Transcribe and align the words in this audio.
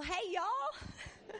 Well, 0.00 0.08
hey, 0.08 0.32
y'all. 0.32 1.36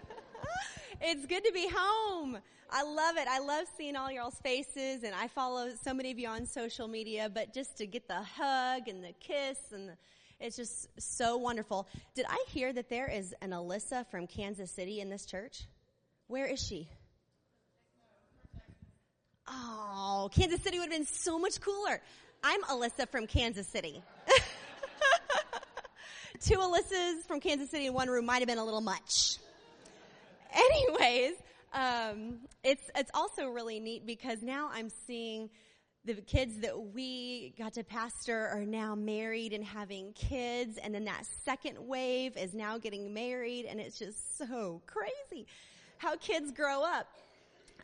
it's 1.01 1.25
good 1.25 1.43
to 1.47 1.51
be 1.51 1.67
home. 1.75 2.37
I 2.71 2.83
love 2.83 3.17
it. 3.17 3.27
I 3.27 3.39
love 3.39 3.65
seeing 3.79 3.97
all 3.97 4.13
y'all's 4.13 4.39
faces, 4.41 5.03
and 5.03 5.15
I 5.15 5.29
follow 5.29 5.71
so 5.83 5.95
many 5.95 6.11
of 6.11 6.19
you 6.19 6.29
on 6.29 6.45
social 6.45 6.87
media, 6.87 7.31
but 7.33 7.55
just 7.55 7.79
to 7.79 7.87
get 7.87 8.07
the 8.07 8.21
hug 8.21 8.87
and 8.87 9.03
the 9.03 9.15
kiss, 9.19 9.57
and 9.73 9.89
the, 9.89 9.93
it's 10.41 10.57
just 10.57 10.89
so 11.01 11.39
wonderful. 11.39 11.89
Did 12.15 12.27
I 12.29 12.45
hear 12.49 12.71
that 12.75 12.91
there 12.91 13.07
is 13.07 13.35
an 13.41 13.53
Alyssa 13.53 14.07
from 14.11 14.27
Kansas 14.27 14.71
City 14.71 15.01
in 15.01 15.09
this 15.09 15.25
church? 15.25 15.63
Where 16.27 16.45
is 16.45 16.63
she? 16.63 16.87
Oh, 19.49 20.29
Kansas 20.35 20.61
City 20.61 20.79
would 20.79 20.93
have 20.93 20.99
been 20.99 21.07
so 21.07 21.39
much 21.39 21.63
cooler. 21.63 22.03
I'm 22.45 22.63
Alyssa 22.65 23.09
from 23.09 23.27
Kansas 23.27 23.67
City. 23.69 24.03
two 26.41 26.57
Alyssas 26.57 27.27
from 27.27 27.41
Kansas 27.41 27.71
City 27.71 27.87
in 27.87 27.93
one 27.93 28.09
room 28.09 28.27
might 28.27 28.39
have 28.39 28.49
been 28.49 28.59
a 28.59 28.65
little 28.65 28.81
much. 28.81 29.37
Anyways, 30.55 31.35
um, 31.73 32.39
it's 32.65 32.91
it's 32.97 33.11
also 33.15 33.49
really 33.49 33.79
neat 33.79 34.07
because 34.07 34.43
now 34.43 34.71
I'm 34.73 34.89
seeing 35.07 35.51
the 36.07 36.15
kids 36.15 36.61
that 36.61 36.95
we 36.95 37.53
got 37.59 37.75
to 37.75 37.85
pastor 37.85 38.49
are 38.49 38.65
now 38.65 38.95
married 38.95 39.53
and 39.53 39.63
having 39.63 40.13
kids, 40.15 40.79
and 40.79 40.95
then 40.95 41.05
that 41.05 41.25
second 41.45 41.77
wave 41.79 42.37
is 42.37 42.55
now 42.55 42.79
getting 42.79 43.13
married, 43.13 43.67
and 43.67 43.79
it's 43.79 43.99
just 43.99 44.39
so 44.39 44.81
crazy 44.87 45.47
how 45.99 46.17
kids 46.17 46.53
grow 46.53 46.83
up. 46.83 47.07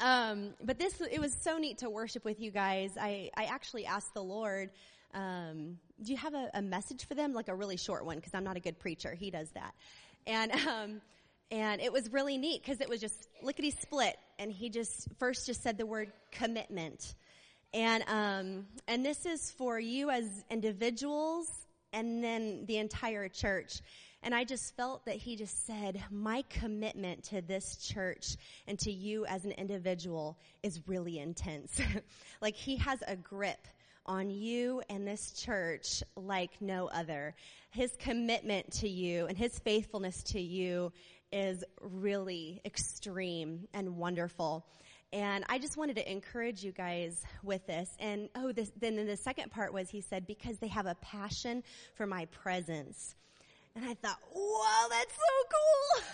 Um, 0.01 0.55
but 0.65 0.79
this 0.79 1.01
it 1.01 1.21
was 1.21 1.37
so 1.43 1.59
neat 1.59 1.79
to 1.79 1.91
worship 1.91 2.25
with 2.25 2.41
you 2.41 2.51
guys. 2.51 2.93
I 2.99 3.31
I 3.37 3.45
actually 3.45 3.85
asked 3.85 4.15
the 4.15 4.23
Lord 4.23 4.71
um, 5.15 5.79
do 6.03 6.13
you 6.13 6.19
have 6.19 6.35
a, 6.35 6.51
a, 6.55 6.63
message 6.63 7.07
for 7.07 7.15
them, 7.15 7.33
like 7.33 7.49
a 7.49 7.55
really 7.55 7.77
short 7.77 8.05
one? 8.05 8.17
Because 8.17 8.35
I'm 8.35 8.45
not 8.45 8.57
a 8.57 8.61
good 8.61 8.79
preacher. 8.79 9.15
He 9.15 9.31
does 9.31 9.51
that, 9.51 9.75
and 10.27 10.53
um, 10.53 11.01
and 11.51 11.81
it 11.81 11.93
was 11.93 12.13
really 12.13 12.39
neat 12.39 12.63
because 12.63 12.81
it 12.81 12.89
was 12.89 13.01
just 13.01 13.29
lickety 13.43 13.71
split, 13.71 14.17
and 14.39 14.51
he 14.51 14.69
just 14.69 15.09
first 15.19 15.47
just 15.47 15.63
said 15.63 15.79
the 15.79 15.87
word 15.87 16.13
commitment, 16.31 17.15
and 17.73 18.05
um, 18.09 18.67
and 18.89 19.05
this 19.05 19.27
is 19.27 19.51
for 19.53 19.79
you 19.79 20.11
as 20.11 20.45
individuals, 20.51 21.49
and 21.93 22.23
then 22.23 22.65
the 22.67 22.79
entire 22.79 23.29
church. 23.29 23.81
And 24.23 24.35
I 24.35 24.43
just 24.43 24.77
felt 24.77 25.05
that 25.05 25.15
he 25.15 25.37
just 25.37 25.67
said, 25.67 26.03
my 26.11 26.43
commitment 26.51 27.23
to 27.25 27.43
this 27.43 27.77
church 27.77 28.37
and 28.67 28.77
to 28.81 28.91
you 28.91 29.25
as 29.27 29.45
an 29.45 29.53
individual 29.53 30.37
is 30.65 30.81
really 30.89 31.21
intense. 31.21 31.81
like 32.41 32.57
he 32.57 32.77
has 32.79 32.99
a 33.07 33.15
grip 33.15 33.69
on 34.07 34.31
you 34.31 34.83
and 34.89 35.07
this 35.07 35.33
church 35.33 36.03
like 36.17 36.51
no 36.61 36.89
other. 36.89 37.35
His 37.71 37.95
commitment 37.99 38.73
to 38.75 38.89
you 38.89 39.27
and 39.27 39.37
his 39.37 39.59
faithfulness 39.59 40.23
to 40.25 40.41
you 40.41 40.93
is 41.33 41.65
really 41.81 42.61
extreme 42.65 43.69
and 43.75 43.97
wonderful. 43.97 44.67
And 45.13 45.45
I 45.49 45.59
just 45.59 45.77
wanted 45.77 45.97
to 45.97 46.11
encourage 46.11 46.65
you 46.65 46.73
guys 46.73 47.23
with 47.43 47.67
this. 47.67 47.91
And 48.01 48.29
oh, 48.35 48.53
this, 48.53 48.73
then 48.79 48.97
the 48.97 49.17
second 49.17 49.51
part 49.51 49.73
was 49.73 49.89
he 49.89 50.01
said, 50.01 50.27
because 50.27 50.59
they 50.59 50.69
have 50.69 50.87
a 50.87 50.97
passion 50.97 51.63
for 51.95 52.07
my 52.07 52.27
presence. 52.27 53.15
And 53.75 53.85
I 53.85 53.95
thought, 53.95 54.19
whoa, 54.35 54.89
that's 54.89 55.15
so 55.15 55.49
cool. 55.51 56.05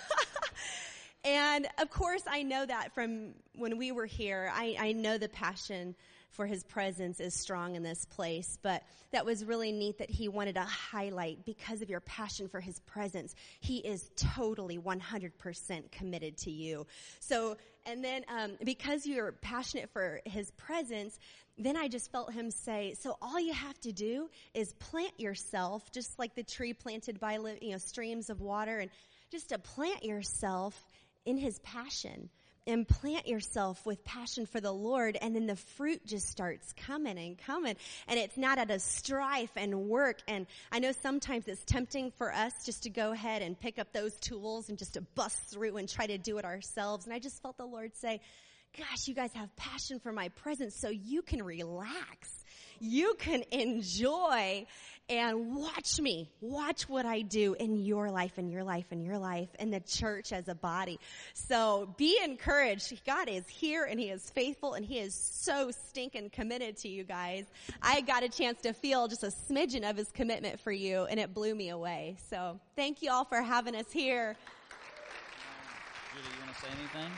and 1.24 1.66
of 1.80 1.90
course, 1.90 2.22
I 2.28 2.42
know 2.42 2.66
that 2.66 2.92
from 2.94 3.34
when 3.54 3.78
we 3.78 3.92
were 3.92 4.06
here. 4.06 4.52
I, 4.54 4.76
I 4.78 4.92
know 4.92 5.16
the 5.16 5.28
passion 5.28 5.94
for 6.32 6.46
his 6.46 6.64
presence 6.64 7.20
is 7.20 7.34
strong 7.34 7.76
in 7.76 7.82
this 7.82 8.04
place. 8.06 8.58
But 8.62 8.82
that 9.12 9.24
was 9.24 9.44
really 9.44 9.72
neat 9.72 9.98
that 9.98 10.10
he 10.10 10.28
wanted 10.28 10.54
to 10.54 10.62
highlight 10.62 11.44
because 11.44 11.82
of 11.82 11.90
your 11.90 12.00
passion 12.00 12.48
for 12.48 12.60
his 12.60 12.80
presence. 12.80 13.34
He 13.60 13.78
is 13.78 14.10
totally 14.16 14.78
100% 14.78 15.92
committed 15.92 16.38
to 16.38 16.50
you. 16.50 16.86
So, 17.20 17.56
and 17.86 18.02
then 18.02 18.24
um, 18.28 18.52
because 18.64 19.06
you're 19.06 19.32
passionate 19.32 19.90
for 19.90 20.20
his 20.24 20.50
presence, 20.52 21.18
then 21.58 21.76
I 21.76 21.88
just 21.88 22.10
felt 22.10 22.32
him 22.32 22.50
say, 22.50 22.94
so 22.98 23.16
all 23.20 23.38
you 23.38 23.52
have 23.52 23.78
to 23.80 23.92
do 23.92 24.30
is 24.54 24.72
plant 24.74 25.18
yourself, 25.20 25.92
just 25.92 26.18
like 26.18 26.34
the 26.34 26.42
tree 26.42 26.72
planted 26.72 27.20
by 27.20 27.38
you 27.60 27.72
know 27.72 27.78
streams 27.78 28.30
of 28.30 28.40
water, 28.40 28.78
and 28.78 28.90
just 29.30 29.50
to 29.50 29.58
plant 29.58 30.04
yourself 30.04 30.88
in 31.24 31.36
his 31.36 31.58
passion 31.60 32.30
and 32.66 32.86
plant 32.86 33.26
yourself 33.26 33.84
with 33.84 34.04
passion 34.04 34.46
for 34.46 34.60
the 34.60 34.72
Lord 34.72 35.16
and 35.20 35.34
then 35.34 35.46
the 35.46 35.56
fruit 35.56 36.06
just 36.06 36.28
starts 36.28 36.72
coming 36.86 37.18
and 37.18 37.36
coming. 37.38 37.76
And 38.06 38.18
it's 38.18 38.36
not 38.36 38.58
out 38.58 38.70
of 38.70 38.80
strife 38.80 39.50
and 39.56 39.88
work. 39.88 40.20
And 40.28 40.46
I 40.70 40.78
know 40.78 40.92
sometimes 40.92 41.48
it's 41.48 41.64
tempting 41.64 42.12
for 42.12 42.32
us 42.32 42.52
just 42.64 42.84
to 42.84 42.90
go 42.90 43.12
ahead 43.12 43.42
and 43.42 43.58
pick 43.58 43.78
up 43.78 43.92
those 43.92 44.14
tools 44.20 44.68
and 44.68 44.78
just 44.78 44.94
to 44.94 45.00
bust 45.00 45.38
through 45.50 45.76
and 45.76 45.88
try 45.88 46.06
to 46.06 46.18
do 46.18 46.38
it 46.38 46.44
ourselves. 46.44 47.04
And 47.04 47.14
I 47.14 47.18
just 47.18 47.42
felt 47.42 47.56
the 47.56 47.66
Lord 47.66 47.96
say, 47.96 48.20
gosh, 48.76 49.08
you 49.08 49.14
guys 49.14 49.32
have 49.34 49.54
passion 49.56 49.98
for 49.98 50.12
my 50.12 50.28
presence 50.30 50.74
so 50.76 50.88
you 50.88 51.22
can 51.22 51.42
relax. 51.42 52.44
You 52.78 53.14
can 53.18 53.44
enjoy 53.52 54.66
and 55.08 55.54
watch 55.54 56.00
me, 56.00 56.30
watch 56.40 56.88
what 56.88 57.04
I 57.04 57.20
do 57.20 57.54
in 57.54 57.76
your 57.76 58.10
life 58.10 58.38
in 58.38 58.48
your 58.48 58.64
life 58.64 58.86
in 58.90 59.02
your 59.02 59.18
life 59.18 59.48
in 59.58 59.70
the 59.70 59.80
church 59.80 60.32
as 60.32 60.48
a 60.48 60.54
body. 60.54 60.98
So 61.34 61.94
be 61.96 62.18
encouraged. 62.22 63.04
God 63.04 63.28
is 63.28 63.46
here 63.48 63.84
and 63.84 63.98
he 63.98 64.10
is 64.10 64.30
faithful 64.30 64.74
and 64.74 64.84
he 64.84 64.98
is 64.98 65.14
so 65.14 65.70
stinking 65.70 66.30
committed 66.30 66.76
to 66.78 66.88
you 66.88 67.04
guys. 67.04 67.44
I 67.82 68.00
got 68.00 68.22
a 68.22 68.28
chance 68.28 68.60
to 68.62 68.72
feel 68.72 69.08
just 69.08 69.22
a 69.22 69.32
smidgen 69.50 69.88
of 69.88 69.96
his 69.96 70.10
commitment 70.10 70.60
for 70.60 70.72
you 70.72 71.04
and 71.04 71.20
it 71.20 71.34
blew 71.34 71.54
me 71.54 71.70
away. 71.70 72.16
So 72.30 72.58
thank 72.76 73.02
you 73.02 73.10
all 73.10 73.24
for 73.24 73.42
having 73.42 73.74
us 73.74 73.90
here. 73.92 74.36
Judy, 76.14 76.28
you 76.28 76.44
want 76.44 76.54
to 76.54 76.60
say 76.62 76.68
anything? 76.78 77.12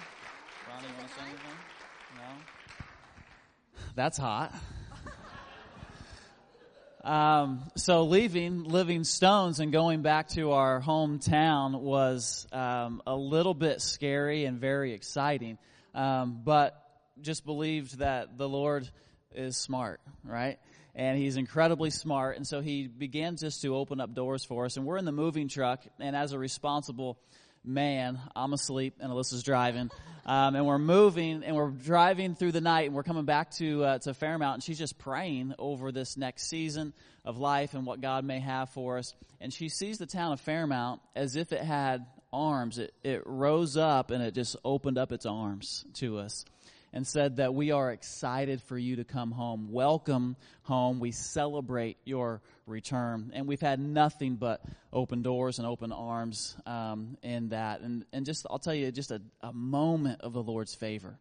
Ronnie, 0.69 0.89
you 0.89 0.95
want 0.99 1.09
to 1.09 1.15
say 1.15 1.21
anything? 1.23 1.59
No? 2.17 3.83
That's 3.95 4.19
hot. 4.19 4.53
Um, 7.05 7.63
so 7.77 8.05
leaving 8.05 8.65
Living 8.65 9.05
Stones 9.05 9.61
and 9.61 9.71
going 9.71 10.01
back 10.01 10.29
to 10.29 10.53
our 10.53 10.81
hometown 10.81 11.81
was 11.81 12.47
um, 12.51 13.03
a 13.07 13.15
little 13.15 13.53
bit 13.53 13.83
scary 13.83 14.47
and 14.47 14.59
very 14.59 14.95
exciting, 14.95 15.59
um, 15.95 16.41
but 16.43 16.83
just 17.21 17.45
believed 17.45 17.99
that 17.99 18.39
the 18.39 18.49
Lord 18.49 18.89
is 19.35 19.59
smart, 19.59 20.01
right? 20.25 20.59
And 20.95 21.19
he's 21.19 21.37
incredibly 21.37 21.91
smart, 21.91 22.39
and 22.39 22.47
so 22.47 22.63
he 22.63 22.87
began 22.87 23.37
just 23.37 23.61
to 23.63 23.77
open 23.77 24.01
up 24.01 24.15
doors 24.15 24.43
for 24.43 24.65
us. 24.65 24.79
And 24.79 24.87
we're 24.87 24.97
in 24.97 25.05
the 25.05 25.13
moving 25.13 25.49
truck, 25.49 25.85
and 26.01 26.17
as 26.17 26.33
a 26.33 26.39
responsible 26.39 27.19
man, 27.65 28.21
I'm 28.37 28.53
asleep 28.53 28.97
and 29.01 29.11
Alyssa's 29.11 29.43
driving. 29.43 29.91
Um, 30.27 30.55
and 30.55 30.67
we're 30.67 30.79
moving 30.79 31.43
and 31.45 31.55
we're 31.55 31.71
driving 31.71 32.35
through 32.35 32.53
the 32.53 32.61
night 32.61 32.87
and 32.87 32.95
we're 32.95 33.03
coming 33.03 33.25
back 33.25 33.51
to, 33.53 33.85
uh, 33.85 33.99
to 34.01 34.15
Fairmount 34.15 34.55
and 34.55 34.63
she's 34.63 34.79
just 34.79 34.99
praying 34.99 35.55
over 35.59 35.93
this 35.93 36.17
next 36.17 36.49
season 36.49 36.93
of 37.25 37.39
life 37.39 37.75
and 37.75 37.85
what 37.85 38.01
God 38.01 38.25
may 38.25 38.41
have 38.41 38.71
for 38.71 38.99
us. 38.99 39.15
And 39.41 39.53
she 39.53 39.69
sees 39.69 39.99
the 39.99 40.07
town 40.07 40.33
of 40.33 40.41
Fairmount 40.41 41.01
as 41.15 41.37
if 41.37 41.53
it 41.53 41.61
had 41.61 42.07
arms. 42.33 42.79
It, 42.79 42.95
it 43.03 43.23
rose 43.27 43.77
up 43.77 44.11
and 44.11 44.23
it 44.23 44.35
just 44.35 44.57
opened 44.65 44.99
up 44.99 45.13
its 45.13 45.27
arms 45.27 45.85
to 45.95 46.19
us 46.19 46.45
and 46.95 47.05
said 47.05 47.37
that 47.37 47.53
we 47.53 47.73
are 47.73 47.91
excited 47.91 48.63
for 48.63 48.79
you 48.79 48.97
to 48.97 49.05
come 49.05 49.33
home. 49.33 49.73
Welcome 49.73 50.37
home. 50.63 51.01
We 51.01 51.11
celebrate 51.11 51.99
your 52.05 52.41
return. 52.67 53.33
And 53.35 53.49
we've 53.49 53.61
had 53.61 53.81
nothing 53.81 54.37
but 54.37 54.63
open 54.93 55.23
doors 55.23 55.59
and 55.59 55.67
open 55.67 55.91
arms 55.91 56.57
um, 56.67 57.19
in 57.21 57.49
that. 57.49 57.81
And, 57.81 58.05
and 58.13 58.25
just, 58.25 58.47
I'll 58.49 58.61
tell 58.61 58.75
you, 58.75 58.93
just 58.93 59.11
a, 59.11 59.21
a 59.41 59.53
moment 59.53 60.21
of 60.21 60.33
the 60.33 60.43
Lord's 60.43 60.77
favor 60.77 61.19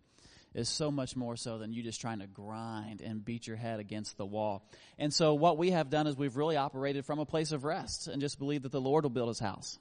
is 0.54 0.70
so 0.70 0.92
much 0.92 1.16
more 1.16 1.36
so 1.36 1.58
than 1.58 1.74
you 1.74 1.82
just 1.82 2.00
trying 2.00 2.20
to 2.20 2.28
grind 2.28 3.02
and 3.02 3.26
beat 3.26 3.48
your 3.48 3.58
head 3.58 3.80
against 3.80 4.16
the 4.16 4.26
wall. 4.28 4.70
And 5.00 5.12
so 5.12 5.34
what 5.34 5.58
we 5.58 5.72
have 5.72 5.90
done 5.90 6.06
is 6.06 6.16
we've 6.16 6.38
really 6.38 6.56
operated 6.56 7.04
from 7.04 7.18
a 7.18 7.26
place 7.26 7.52
of 7.52 7.64
rest 7.64 8.08
and 8.08 8.22
just 8.22 8.38
believe 8.38 8.62
that 8.62 8.72
the 8.72 8.80
Lord 8.80 9.06
will 9.06 9.10
build 9.10 9.30
his 9.30 9.40
house. 9.40 9.80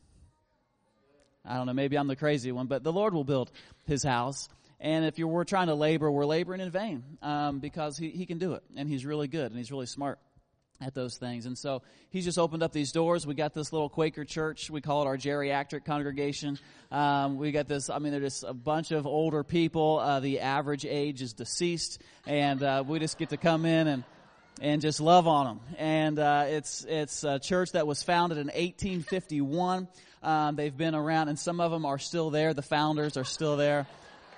I 1.44 1.56
don't 1.56 1.66
know, 1.66 1.74
maybe 1.74 1.98
I'm 1.98 2.06
the 2.06 2.16
crazy 2.16 2.50
one, 2.50 2.66
but 2.66 2.83
the 2.83 2.92
Lord 2.92 3.12
will 3.12 3.24
build 3.24 3.50
his 3.84 4.03
house. 4.03 4.48
And 4.83 5.05
if 5.05 5.17
you 5.17 5.29
were 5.29 5.45
trying 5.45 5.69
to 5.69 5.75
labor, 5.75 6.11
we're 6.11 6.27
laboring 6.27 6.61
in 6.61 6.69
vain 6.71 7.05
um, 7.23 7.61
because 7.61 7.97
he, 7.97 8.11
he 8.11 8.27
can 8.27 8.39
do 8.39 8.55
it, 8.55 8.65
and 8.77 8.89
he's 8.89 9.07
really 9.07 9.29
good, 9.29 9.47
and 9.47 9.57
he's 9.57 9.71
really 9.71 9.87
smart 9.87 10.19
at 10.81 10.93
those 10.93 11.17
things. 11.17 11.47
And 11.47 11.57
so 11.57 11.83
he's 12.11 12.25
just 12.25 12.37
opened 12.37 12.65
up 12.65 12.73
these 12.73 12.91
doors. 12.91 13.25
We 13.25 13.34
got 13.34 13.55
this 13.55 13.73
little 13.73 13.89
Quaker 13.89 14.25
church. 14.25 14.71
We 14.71 14.81
call 14.81 15.03
it 15.03 15.07
our 15.07 15.17
geriatric 15.17 15.84
congregation. 15.84 16.59
Um, 16.91 17.39
we 17.39 17.53
got 17.53 17.69
this, 17.69 17.91
I 17.91 18.01
mean, 18.01 18.11
they're 18.11 18.21
just 18.21 18.43
a 18.43 18.53
bunch 18.53 18.91
of 18.91 19.07
older 19.07 19.45
people. 19.45 20.01
Uh, 20.01 20.19
the 20.19 20.41
average 20.41 20.84
age 20.84 21.23
is 21.23 21.33
deceased. 21.33 22.03
And 22.27 22.61
uh, 22.61 22.83
we 22.84 22.99
just 22.99 23.19
get 23.19 23.29
to 23.29 23.37
come 23.37 23.65
in 23.65 23.87
and 23.87 24.05
and 24.61 24.83
just 24.83 25.01
love 25.01 25.27
on 25.27 25.47
them. 25.47 25.61
And 25.79 26.19
uh, 26.19 26.45
it's 26.47 26.84
it's 26.89 27.25
a 27.25 27.39
church 27.39 27.73
that 27.73 27.87
was 27.87 28.03
founded 28.03 28.39
in 28.39 28.49
1851. 28.49 29.89
Um, 30.23 30.57
they've 30.57 30.77
been 30.77 30.95
around, 30.95 31.29
and 31.29 31.39
some 31.39 31.61
of 31.61 31.71
them 31.71 31.84
are 31.87 31.99
still 31.99 32.31
there. 32.31 32.55
The 32.55 32.63
founders 32.63 33.17
are 33.17 33.25
still 33.25 33.57
there. 33.57 33.87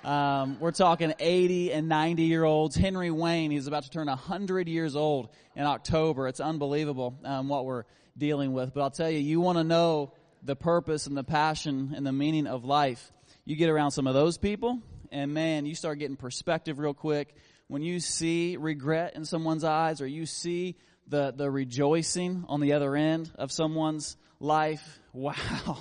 Um, 0.05 0.59
we're 0.59 0.69
talking 0.69 1.15
80 1.17 1.73
and 1.73 1.89
90 1.89 2.23
year 2.23 2.43
olds. 2.43 2.75
Henry 2.75 3.09
Wayne, 3.09 3.49
he's 3.49 3.65
about 3.65 3.85
to 3.85 3.89
turn 3.89 4.05
100 4.05 4.67
years 4.69 4.95
old 4.95 5.29
in 5.55 5.63
October. 5.63 6.27
It's 6.27 6.39
unbelievable 6.39 7.17
um, 7.23 7.49
what 7.49 7.65
we're 7.65 7.85
dealing 8.15 8.53
with. 8.53 8.71
But 8.75 8.81
I'll 8.81 8.91
tell 8.91 9.09
you, 9.09 9.17
you 9.17 9.41
want 9.41 9.57
to 9.57 9.63
know 9.63 10.11
the 10.43 10.55
purpose 10.55 11.07
and 11.07 11.17
the 11.17 11.23
passion 11.23 11.93
and 11.95 12.05
the 12.05 12.11
meaning 12.11 12.45
of 12.45 12.63
life. 12.63 13.11
You 13.45 13.55
get 13.55 13.67
around 13.67 13.91
some 13.91 14.05
of 14.05 14.13
those 14.13 14.37
people, 14.37 14.79
and 15.11 15.33
man, 15.33 15.65
you 15.65 15.73
start 15.73 15.97
getting 15.97 16.17
perspective 16.17 16.77
real 16.77 16.93
quick. 16.93 17.35
When 17.67 17.81
you 17.81 17.99
see 17.99 18.57
regret 18.57 19.15
in 19.15 19.25
someone's 19.25 19.63
eyes, 19.63 20.01
or 20.01 20.07
you 20.07 20.27
see 20.27 20.75
the, 21.07 21.33
the 21.35 21.49
rejoicing 21.49 22.45
on 22.47 22.59
the 22.59 22.73
other 22.73 22.95
end 22.95 23.31
of 23.39 23.51
someone's 23.51 24.17
life, 24.39 24.99
wow, 25.13 25.33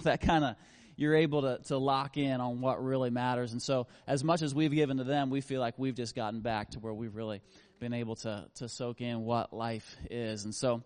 that 0.05 0.23
kind 0.23 0.45
of, 0.45 0.57
you're 0.97 1.15
able 1.15 1.43
to, 1.43 1.59
to 1.65 1.79
lock 1.79 2.17
in 2.17 2.41
on 2.41 2.61
what 2.61 2.85
really 2.85 3.11
matters. 3.11 3.53
And 3.53 3.63
so, 3.63 3.87
as 4.07 4.23
much 4.23 4.43
as 4.43 4.55
we've 4.55 4.73
given 4.73 4.99
to 4.99 5.05
them, 5.05 5.31
we 5.31 5.41
feel 5.41 5.61
like 5.61 5.75
we've 5.79 5.95
just 5.95 6.15
gotten 6.15 6.41
back 6.41 6.71
to 6.71 6.81
where 6.81 6.95
we've 6.95 7.15
really 7.15 7.43
been 7.81 7.93
able 7.93 8.17
to, 8.17 8.47
to 8.57 8.69
soak 8.69 9.01
in 9.01 9.21
what 9.23 9.53
life 9.53 9.97
is. 10.11 10.45
And 10.45 10.55
so, 10.55 10.83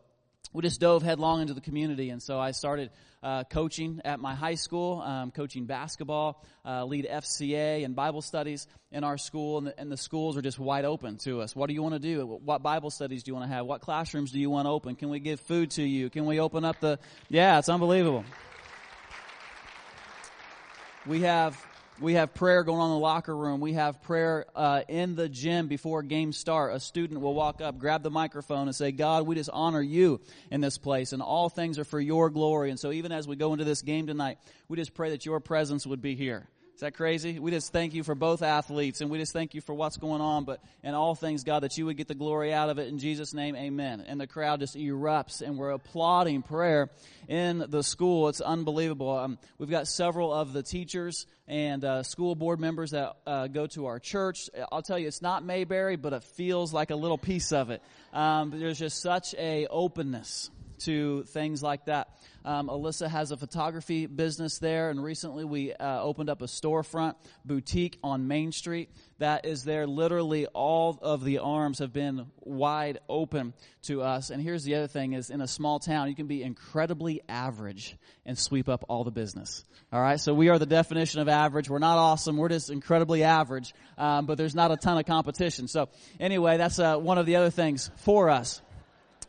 we 0.52 0.62
just 0.62 0.80
dove 0.80 1.02
headlong 1.02 1.42
into 1.42 1.54
the 1.54 1.60
community. 1.60 2.10
And 2.10 2.22
so 2.22 2.38
I 2.38 2.52
started 2.52 2.90
uh, 3.22 3.44
coaching 3.44 4.00
at 4.04 4.18
my 4.18 4.34
high 4.34 4.54
school, 4.54 5.02
um, 5.02 5.30
coaching 5.30 5.66
basketball, 5.66 6.44
uh, 6.64 6.84
lead 6.84 7.06
FCA 7.10 7.84
and 7.84 7.94
Bible 7.94 8.22
studies 8.22 8.66
in 8.90 9.04
our 9.04 9.18
school. 9.18 9.58
And 9.58 9.66
the, 9.66 9.78
and 9.78 9.92
the, 9.92 9.96
schools 9.96 10.36
are 10.36 10.42
just 10.42 10.58
wide 10.58 10.84
open 10.84 11.18
to 11.18 11.42
us. 11.42 11.54
What 11.54 11.68
do 11.68 11.74
you 11.74 11.82
want 11.82 11.94
to 11.94 12.00
do? 12.00 12.24
What 12.24 12.62
Bible 12.62 12.90
studies 12.90 13.22
do 13.22 13.30
you 13.30 13.34
want 13.34 13.48
to 13.48 13.54
have? 13.54 13.66
What 13.66 13.82
classrooms 13.82 14.30
do 14.30 14.38
you 14.38 14.48
want 14.48 14.66
to 14.66 14.70
open? 14.70 14.94
Can 14.96 15.10
we 15.10 15.20
give 15.20 15.40
food 15.40 15.72
to 15.72 15.82
you? 15.82 16.08
Can 16.08 16.24
we 16.24 16.40
open 16.40 16.64
up 16.64 16.80
the, 16.80 16.98
yeah, 17.28 17.58
it's 17.58 17.68
unbelievable. 17.68 18.24
We 21.08 21.22
have 21.22 21.58
we 22.00 22.14
have 22.14 22.34
prayer 22.34 22.62
going 22.64 22.80
on 22.80 22.90
in 22.90 22.96
the 22.96 23.00
locker 23.00 23.34
room. 23.34 23.60
We 23.60 23.72
have 23.72 24.02
prayer 24.02 24.44
uh, 24.54 24.82
in 24.88 25.16
the 25.16 25.26
gym 25.26 25.66
before 25.66 26.02
games 26.02 26.36
start. 26.36 26.74
A 26.74 26.80
student 26.80 27.22
will 27.22 27.32
walk 27.32 27.62
up, 27.62 27.78
grab 27.78 28.02
the 28.02 28.10
microphone, 28.10 28.68
and 28.68 28.76
say, 28.76 28.92
God, 28.92 29.26
we 29.26 29.34
just 29.34 29.48
honor 29.50 29.80
you 29.80 30.20
in 30.50 30.60
this 30.60 30.76
place, 30.76 31.14
and 31.14 31.22
all 31.22 31.48
things 31.48 31.78
are 31.78 31.84
for 31.84 31.98
your 31.98 32.28
glory. 32.28 32.68
And 32.68 32.78
so, 32.78 32.92
even 32.92 33.10
as 33.10 33.26
we 33.26 33.36
go 33.36 33.54
into 33.54 33.64
this 33.64 33.80
game 33.80 34.06
tonight, 34.06 34.36
we 34.68 34.76
just 34.76 34.92
pray 34.92 35.10
that 35.10 35.24
your 35.24 35.40
presence 35.40 35.86
would 35.86 36.02
be 36.02 36.14
here. 36.14 36.46
Is 36.78 36.82
that 36.82 36.94
crazy? 36.94 37.40
We 37.40 37.50
just 37.50 37.72
thank 37.72 37.92
you 37.92 38.04
for 38.04 38.14
both 38.14 38.40
athletes 38.40 39.00
and 39.00 39.10
we 39.10 39.18
just 39.18 39.32
thank 39.32 39.52
you 39.52 39.60
for 39.60 39.74
what's 39.74 39.96
going 39.96 40.20
on, 40.20 40.44
but 40.44 40.60
in 40.84 40.94
all 40.94 41.16
things, 41.16 41.42
God, 41.42 41.64
that 41.64 41.76
you 41.76 41.86
would 41.86 41.96
get 41.96 42.06
the 42.06 42.14
glory 42.14 42.54
out 42.54 42.70
of 42.70 42.78
it. 42.78 42.86
In 42.86 43.00
Jesus' 43.00 43.34
name, 43.34 43.56
amen. 43.56 44.04
And 44.06 44.20
the 44.20 44.28
crowd 44.28 44.60
just 44.60 44.76
erupts 44.76 45.42
and 45.42 45.58
we're 45.58 45.72
applauding 45.72 46.42
prayer 46.42 46.88
in 47.26 47.64
the 47.68 47.82
school. 47.82 48.28
It's 48.28 48.40
unbelievable. 48.40 49.10
Um, 49.10 49.38
we've 49.58 49.68
got 49.68 49.88
several 49.88 50.32
of 50.32 50.52
the 50.52 50.62
teachers 50.62 51.26
and 51.48 51.84
uh, 51.84 52.04
school 52.04 52.36
board 52.36 52.60
members 52.60 52.92
that 52.92 53.16
uh, 53.26 53.48
go 53.48 53.66
to 53.66 53.86
our 53.86 53.98
church. 53.98 54.48
I'll 54.70 54.82
tell 54.82 55.00
you, 55.00 55.08
it's 55.08 55.20
not 55.20 55.44
Mayberry, 55.44 55.96
but 55.96 56.12
it 56.12 56.22
feels 56.22 56.72
like 56.72 56.90
a 56.90 56.96
little 56.96 57.18
piece 57.18 57.50
of 57.50 57.70
it. 57.70 57.82
Um, 58.12 58.52
there's 58.54 58.78
just 58.78 59.02
such 59.02 59.34
a 59.36 59.66
openness 59.66 60.48
to 60.80 61.24
things 61.24 61.62
like 61.62 61.86
that. 61.86 62.08
Um, 62.44 62.68
Alyssa 62.68 63.08
has 63.08 63.30
a 63.30 63.36
photography 63.36 64.06
business 64.06 64.58
there, 64.58 64.90
and 64.90 65.02
recently 65.02 65.44
we 65.44 65.72
uh, 65.74 66.02
opened 66.02 66.30
up 66.30 66.40
a 66.40 66.46
storefront 66.46 67.14
boutique 67.44 67.98
on 68.02 68.28
Main 68.28 68.52
Street 68.52 68.90
that 69.18 69.44
is 69.44 69.64
there. 69.64 69.86
Literally, 69.86 70.46
all 70.46 70.98
of 71.02 71.24
the 71.24 71.38
arms 71.38 71.80
have 71.80 71.92
been 71.92 72.26
wide 72.40 73.00
open 73.08 73.52
to 73.82 74.02
us. 74.02 74.30
And 74.30 74.40
here's 74.40 74.64
the 74.64 74.76
other 74.76 74.86
thing: 74.86 75.12
is 75.12 75.30
in 75.30 75.40
a 75.40 75.48
small 75.48 75.78
town, 75.78 76.08
you 76.08 76.14
can 76.14 76.26
be 76.26 76.42
incredibly 76.42 77.20
average 77.28 77.96
and 78.24 78.38
sweep 78.38 78.68
up 78.68 78.84
all 78.88 79.04
the 79.04 79.10
business. 79.10 79.64
All 79.92 80.00
right, 80.00 80.20
so 80.20 80.32
we 80.34 80.48
are 80.48 80.58
the 80.58 80.66
definition 80.66 81.20
of 81.20 81.28
average. 81.28 81.68
We're 81.68 81.78
not 81.78 81.98
awesome. 81.98 82.36
We're 82.36 82.48
just 82.48 82.70
incredibly 82.70 83.24
average, 83.24 83.74
um, 83.96 84.26
but 84.26 84.38
there's 84.38 84.54
not 84.54 84.70
a 84.70 84.76
ton 84.76 84.98
of 84.98 85.06
competition. 85.06 85.66
So 85.66 85.88
anyway, 86.20 86.56
that's 86.56 86.78
uh, 86.78 86.96
one 86.96 87.18
of 87.18 87.26
the 87.26 87.36
other 87.36 87.50
things 87.50 87.90
for 87.96 88.30
us. 88.30 88.62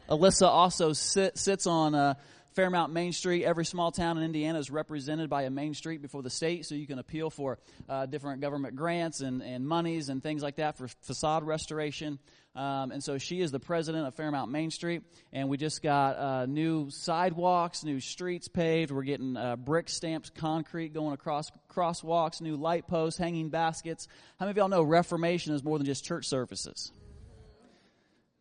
Alyssa 0.09 0.47
also 0.47 0.91
sit, 0.93 1.37
sits 1.37 1.67
on 1.67 1.93
uh, 1.93 2.15
Fairmount 2.55 2.91
Main 2.91 3.13
Street. 3.13 3.45
Every 3.45 3.63
small 3.63 3.91
town 3.91 4.17
in 4.17 4.23
Indiana 4.23 4.57
is 4.57 4.71
represented 4.71 5.29
by 5.29 5.43
a 5.43 5.51
Main 5.51 5.75
Street 5.75 6.01
before 6.01 6.23
the 6.23 6.31
state, 6.31 6.65
so 6.65 6.73
you 6.73 6.87
can 6.87 6.97
appeal 6.97 7.29
for 7.29 7.59
uh, 7.87 8.07
different 8.07 8.41
government 8.41 8.75
grants 8.75 9.21
and, 9.21 9.43
and 9.43 9.67
monies 9.67 10.09
and 10.09 10.23
things 10.23 10.41
like 10.41 10.55
that 10.55 10.77
for 10.77 10.87
facade 11.03 11.43
restoration. 11.43 12.17
Um, 12.55 12.91
and 12.91 13.03
so 13.03 13.19
she 13.19 13.39
is 13.39 13.51
the 13.51 13.59
president 13.59 14.07
of 14.07 14.15
Fairmount 14.15 14.49
Main 14.49 14.71
Street, 14.71 15.03
and 15.31 15.47
we 15.47 15.57
just 15.57 15.83
got 15.83 16.17
uh, 16.17 16.45
new 16.47 16.89
sidewalks, 16.89 17.83
new 17.83 17.99
streets 17.99 18.47
paved. 18.47 18.89
We're 18.89 19.03
getting 19.03 19.37
uh, 19.37 19.57
brick 19.57 19.89
stamps, 19.89 20.31
concrete 20.31 20.91
going 20.91 21.13
across 21.13 21.51
crosswalks, 21.71 22.41
new 22.41 22.55
light 22.55 22.87
posts, 22.87 23.19
hanging 23.19 23.49
baskets. 23.49 24.07
How 24.39 24.47
many 24.47 24.51
of 24.51 24.57
y'all 24.57 24.69
know 24.69 24.81
Reformation 24.81 25.53
is 25.53 25.63
more 25.63 25.77
than 25.77 25.85
just 25.85 26.03
church 26.03 26.25
services? 26.27 26.91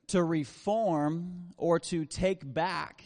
To 0.09 0.23
reform 0.23 1.51
or 1.57 1.79
to 1.79 2.05
take 2.05 2.41
back, 2.45 3.05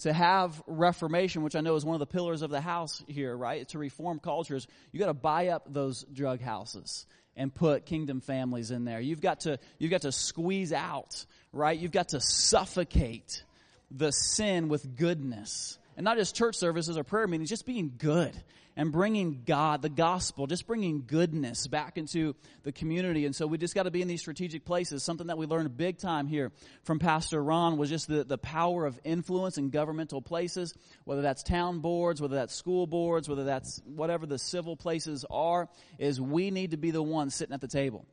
to 0.00 0.12
have 0.12 0.60
reformation, 0.66 1.42
which 1.42 1.54
I 1.54 1.60
know 1.60 1.76
is 1.76 1.84
one 1.84 1.94
of 1.94 2.00
the 2.00 2.06
pillars 2.06 2.42
of 2.42 2.50
the 2.50 2.60
house 2.60 3.02
here, 3.06 3.36
right? 3.36 3.66
To 3.68 3.78
reform 3.78 4.18
cultures, 4.18 4.66
you 4.90 4.98
got 4.98 5.06
to 5.06 5.14
buy 5.14 5.48
up 5.48 5.72
those 5.72 6.04
drug 6.04 6.40
houses 6.40 7.06
and 7.36 7.54
put 7.54 7.86
kingdom 7.86 8.20
families 8.20 8.70
in 8.70 8.84
there. 8.84 9.00
You've 9.00 9.20
got 9.20 9.40
to 9.40 9.58
you've 9.78 9.90
got 9.90 10.02
to 10.02 10.12
squeeze 10.12 10.72
out, 10.72 11.24
right? 11.52 11.78
You've 11.78 11.92
got 11.92 12.10
to 12.10 12.20
suffocate 12.20 13.44
the 13.90 14.10
sin 14.10 14.68
with 14.68 14.96
goodness. 14.96 15.78
And 15.96 16.04
not 16.04 16.16
just 16.16 16.34
church 16.34 16.56
services 16.56 16.96
or 16.96 17.04
prayer 17.04 17.26
meetings, 17.26 17.50
just 17.50 17.66
being 17.66 17.92
good 17.98 18.34
and 18.76 18.90
bringing 18.90 19.42
God, 19.44 19.82
the 19.82 19.88
gospel, 19.88 20.46
just 20.46 20.66
bringing 20.66 21.04
goodness 21.06 21.66
back 21.66 21.98
into 21.98 22.34
the 22.62 22.72
community. 22.72 23.26
And 23.26 23.36
so 23.36 23.46
we 23.46 23.58
just 23.58 23.74
got 23.74 23.82
to 23.84 23.90
be 23.90 24.02
in 24.02 24.08
these 24.08 24.20
strategic 24.20 24.64
places. 24.64 25.02
Something 25.02 25.26
that 25.26 25.38
we 25.38 25.46
learned 25.46 25.76
big 25.76 25.98
time 25.98 26.26
here 26.26 26.52
from 26.84 26.98
Pastor 26.98 27.42
Ron 27.42 27.76
was 27.76 27.90
just 27.90 28.08
the, 28.08 28.24
the 28.24 28.38
power 28.38 28.86
of 28.86 28.98
influence 29.04 29.58
in 29.58 29.70
governmental 29.70 30.22
places, 30.22 30.74
whether 31.04 31.22
that's 31.22 31.42
town 31.42 31.80
boards, 31.80 32.20
whether 32.20 32.36
that's 32.36 32.54
school 32.54 32.86
boards, 32.86 33.28
whether 33.28 33.44
that's 33.44 33.80
whatever 33.84 34.26
the 34.26 34.38
civil 34.38 34.76
places 34.76 35.24
are, 35.30 35.68
is 35.98 36.20
we 36.20 36.50
need 36.50 36.70
to 36.70 36.76
be 36.78 36.90
the 36.90 37.02
ones 37.02 37.34
sitting 37.34 37.54
at 37.54 37.60
the 37.60 37.68
table. 37.68 38.06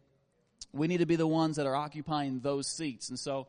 We 0.73 0.87
need 0.87 0.99
to 0.99 1.05
be 1.05 1.15
the 1.15 1.27
ones 1.27 1.55
that 1.55 1.65
are 1.65 1.75
occupying 1.75 2.41
those 2.41 2.67
seats. 2.67 3.09
And 3.09 3.17
so 3.17 3.47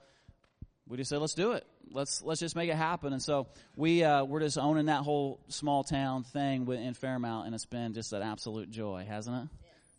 we 0.91 0.97
just 0.97 1.09
said, 1.09 1.21
let's 1.21 1.35
do 1.35 1.53
it. 1.53 1.65
Let's 1.93 2.21
let's 2.21 2.41
just 2.41 2.57
make 2.57 2.69
it 2.69 2.75
happen. 2.75 3.13
And 3.13 3.23
so 3.23 3.47
we 3.77 4.03
uh, 4.03 4.25
we're 4.25 4.41
just 4.41 4.59
owning 4.59 4.87
that 4.87 5.03
whole 5.03 5.39
small 5.47 5.85
town 5.85 6.25
thing 6.25 6.67
in 6.69 6.95
Fairmount, 6.95 7.47
and 7.47 7.55
it's 7.55 7.65
been 7.65 7.95
just 7.95 8.13
an 8.13 8.23
absolute 8.23 8.71
joy, 8.71 9.07
hasn't 9.09 9.45
it? 9.45 9.49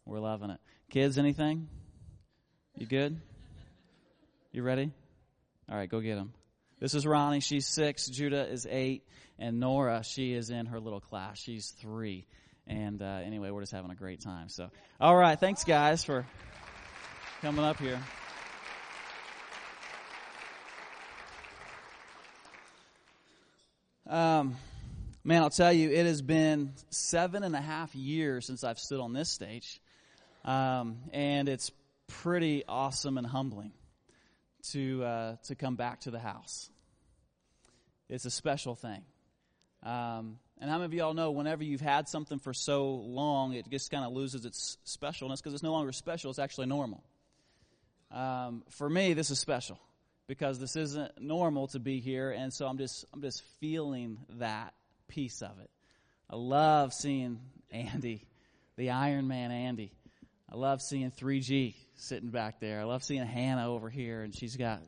We're 0.06 0.20
loving 0.20 0.50
it. 0.50 0.60
Kids, 0.90 1.18
anything? 1.18 1.70
You 2.76 2.86
good? 2.86 3.22
You 4.52 4.64
ready? 4.64 4.92
All 5.70 5.78
right, 5.78 5.90
go 5.90 6.02
get 6.02 6.16
them. 6.16 6.34
This 6.82 6.94
is 6.94 7.08
Ronnie. 7.08 7.40
She's 7.40 7.68
six. 7.68 8.08
Judah 8.08 8.46
is 8.46 8.68
eight, 8.70 9.08
and 9.40 9.62
Nora 9.62 10.04
she 10.04 10.34
is 10.34 10.50
in 10.50 10.66
her 10.66 10.80
little 10.82 11.00
class. 11.00 11.40
She's 11.40 11.70
three. 11.80 12.26
And 12.68 13.02
uh, 13.02 13.22
anyway, 13.24 13.50
we're 13.50 13.62
just 13.62 13.72
having 13.72 13.92
a 13.92 13.96
great 13.96 14.22
time. 14.22 14.50
So, 14.50 14.70
all 15.00 15.16
right, 15.16 15.40
thanks 15.40 15.64
guys 15.64 16.04
for 16.04 16.26
coming 17.42 17.64
up 17.64 17.80
here. 17.80 18.00
Um, 24.12 24.58
man, 25.24 25.42
I'll 25.42 25.50
tell 25.50 25.72
you, 25.72 25.90
it 25.90 26.06
has 26.06 26.22
been 26.22 26.74
seven 26.90 27.44
and 27.44 27.56
a 27.56 27.62
half 27.62 27.96
years 27.96 28.46
since 28.46 28.62
I've 28.66 28.78
stood 28.78 29.00
on 29.00 29.14
this 29.14 29.30
stage. 29.30 29.82
Um, 30.44 30.98
and 31.14 31.48
it's 31.48 31.72
pretty 32.08 32.66
awesome 32.68 33.18
and 33.18 33.26
humbling 33.26 33.72
to, 34.72 35.04
uh, 35.06 35.36
to 35.46 35.56
come 35.56 35.78
back 35.78 36.02
to 36.02 36.12
the 36.12 36.20
house. 36.20 36.70
It's 38.10 38.26
a 38.26 38.30
special 38.30 38.76
thing. 38.76 39.02
Um, 39.82 40.40
and 40.60 40.70
how 40.70 40.80
many 40.80 40.84
of 40.88 40.94
y'all 40.94 41.14
know 41.14 41.32
whenever 41.32 41.64
you've 41.64 41.80
had 41.80 42.10
something 42.10 42.38
for 42.38 42.54
so 42.54 42.96
long, 42.96 43.54
it 43.54 43.70
just 43.70 43.92
kind 43.92 44.04
of 44.04 44.12
loses 44.12 44.44
its 44.44 44.78
specialness 44.86 45.38
because 45.38 45.54
it's 45.54 45.64
no 45.64 45.72
longer 45.72 45.94
special, 45.94 46.32
it's 46.32 46.38
actually 46.38 46.68
normal. 46.68 47.02
Um, 48.12 48.64
for 48.72 48.90
me, 48.90 49.14
this 49.14 49.32
is 49.32 49.40
special 49.40 49.80
because 50.32 50.60
this 50.60 50.78
isn't 50.78 51.20
normal 51.20 51.68
to 51.68 51.78
be 51.78 52.00
here, 52.00 52.32
and 52.32 52.54
so 52.54 52.66
I'm 52.66 52.78
just 52.78 53.04
I'm 53.14 53.22
just 53.22 53.44
feeling 53.60 54.18
that 54.40 54.74
piece 55.10 55.42
of 55.42 55.60
it. 55.60 55.70
I 56.30 56.38
love 56.38 56.94
seeing 56.94 57.42
Andy, 57.70 58.26
the 58.78 58.92
Iron 58.92 59.28
Man 59.28 59.52
Andy. 59.52 59.92
I 60.50 60.56
love 60.56 60.82
seeing 60.82 61.12
3G 61.12 61.76
sitting 61.96 62.30
back 62.30 62.62
there. 62.62 62.80
I 62.80 62.86
love 62.86 63.04
seeing 63.04 63.26
Hannah 63.26 63.70
over 63.70 63.90
here, 63.90 64.22
and 64.22 64.34
she's 64.34 64.56
got 64.56 64.82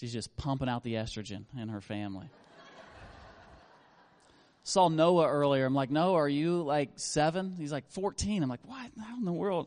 she's 0.00 0.14
just 0.14 0.34
pumping 0.34 0.70
out 0.70 0.82
the 0.82 0.94
estrogen 0.94 1.44
in 1.60 1.68
her 1.68 1.82
family. 1.82 2.30
Saw 4.62 4.88
Noah 4.88 5.28
earlier. 5.28 5.66
I'm 5.66 5.74
like, 5.74 5.90
Noah, 5.90 6.14
are 6.14 6.28
you 6.28 6.62
like 6.62 6.92
seven? 6.94 7.54
He's 7.58 7.70
like 7.70 7.90
14. 7.90 8.42
I'm 8.42 8.48
like, 8.48 8.64
what? 8.64 8.90
How 8.98 9.18
in 9.18 9.26
the 9.26 9.30
world 9.30 9.66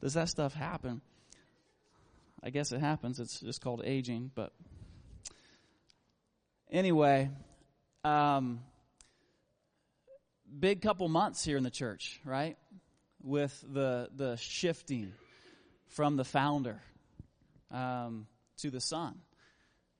does 0.00 0.14
that 0.14 0.28
stuff 0.28 0.54
happen? 0.54 1.00
I 2.42 2.50
guess 2.50 2.72
it 2.72 2.80
happens. 2.80 3.20
It's 3.20 3.40
just 3.40 3.60
called 3.60 3.82
aging. 3.84 4.30
But 4.34 4.52
anyway, 6.70 7.30
um, 8.04 8.60
big 10.58 10.80
couple 10.80 11.08
months 11.08 11.44
here 11.44 11.56
in 11.56 11.64
the 11.64 11.70
church, 11.70 12.20
right? 12.24 12.56
With 13.22 13.62
the 13.70 14.08
the 14.16 14.36
shifting 14.36 15.12
from 15.88 16.16
the 16.16 16.24
founder 16.24 16.80
um, 17.70 18.26
to 18.58 18.70
the 18.70 18.80
son, 18.80 19.20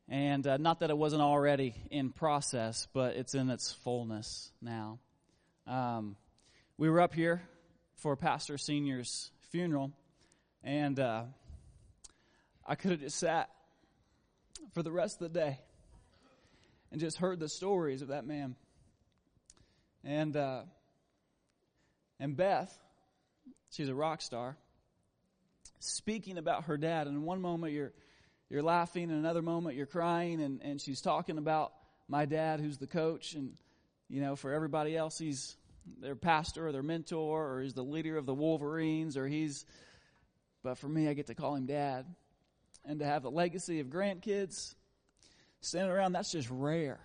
And 0.08 0.46
uh, 0.46 0.56
not 0.56 0.80
that 0.80 0.90
it 0.90 0.96
wasn't 0.96 1.22
already 1.22 1.74
in 1.90 2.10
process, 2.10 2.88
but 2.92 3.16
it's 3.16 3.34
in 3.34 3.50
its 3.50 3.72
fullness 3.72 4.50
now. 4.60 4.98
Um, 5.66 6.16
we 6.78 6.88
were 6.88 7.00
up 7.00 7.14
here 7.14 7.42
for 7.96 8.16
Pastor 8.16 8.56
Senior's 8.56 9.30
funeral, 9.50 9.92
and 10.64 10.98
uh, 10.98 11.24
I 12.70 12.76
could 12.76 12.92
have 12.92 13.00
just 13.00 13.18
sat 13.18 13.50
for 14.74 14.84
the 14.84 14.92
rest 14.92 15.20
of 15.20 15.32
the 15.32 15.40
day 15.40 15.58
and 16.92 17.00
just 17.00 17.16
heard 17.16 17.40
the 17.40 17.48
stories 17.48 18.00
of 18.00 18.08
that 18.08 18.24
man. 18.24 18.54
And 20.04 20.36
uh, 20.36 20.62
and 22.20 22.36
Beth, 22.36 22.72
she's 23.72 23.88
a 23.88 23.94
rock 23.94 24.22
star, 24.22 24.56
speaking 25.80 26.38
about 26.38 26.66
her 26.66 26.76
dad. 26.76 27.08
And 27.08 27.16
in 27.16 27.24
one 27.24 27.40
moment 27.40 27.72
you're 27.72 27.92
you're 28.48 28.62
laughing, 28.62 29.10
and 29.10 29.18
another 29.18 29.42
moment 29.42 29.74
you're 29.74 29.86
crying, 29.86 30.40
and, 30.40 30.62
and 30.62 30.80
she's 30.80 31.00
talking 31.00 31.38
about 31.38 31.72
my 32.06 32.24
dad, 32.24 32.60
who's 32.60 32.78
the 32.78 32.86
coach, 32.86 33.34
and 33.34 33.54
you 34.08 34.20
know, 34.20 34.36
for 34.36 34.52
everybody 34.52 34.96
else, 34.96 35.18
he's 35.18 35.56
their 36.00 36.14
pastor 36.14 36.68
or 36.68 36.70
their 36.70 36.84
mentor, 36.84 37.52
or 37.52 37.62
he's 37.62 37.74
the 37.74 37.82
leader 37.82 38.16
of 38.16 38.26
the 38.26 38.34
Wolverines, 38.34 39.16
or 39.16 39.26
he's. 39.26 39.66
But 40.62 40.78
for 40.78 40.88
me, 40.88 41.08
I 41.08 41.14
get 41.14 41.26
to 41.26 41.34
call 41.34 41.56
him 41.56 41.66
dad, 41.66 42.06
and 42.84 43.00
to 43.00 43.04
have 43.04 43.22
the 43.22 43.30
legacy 43.30 43.80
of 43.80 43.88
grandkids 43.88 44.74
standing 45.60 45.90
around, 45.90 46.12
that's 46.12 46.32
just 46.32 46.48
rare. 46.50 47.00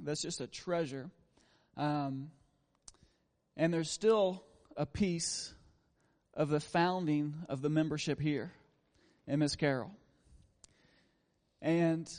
That's 0.00 0.22
just 0.22 0.40
a 0.40 0.46
treasure. 0.46 1.10
Um, 1.76 2.30
and 3.56 3.72
there's 3.72 3.90
still 3.90 4.44
a 4.76 4.86
piece 4.86 5.54
of 6.34 6.48
the 6.48 6.60
founding 6.60 7.34
of 7.48 7.60
the 7.62 7.68
membership 7.68 8.20
here 8.20 8.52
in 9.26 9.40
Miss 9.40 9.56
Carroll. 9.56 9.90
And 11.60 12.10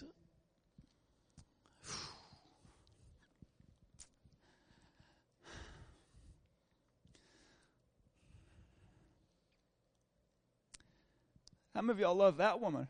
how 11.74 11.82
many 11.82 11.94
of 11.94 12.00
y'all 12.00 12.16
love 12.16 12.38
that 12.38 12.62
woman? 12.62 12.88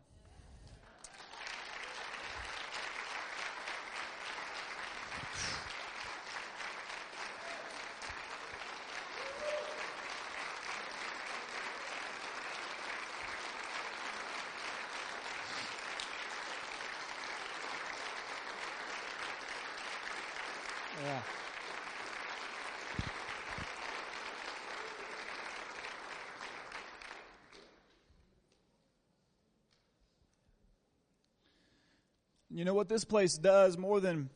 You 32.64 32.70
know 32.70 32.74
what 32.76 32.88
this 32.88 33.04
place 33.04 33.36
does 33.36 33.76
more 33.76 34.00
than 34.00 34.30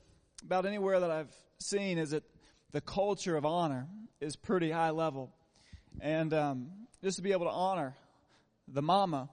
about 0.44 0.66
anywhere 0.66 1.00
that 1.00 1.10
I've 1.10 1.34
seen 1.60 1.96
is 1.96 2.10
that 2.10 2.24
the 2.72 2.82
culture 2.82 3.38
of 3.38 3.46
honor 3.46 3.88
is 4.20 4.36
pretty 4.36 4.70
high 4.70 4.90
level. 4.90 5.32
And 6.02 6.34
um, 6.34 6.68
just 7.02 7.16
to 7.16 7.22
be 7.22 7.32
able 7.32 7.46
to 7.46 7.52
honor 7.52 7.96
the 8.70 8.82
mama 8.82 9.30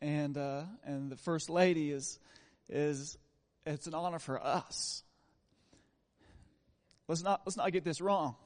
and 0.00 0.38
uh, 0.38 0.62
and 0.84 1.10
the 1.10 1.16
first 1.16 1.50
lady 1.50 1.90
is 1.90 2.20
is 2.68 3.18
it's 3.66 3.88
an 3.88 3.94
honor 3.94 4.20
for 4.20 4.40
us. 4.40 5.02
Let's 7.08 7.24
not 7.24 7.40
let's 7.44 7.56
not 7.56 7.72
get 7.72 7.82
this 7.82 8.00
wrong. 8.00 8.36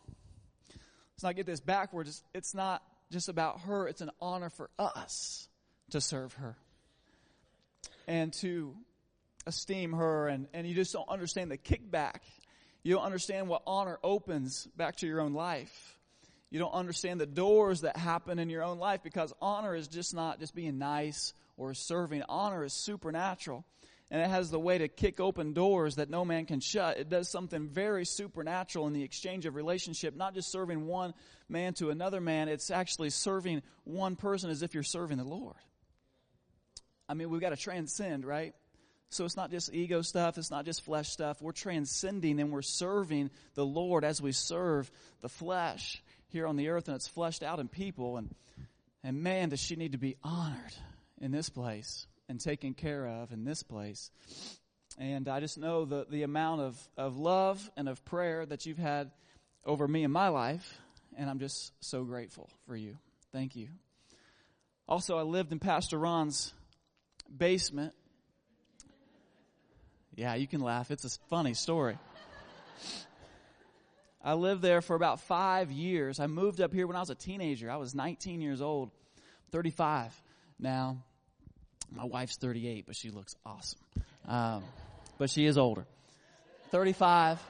Let's 0.70 1.22
not 1.22 1.36
get 1.36 1.44
this 1.44 1.60
backwards. 1.60 2.24
It's 2.32 2.54
not 2.54 2.82
just 3.10 3.28
about 3.28 3.60
her. 3.66 3.86
It's 3.88 4.00
an 4.00 4.10
honor 4.22 4.48
for 4.48 4.70
us 4.78 5.48
to 5.90 6.00
serve 6.00 6.32
her 6.32 6.56
and 8.08 8.32
to 8.40 8.74
esteem 9.46 9.92
her 9.92 10.28
and, 10.28 10.46
and 10.52 10.66
you 10.66 10.74
just 10.74 10.92
don't 10.92 11.08
understand 11.08 11.50
the 11.50 11.58
kickback. 11.58 12.20
You 12.82 12.94
don't 12.94 13.04
understand 13.04 13.48
what 13.48 13.62
honor 13.66 13.98
opens 14.02 14.66
back 14.76 14.96
to 14.96 15.06
your 15.06 15.20
own 15.20 15.34
life. 15.34 15.98
You 16.50 16.58
don't 16.58 16.74
understand 16.74 17.20
the 17.20 17.26
doors 17.26 17.80
that 17.82 17.96
happen 17.96 18.38
in 18.38 18.50
your 18.50 18.62
own 18.62 18.78
life 18.78 19.02
because 19.02 19.32
honor 19.40 19.74
is 19.74 19.88
just 19.88 20.14
not 20.14 20.38
just 20.40 20.54
being 20.54 20.78
nice 20.78 21.32
or 21.56 21.72
serving. 21.74 22.22
Honor 22.28 22.64
is 22.64 22.74
supernatural 22.74 23.64
and 24.10 24.20
it 24.20 24.28
has 24.28 24.50
the 24.50 24.60
way 24.60 24.76
to 24.76 24.88
kick 24.88 25.20
open 25.20 25.54
doors 25.54 25.94
that 25.96 26.10
no 26.10 26.22
man 26.22 26.44
can 26.44 26.60
shut. 26.60 26.98
It 26.98 27.08
does 27.08 27.30
something 27.30 27.68
very 27.68 28.04
supernatural 28.04 28.86
in 28.86 28.92
the 28.92 29.02
exchange 29.02 29.46
of 29.46 29.54
relationship, 29.54 30.14
not 30.14 30.34
just 30.34 30.52
serving 30.52 30.86
one 30.86 31.14
man 31.48 31.72
to 31.74 31.88
another 31.88 32.20
man, 32.20 32.48
it's 32.48 32.70
actually 32.70 33.08
serving 33.08 33.62
one 33.84 34.16
person 34.16 34.50
as 34.50 34.62
if 34.62 34.74
you're 34.74 34.82
serving 34.82 35.16
the 35.16 35.24
Lord. 35.24 35.56
I 37.08 37.14
mean, 37.14 37.30
we've 37.30 37.40
got 37.40 37.50
to 37.50 37.56
transcend, 37.56 38.26
right? 38.26 38.54
So 39.12 39.24
it's 39.24 39.36
not 39.36 39.50
just 39.50 39.72
ego 39.74 40.02
stuff, 40.02 40.38
it's 40.38 40.50
not 40.50 40.64
just 40.64 40.82
flesh 40.82 41.10
stuff. 41.10 41.42
We're 41.42 41.52
transcending 41.52 42.40
and 42.40 42.50
we're 42.50 42.62
serving 42.62 43.30
the 43.54 43.64
Lord 43.64 44.04
as 44.04 44.22
we 44.22 44.32
serve 44.32 44.90
the 45.20 45.28
flesh 45.28 46.02
here 46.28 46.46
on 46.46 46.56
the 46.56 46.70
earth 46.70 46.88
and 46.88 46.94
it's 46.94 47.08
fleshed 47.08 47.42
out 47.42 47.60
in 47.60 47.68
people 47.68 48.16
and 48.16 48.34
and 49.04 49.22
man 49.22 49.48
does 49.48 49.60
she 49.60 49.76
need 49.76 49.92
to 49.92 49.98
be 49.98 50.16
honored 50.22 50.74
in 51.20 51.32
this 51.32 51.48
place 51.48 52.06
and 52.28 52.40
taken 52.40 52.72
care 52.72 53.06
of 53.06 53.32
in 53.32 53.44
this 53.44 53.62
place. 53.62 54.10
And 54.98 55.28
I 55.28 55.40
just 55.40 55.58
know 55.58 55.84
the, 55.84 56.06
the 56.08 56.22
amount 56.22 56.60
of, 56.60 56.88
of 56.96 57.16
love 57.16 57.70
and 57.76 57.88
of 57.88 58.04
prayer 58.04 58.46
that 58.46 58.64
you've 58.64 58.78
had 58.78 59.10
over 59.64 59.86
me 59.88 60.04
in 60.04 60.10
my 60.10 60.28
life, 60.28 60.78
and 61.16 61.28
I'm 61.28 61.38
just 61.38 61.72
so 61.80 62.04
grateful 62.04 62.48
for 62.66 62.76
you. 62.76 62.96
Thank 63.32 63.56
you. 63.56 63.68
Also, 64.88 65.16
I 65.16 65.22
lived 65.22 65.52
in 65.52 65.58
Pastor 65.58 65.98
Ron's 65.98 66.52
basement 67.34 67.94
yeah, 70.14 70.34
you 70.34 70.46
can 70.46 70.60
laugh. 70.60 70.90
It's 70.90 71.04
a 71.04 71.10
funny 71.28 71.54
story. 71.54 71.98
I 74.24 74.34
lived 74.34 74.62
there 74.62 74.80
for 74.80 74.94
about 74.94 75.20
five 75.20 75.72
years. 75.72 76.20
I 76.20 76.26
moved 76.26 76.60
up 76.60 76.72
here 76.72 76.86
when 76.86 76.96
I 76.96 77.00
was 77.00 77.10
a 77.10 77.14
teenager. 77.14 77.70
I 77.70 77.76
was 77.76 77.94
19 77.94 78.40
years 78.40 78.60
old, 78.60 78.90
35 79.50 80.12
now. 80.60 80.98
My 81.90 82.04
wife's 82.04 82.36
38, 82.36 82.84
but 82.86 82.94
she 82.94 83.10
looks 83.10 83.34
awesome. 83.44 83.80
Um, 84.26 84.64
but 85.18 85.28
she 85.28 85.44
is 85.44 85.58
older. 85.58 85.84
35. 86.70 87.40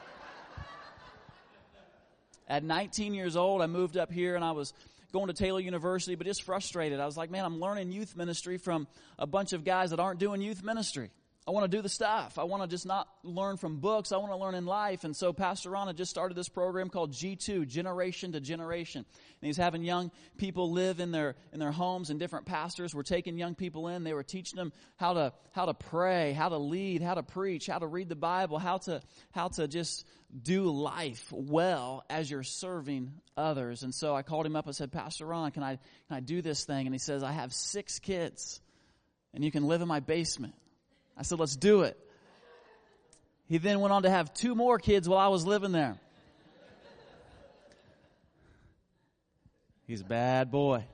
At 2.49 2.65
19 2.65 3.15
years 3.15 3.37
old, 3.37 3.63
I 3.63 3.67
moved 3.67 3.97
up 3.97 4.11
here 4.11 4.35
and 4.35 4.45
I 4.45 4.53
was 4.53 4.73
going 5.13 5.29
to 5.29 5.35
Taylor 5.35 5.61
University, 5.61 6.17
but 6.17 6.27
just 6.27 6.43
frustrated. 6.43 7.01
I 7.01 7.07
was 7.07 7.17
like, 7.17 7.31
man, 7.31 7.45
I'm 7.45 7.61
learning 7.61 7.93
youth 7.93 8.17
ministry 8.17 8.57
from 8.57 8.89
a 9.19 9.27
bunch 9.27 9.53
of 9.53 9.65
guys 9.65 9.91
that 9.91 10.01
aren't 10.01 10.19
doing 10.19 10.41
youth 10.41 10.65
ministry. 10.65 11.11
I 11.45 11.51
want 11.51 11.69
to 11.69 11.77
do 11.77 11.83
the 11.83 11.89
stuff. 11.89 12.39
I 12.39 12.45
want 12.45 12.63
to 12.63 12.69
just 12.69 12.87
not 12.87 13.09
learn 13.25 13.57
from 13.57 13.79
books. 13.79 14.13
I 14.13 14.17
want 14.19 14.31
to 14.31 14.37
learn 14.37 14.55
in 14.55 14.65
life. 14.65 15.03
And 15.03 15.17
so 15.17 15.33
Pastor 15.33 15.71
Ron 15.71 15.93
just 15.97 16.11
started 16.11 16.37
this 16.37 16.49
program 16.49 16.89
called 16.89 17.13
G2, 17.13 17.67
Generation 17.67 18.33
to 18.33 18.41
Generation. 18.41 19.05
And 19.05 19.47
he's 19.47 19.57
having 19.57 19.83
young 19.83 20.13
people 20.39 20.71
live 20.71 21.01
in 21.01 21.11
their, 21.11 21.35
in 21.53 21.59
their 21.59 21.73
homes 21.73 22.11
and 22.11 22.21
different 22.21 22.47
pastors 22.47 22.95
were 22.95 23.03
taking 23.03 23.39
young 23.39 23.57
people 23.57 23.89
in. 23.89 24.05
They 24.05 24.15
were 24.15 24.23
teaching 24.23 24.57
them 24.57 24.73
how 24.99 25.15
to, 25.15 25.33
how 25.51 25.67
to 25.67 25.75
pray, 25.75 26.33
how 26.33 26.49
to 26.49 26.59
lead, 26.59 27.03
how 27.03 27.15
to 27.15 27.25
preach, 27.25 27.67
how 27.67 27.81
to 27.81 27.89
read 27.89 28.09
the 28.09 28.15
Bible, 28.15 28.61
how 28.61 28.79
to, 28.79 29.03
how 29.33 29.49
to 29.49 29.67
just 29.67 30.07
do 30.41 30.71
life 30.71 31.27
well 31.33 32.05
as 32.09 32.31
you're 32.31 32.45
serving 32.45 33.15
others. 33.37 33.83
And 33.83 33.93
so 33.93 34.15
I 34.15 34.23
called 34.23 34.47
him 34.47 34.55
up 34.55 34.67
and 34.67 34.77
said, 34.77 34.93
Pastor 34.93 35.27
Ron, 35.27 35.51
can 35.51 35.65
I, 35.65 35.81
can 36.07 36.17
I 36.17 36.21
do 36.21 36.41
this 36.41 36.65
thing? 36.65 36.87
And 36.87 36.95
he 36.95 37.01
says, 37.01 37.25
I 37.25 37.33
have 37.33 37.53
six 37.53 37.99
kids 37.99 38.61
and 39.35 39.43
you 39.43 39.51
can 39.51 39.65
live 39.65 39.83
in 39.83 39.89
my 39.89 39.99
basement. 39.99 40.55
I 41.17 41.23
said, 41.23 41.39
let's 41.39 41.57
do 41.57 41.83
it. 41.83 41.99
He 43.49 43.59
then 43.59 43.81
went 43.81 43.93
on 43.93 44.05
to 44.05 44.11
have 44.11 44.33
two 44.33 44.55
more 44.55 44.79
kids 44.79 45.09
while 45.09 45.19
I 45.19 45.29
was 45.29 45.47
living 45.47 45.73
there. 45.73 45.99
He's 49.87 50.01
a 50.01 50.05
bad 50.05 50.51
boy. 50.51 50.85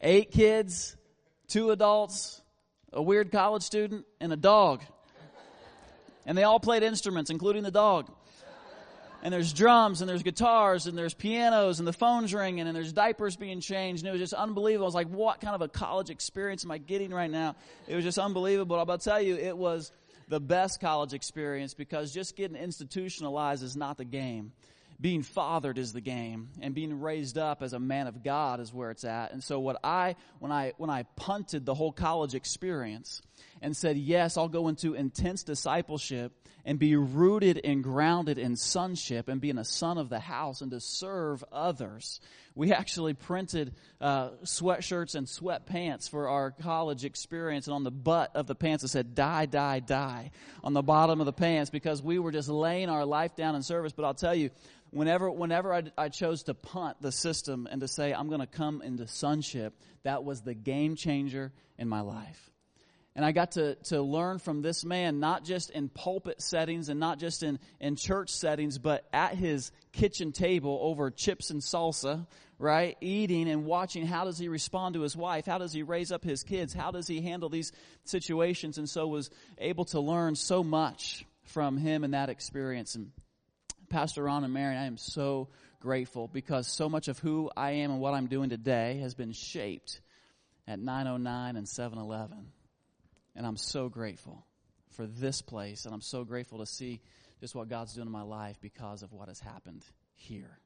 Eight 0.00 0.30
kids, 0.30 0.96
two 1.48 1.72
adults, 1.72 2.40
a 2.92 3.02
weird 3.02 3.32
college 3.32 3.62
student, 3.62 4.06
and 4.20 4.32
a 4.32 4.36
dog. 4.36 4.82
And 6.24 6.38
they 6.38 6.44
all 6.44 6.60
played 6.60 6.82
instruments, 6.82 7.30
including 7.30 7.64
the 7.64 7.70
dog 7.70 8.10
and 9.22 9.34
there's 9.34 9.52
drums 9.52 10.00
and 10.00 10.08
there's 10.08 10.22
guitars 10.22 10.86
and 10.86 10.96
there's 10.96 11.14
pianos 11.14 11.78
and 11.80 11.88
the 11.88 11.92
phone's 11.92 12.32
ringing 12.32 12.66
and 12.66 12.76
there's 12.76 12.92
diapers 12.92 13.36
being 13.36 13.60
changed 13.60 14.02
and 14.02 14.08
it 14.08 14.12
was 14.12 14.20
just 14.20 14.32
unbelievable. 14.34 14.84
I 14.84 14.88
was 14.88 14.94
like, 14.94 15.08
what 15.08 15.40
kind 15.40 15.54
of 15.54 15.62
a 15.62 15.68
college 15.68 16.10
experience 16.10 16.64
am 16.64 16.70
I 16.70 16.78
getting 16.78 17.10
right 17.10 17.30
now? 17.30 17.56
It 17.86 17.96
was 17.96 18.04
just 18.04 18.18
unbelievable. 18.18 18.84
To 18.84 18.98
tell 18.98 19.20
you, 19.20 19.36
it 19.36 19.56
was 19.56 19.90
the 20.28 20.40
best 20.40 20.80
college 20.80 21.14
experience 21.14 21.74
because 21.74 22.12
just 22.12 22.36
getting 22.36 22.56
institutionalized 22.56 23.62
is 23.62 23.76
not 23.76 23.96
the 23.96 24.04
game. 24.04 24.52
being 25.00 25.22
fathered 25.22 25.78
is 25.78 25.92
the 25.92 26.00
game 26.00 26.48
and 26.60 26.74
being 26.74 27.00
raised 27.00 27.38
up 27.38 27.62
as 27.62 27.72
a 27.72 27.78
man 27.78 28.06
of 28.08 28.24
God 28.24 28.60
is 28.60 28.72
where 28.72 28.90
it's 28.90 29.04
at. 29.04 29.32
And 29.32 29.42
so 29.42 29.60
what 29.60 29.78
I, 29.84 30.16
when 30.40 30.50
I, 30.50 30.72
when 30.76 30.90
I 30.90 31.04
punted 31.16 31.64
the 31.64 31.74
whole 31.74 31.92
college 31.92 32.34
experience 32.34 33.22
and 33.62 33.76
said, 33.76 33.96
yes, 33.96 34.36
I'll 34.36 34.48
go 34.48 34.68
into 34.68 34.94
intense 34.94 35.42
discipleship 35.42 36.32
and 36.64 36.78
be 36.78 36.96
rooted 36.96 37.60
and 37.64 37.82
grounded 37.82 38.38
in 38.38 38.54
sonship 38.56 39.28
and 39.28 39.40
being 39.40 39.58
a 39.58 39.64
son 39.64 39.96
of 39.98 40.08
the 40.08 40.20
house 40.20 40.60
and 40.60 40.70
to 40.70 40.80
serve 40.80 41.42
others. 41.50 42.20
We 42.54 42.72
actually 42.72 43.14
printed 43.14 43.72
uh, 44.00 44.30
sweatshirts 44.44 45.14
and 45.14 45.26
sweatpants 45.26 46.10
for 46.10 46.28
our 46.28 46.50
college 46.50 47.04
experience, 47.04 47.68
and 47.68 47.74
on 47.74 47.84
the 47.84 47.90
butt 47.92 48.34
of 48.34 48.48
the 48.48 48.56
pants 48.56 48.82
it 48.82 48.88
said 48.88 49.14
"Die, 49.14 49.46
die, 49.46 49.78
die" 49.78 50.32
on 50.64 50.72
the 50.72 50.82
bottom 50.82 51.20
of 51.20 51.26
the 51.26 51.32
pants 51.32 51.70
because 51.70 52.02
we 52.02 52.18
were 52.18 52.32
just 52.32 52.48
laying 52.48 52.88
our 52.88 53.04
life 53.04 53.36
down 53.36 53.54
in 53.54 53.62
service. 53.62 53.92
But 53.92 54.04
I'll 54.06 54.14
tell 54.14 54.34
you, 54.34 54.50
whenever 54.90 55.30
whenever 55.30 55.72
I, 55.72 55.84
I, 55.96 56.08
chose 56.08 56.42
to 56.44 56.54
punt 56.54 56.96
the 57.00 57.12
system 57.12 57.68
and 57.70 57.80
to 57.80 57.88
say 57.88 58.12
I'm 58.12 58.28
going 58.28 58.40
to 58.40 58.46
come 58.46 58.82
into 58.82 59.06
sonship, 59.06 59.74
that 60.02 60.24
was 60.24 60.40
the 60.40 60.54
game 60.54 60.96
changer 60.96 61.52
in 61.78 61.88
my 61.88 62.00
life. 62.00 62.50
And 63.18 63.24
I 63.24 63.32
got 63.32 63.50
to, 63.52 63.74
to 63.86 64.00
learn 64.00 64.38
from 64.38 64.62
this 64.62 64.84
man, 64.84 65.18
not 65.18 65.42
just 65.42 65.70
in 65.70 65.88
pulpit 65.88 66.40
settings 66.40 66.88
and 66.88 67.00
not 67.00 67.18
just 67.18 67.42
in, 67.42 67.58
in 67.80 67.96
church 67.96 68.30
settings, 68.30 68.78
but 68.78 69.08
at 69.12 69.34
his 69.34 69.72
kitchen 69.90 70.30
table 70.30 70.78
over 70.80 71.10
chips 71.10 71.50
and 71.50 71.60
salsa, 71.60 72.28
right? 72.60 72.96
Eating 73.00 73.48
and 73.48 73.64
watching 73.64 74.06
how 74.06 74.24
does 74.24 74.38
he 74.38 74.46
respond 74.46 74.94
to 74.94 75.00
his 75.00 75.16
wife? 75.16 75.46
How 75.46 75.58
does 75.58 75.72
he 75.72 75.82
raise 75.82 76.12
up 76.12 76.22
his 76.22 76.44
kids? 76.44 76.72
How 76.72 76.92
does 76.92 77.08
he 77.08 77.20
handle 77.20 77.48
these 77.48 77.72
situations? 78.04 78.78
And 78.78 78.88
so 78.88 79.08
was 79.08 79.30
able 79.58 79.86
to 79.86 79.98
learn 79.98 80.36
so 80.36 80.62
much 80.62 81.26
from 81.42 81.76
him 81.76 82.04
in 82.04 82.12
that 82.12 82.28
experience. 82.28 82.94
And 82.94 83.10
Pastor 83.88 84.22
Ron 84.22 84.44
and 84.44 84.54
Mary, 84.54 84.76
I 84.76 84.84
am 84.84 84.96
so 84.96 85.48
grateful 85.80 86.28
because 86.28 86.68
so 86.68 86.88
much 86.88 87.08
of 87.08 87.18
who 87.18 87.50
I 87.56 87.72
am 87.72 87.90
and 87.90 88.00
what 88.00 88.14
I'm 88.14 88.28
doing 88.28 88.50
today 88.50 89.00
has 89.02 89.14
been 89.14 89.32
shaped 89.32 90.00
at 90.68 90.78
909 90.78 91.56
and 91.56 91.68
711. 91.68 92.52
And 93.38 93.46
I'm 93.46 93.56
so 93.56 93.88
grateful 93.88 94.44
for 94.90 95.06
this 95.06 95.42
place, 95.42 95.84
and 95.84 95.94
I'm 95.94 96.00
so 96.00 96.24
grateful 96.24 96.58
to 96.58 96.66
see 96.66 97.00
just 97.40 97.54
what 97.54 97.68
God's 97.68 97.94
doing 97.94 98.08
in 98.08 98.12
my 98.12 98.22
life 98.22 98.60
because 98.60 99.04
of 99.04 99.12
what 99.12 99.28
has 99.28 99.38
happened 99.38 99.84
here. 100.12 100.58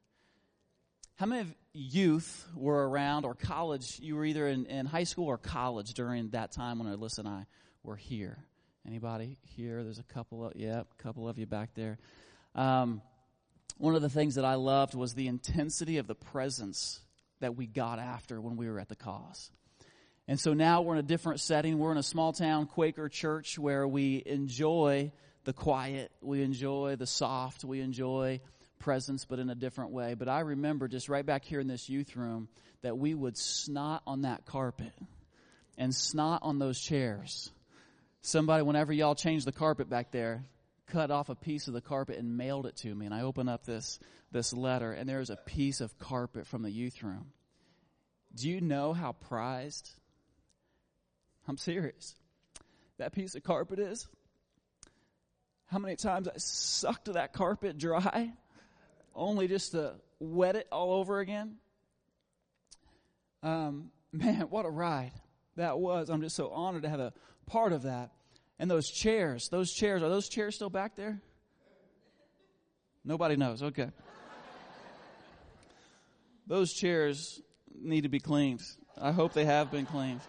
How 1.16 1.26
many 1.26 1.42
of 1.42 1.54
youth 1.74 2.48
were 2.56 2.88
around 2.88 3.26
or 3.26 3.34
college? 3.34 4.00
You 4.00 4.16
were 4.16 4.24
either 4.24 4.48
in, 4.48 4.64
in 4.64 4.86
high 4.86 5.04
school 5.04 5.26
or 5.26 5.36
college 5.36 5.92
during 5.92 6.30
that 6.30 6.52
time 6.52 6.78
when 6.78 6.88
Alyssa 6.88 7.18
and 7.18 7.28
I 7.28 7.46
were 7.82 7.96
here. 7.96 8.38
Anybody 8.86 9.36
here? 9.42 9.84
There's 9.84 9.98
a 9.98 10.04
couple 10.04 10.46
of, 10.46 10.54
yeah, 10.56 10.80
a 10.80 11.02
couple 11.02 11.28
of 11.28 11.38
you 11.38 11.44
back 11.44 11.74
there. 11.74 11.98
Um, 12.54 13.02
one 13.76 13.94
of 13.94 14.00
the 14.00 14.08
things 14.08 14.36
that 14.36 14.46
I 14.46 14.54
loved 14.54 14.94
was 14.94 15.12
the 15.12 15.28
intensity 15.28 15.98
of 15.98 16.06
the 16.06 16.14
presence 16.14 17.00
that 17.40 17.54
we 17.54 17.66
got 17.66 17.98
after 17.98 18.40
when 18.40 18.56
we 18.56 18.66
were 18.70 18.80
at 18.80 18.88
the 18.88 18.96
cause. 18.96 19.50
And 20.28 20.38
so 20.38 20.54
now 20.54 20.82
we're 20.82 20.94
in 20.94 21.00
a 21.00 21.02
different 21.02 21.40
setting. 21.40 21.78
We're 21.78 21.92
in 21.92 21.98
a 21.98 22.02
small 22.02 22.32
town 22.32 22.66
Quaker 22.66 23.08
church 23.08 23.58
where 23.58 23.86
we 23.86 24.22
enjoy 24.24 25.12
the 25.44 25.52
quiet, 25.52 26.12
we 26.20 26.42
enjoy 26.42 26.96
the 26.96 27.06
soft, 27.06 27.64
we 27.64 27.80
enjoy 27.80 28.40
presence, 28.78 29.24
but 29.24 29.38
in 29.38 29.50
a 29.50 29.54
different 29.54 29.90
way. 29.90 30.14
But 30.14 30.28
I 30.28 30.40
remember 30.40 30.86
just 30.88 31.08
right 31.08 31.26
back 31.26 31.44
here 31.44 31.60
in 31.60 31.66
this 31.66 31.88
youth 31.88 32.14
room 32.16 32.48
that 32.82 32.96
we 32.96 33.14
would 33.14 33.36
snot 33.36 34.02
on 34.06 34.22
that 34.22 34.46
carpet 34.46 34.92
and 35.76 35.94
snot 35.94 36.40
on 36.42 36.58
those 36.58 36.78
chairs. 36.78 37.50
Somebody, 38.20 38.62
whenever 38.62 38.92
y'all 38.92 39.16
changed 39.16 39.46
the 39.46 39.52
carpet 39.52 39.90
back 39.90 40.12
there, 40.12 40.44
cut 40.86 41.10
off 41.10 41.28
a 41.28 41.34
piece 41.34 41.66
of 41.66 41.74
the 41.74 41.80
carpet 41.80 42.18
and 42.18 42.36
mailed 42.36 42.66
it 42.66 42.76
to 42.76 42.94
me. 42.94 43.06
And 43.06 43.14
I 43.14 43.22
open 43.22 43.48
up 43.48 43.64
this, 43.64 43.98
this 44.30 44.52
letter, 44.52 44.92
and 44.92 45.08
there's 45.08 45.30
a 45.30 45.36
piece 45.36 45.80
of 45.80 45.98
carpet 45.98 46.46
from 46.46 46.62
the 46.62 46.70
youth 46.70 47.02
room. 47.02 47.32
Do 48.34 48.48
you 48.48 48.60
know 48.60 48.92
how 48.92 49.12
prized 49.12 49.90
I'm 51.48 51.56
serious. 51.56 52.14
That 52.98 53.12
piece 53.12 53.34
of 53.34 53.42
carpet 53.42 53.78
is. 53.78 54.06
How 55.66 55.78
many 55.78 55.96
times 55.96 56.28
I 56.28 56.34
sucked 56.36 57.12
that 57.12 57.32
carpet 57.32 57.78
dry 57.78 58.32
only 59.14 59.48
just 59.48 59.72
to 59.72 59.94
wet 60.20 60.56
it 60.56 60.68
all 60.70 60.92
over 60.92 61.20
again? 61.20 61.56
Um, 63.42 63.90
man, 64.12 64.42
what 64.50 64.66
a 64.66 64.70
ride 64.70 65.12
that 65.56 65.78
was. 65.78 66.10
I'm 66.10 66.20
just 66.20 66.36
so 66.36 66.50
honored 66.50 66.82
to 66.82 66.88
have 66.88 67.00
a 67.00 67.12
part 67.46 67.72
of 67.72 67.82
that. 67.82 68.10
And 68.58 68.70
those 68.70 68.88
chairs, 68.88 69.48
those 69.48 69.72
chairs, 69.72 70.02
are 70.02 70.08
those 70.08 70.28
chairs 70.28 70.54
still 70.54 70.70
back 70.70 70.94
there? 70.94 71.20
Nobody 73.04 73.36
knows. 73.36 73.62
Okay. 73.62 73.90
those 76.46 76.72
chairs 76.72 77.40
need 77.74 78.02
to 78.02 78.08
be 78.08 78.20
cleaned. 78.20 78.62
I 79.00 79.10
hope 79.10 79.32
they 79.32 79.46
have 79.46 79.70
been 79.72 79.86
cleaned. 79.86 80.20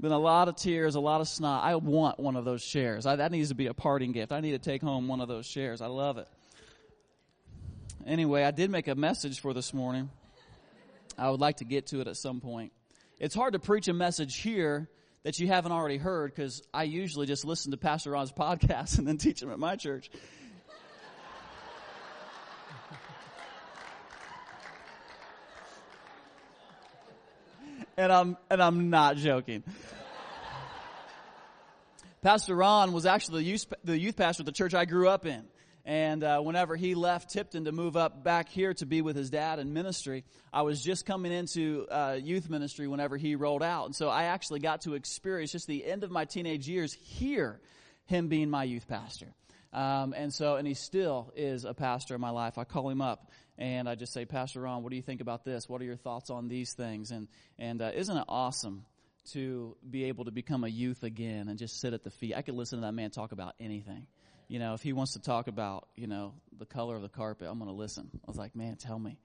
Been 0.00 0.12
a 0.12 0.18
lot 0.18 0.48
of 0.48 0.56
tears, 0.56 0.94
a 0.94 1.00
lot 1.00 1.20
of 1.20 1.28
snot. 1.28 1.62
I 1.62 1.76
want 1.76 2.18
one 2.18 2.34
of 2.34 2.46
those 2.46 2.62
shares. 2.62 3.04
I, 3.04 3.16
that 3.16 3.30
needs 3.30 3.50
to 3.50 3.54
be 3.54 3.66
a 3.66 3.74
parting 3.74 4.12
gift. 4.12 4.32
I 4.32 4.40
need 4.40 4.52
to 4.52 4.58
take 4.58 4.80
home 4.80 5.08
one 5.08 5.20
of 5.20 5.28
those 5.28 5.44
shares. 5.44 5.82
I 5.82 5.88
love 5.88 6.16
it. 6.16 6.26
Anyway, 8.06 8.42
I 8.42 8.50
did 8.50 8.70
make 8.70 8.88
a 8.88 8.94
message 8.94 9.40
for 9.40 9.52
this 9.52 9.74
morning. 9.74 10.08
I 11.18 11.28
would 11.28 11.40
like 11.40 11.58
to 11.58 11.64
get 11.64 11.88
to 11.88 12.00
it 12.00 12.08
at 12.08 12.16
some 12.16 12.40
point. 12.40 12.72
It's 13.18 13.34
hard 13.34 13.52
to 13.52 13.58
preach 13.58 13.88
a 13.88 13.92
message 13.92 14.38
here 14.38 14.88
that 15.22 15.38
you 15.38 15.48
haven't 15.48 15.72
already 15.72 15.98
heard 15.98 16.34
because 16.34 16.62
I 16.72 16.84
usually 16.84 17.26
just 17.26 17.44
listen 17.44 17.70
to 17.72 17.76
Pastor 17.76 18.12
Ron's 18.12 18.32
podcast 18.38 18.96
and 18.96 19.06
then 19.06 19.18
teach 19.18 19.40
them 19.40 19.50
at 19.50 19.58
my 19.58 19.76
church. 19.76 20.10
And 28.00 28.10
I'm 28.10 28.36
and 28.50 28.62
I'm 28.62 28.90
not 28.90 29.16
joking. 29.16 29.62
Pastor 32.22 32.54
Ron 32.54 32.92
was 32.92 33.06
actually 33.06 33.42
the 33.42 33.50
youth, 33.50 33.66
the 33.84 33.98
youth 33.98 34.16
pastor 34.16 34.42
at 34.42 34.46
the 34.46 34.52
church 34.52 34.74
I 34.74 34.84
grew 34.84 35.08
up 35.08 35.26
in. 35.26 35.44
And 35.86 36.22
uh, 36.22 36.40
whenever 36.40 36.76
he 36.76 36.94
left 36.94 37.30
Tipton 37.30 37.64
to 37.64 37.72
move 37.72 37.96
up 37.96 38.22
back 38.22 38.50
here 38.50 38.74
to 38.74 38.86
be 38.86 39.00
with 39.00 39.16
his 39.16 39.30
dad 39.30 39.58
in 39.58 39.72
ministry, 39.72 40.24
I 40.52 40.62
was 40.62 40.82
just 40.82 41.06
coming 41.06 41.32
into 41.32 41.86
uh, 41.90 42.18
youth 42.22 42.50
ministry 42.50 42.86
whenever 42.86 43.16
he 43.16 43.34
rolled 43.34 43.62
out. 43.62 43.86
And 43.86 43.96
so 43.96 44.10
I 44.10 44.24
actually 44.24 44.60
got 44.60 44.82
to 44.82 44.94
experience 44.94 45.52
just 45.52 45.66
the 45.66 45.84
end 45.84 46.04
of 46.04 46.10
my 46.10 46.26
teenage 46.26 46.68
years 46.68 46.92
here, 46.92 47.60
him 48.04 48.28
being 48.28 48.50
my 48.50 48.64
youth 48.64 48.86
pastor. 48.86 49.28
Um, 49.72 50.12
and 50.14 50.32
so, 50.32 50.56
and 50.56 50.68
he 50.68 50.74
still 50.74 51.32
is 51.34 51.64
a 51.64 51.72
pastor 51.72 52.14
in 52.14 52.20
my 52.20 52.30
life. 52.30 52.58
I 52.58 52.64
call 52.64 52.90
him 52.90 53.00
up 53.00 53.30
and 53.60 53.86
I 53.86 53.94
just 53.94 54.14
say, 54.14 54.24
Pastor 54.24 54.62
Ron, 54.62 54.82
what 54.82 54.88
do 54.88 54.96
you 54.96 55.02
think 55.02 55.20
about 55.20 55.44
this? 55.44 55.68
What 55.68 55.82
are 55.82 55.84
your 55.84 55.96
thoughts 55.96 56.30
on 56.30 56.48
these 56.48 56.72
things? 56.72 57.10
And 57.10 57.28
and 57.58 57.82
uh, 57.82 57.90
isn't 57.94 58.16
it 58.16 58.24
awesome 58.26 58.86
to 59.32 59.76
be 59.88 60.04
able 60.04 60.24
to 60.24 60.30
become 60.30 60.64
a 60.64 60.68
youth 60.68 61.02
again 61.02 61.48
and 61.48 61.58
just 61.58 61.78
sit 61.78 61.92
at 61.92 62.02
the 62.02 62.10
feet? 62.10 62.34
I 62.34 62.40
could 62.40 62.54
listen 62.54 62.78
to 62.78 62.86
that 62.86 62.92
man 62.92 63.10
talk 63.10 63.32
about 63.32 63.54
anything. 63.60 64.06
You 64.48 64.58
know, 64.58 64.72
if 64.72 64.82
he 64.82 64.94
wants 64.94 65.12
to 65.12 65.20
talk 65.20 65.46
about 65.46 65.88
you 65.94 66.06
know 66.06 66.32
the 66.58 66.64
color 66.64 66.96
of 66.96 67.02
the 67.02 67.10
carpet, 67.10 67.48
I'm 67.50 67.58
going 67.58 67.70
to 67.70 67.76
listen. 67.76 68.10
I 68.14 68.30
was 68.30 68.38
like, 68.38 68.56
man, 68.56 68.76
tell 68.76 68.98
me, 68.98 69.18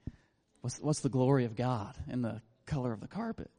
what's 0.60 0.78
what's 0.80 1.00
the 1.00 1.08
glory 1.08 1.46
of 1.46 1.56
God 1.56 1.96
in 2.06 2.20
the 2.20 2.42
color 2.66 2.92
of 2.92 3.00
the 3.00 3.08
carpet? 3.08 3.50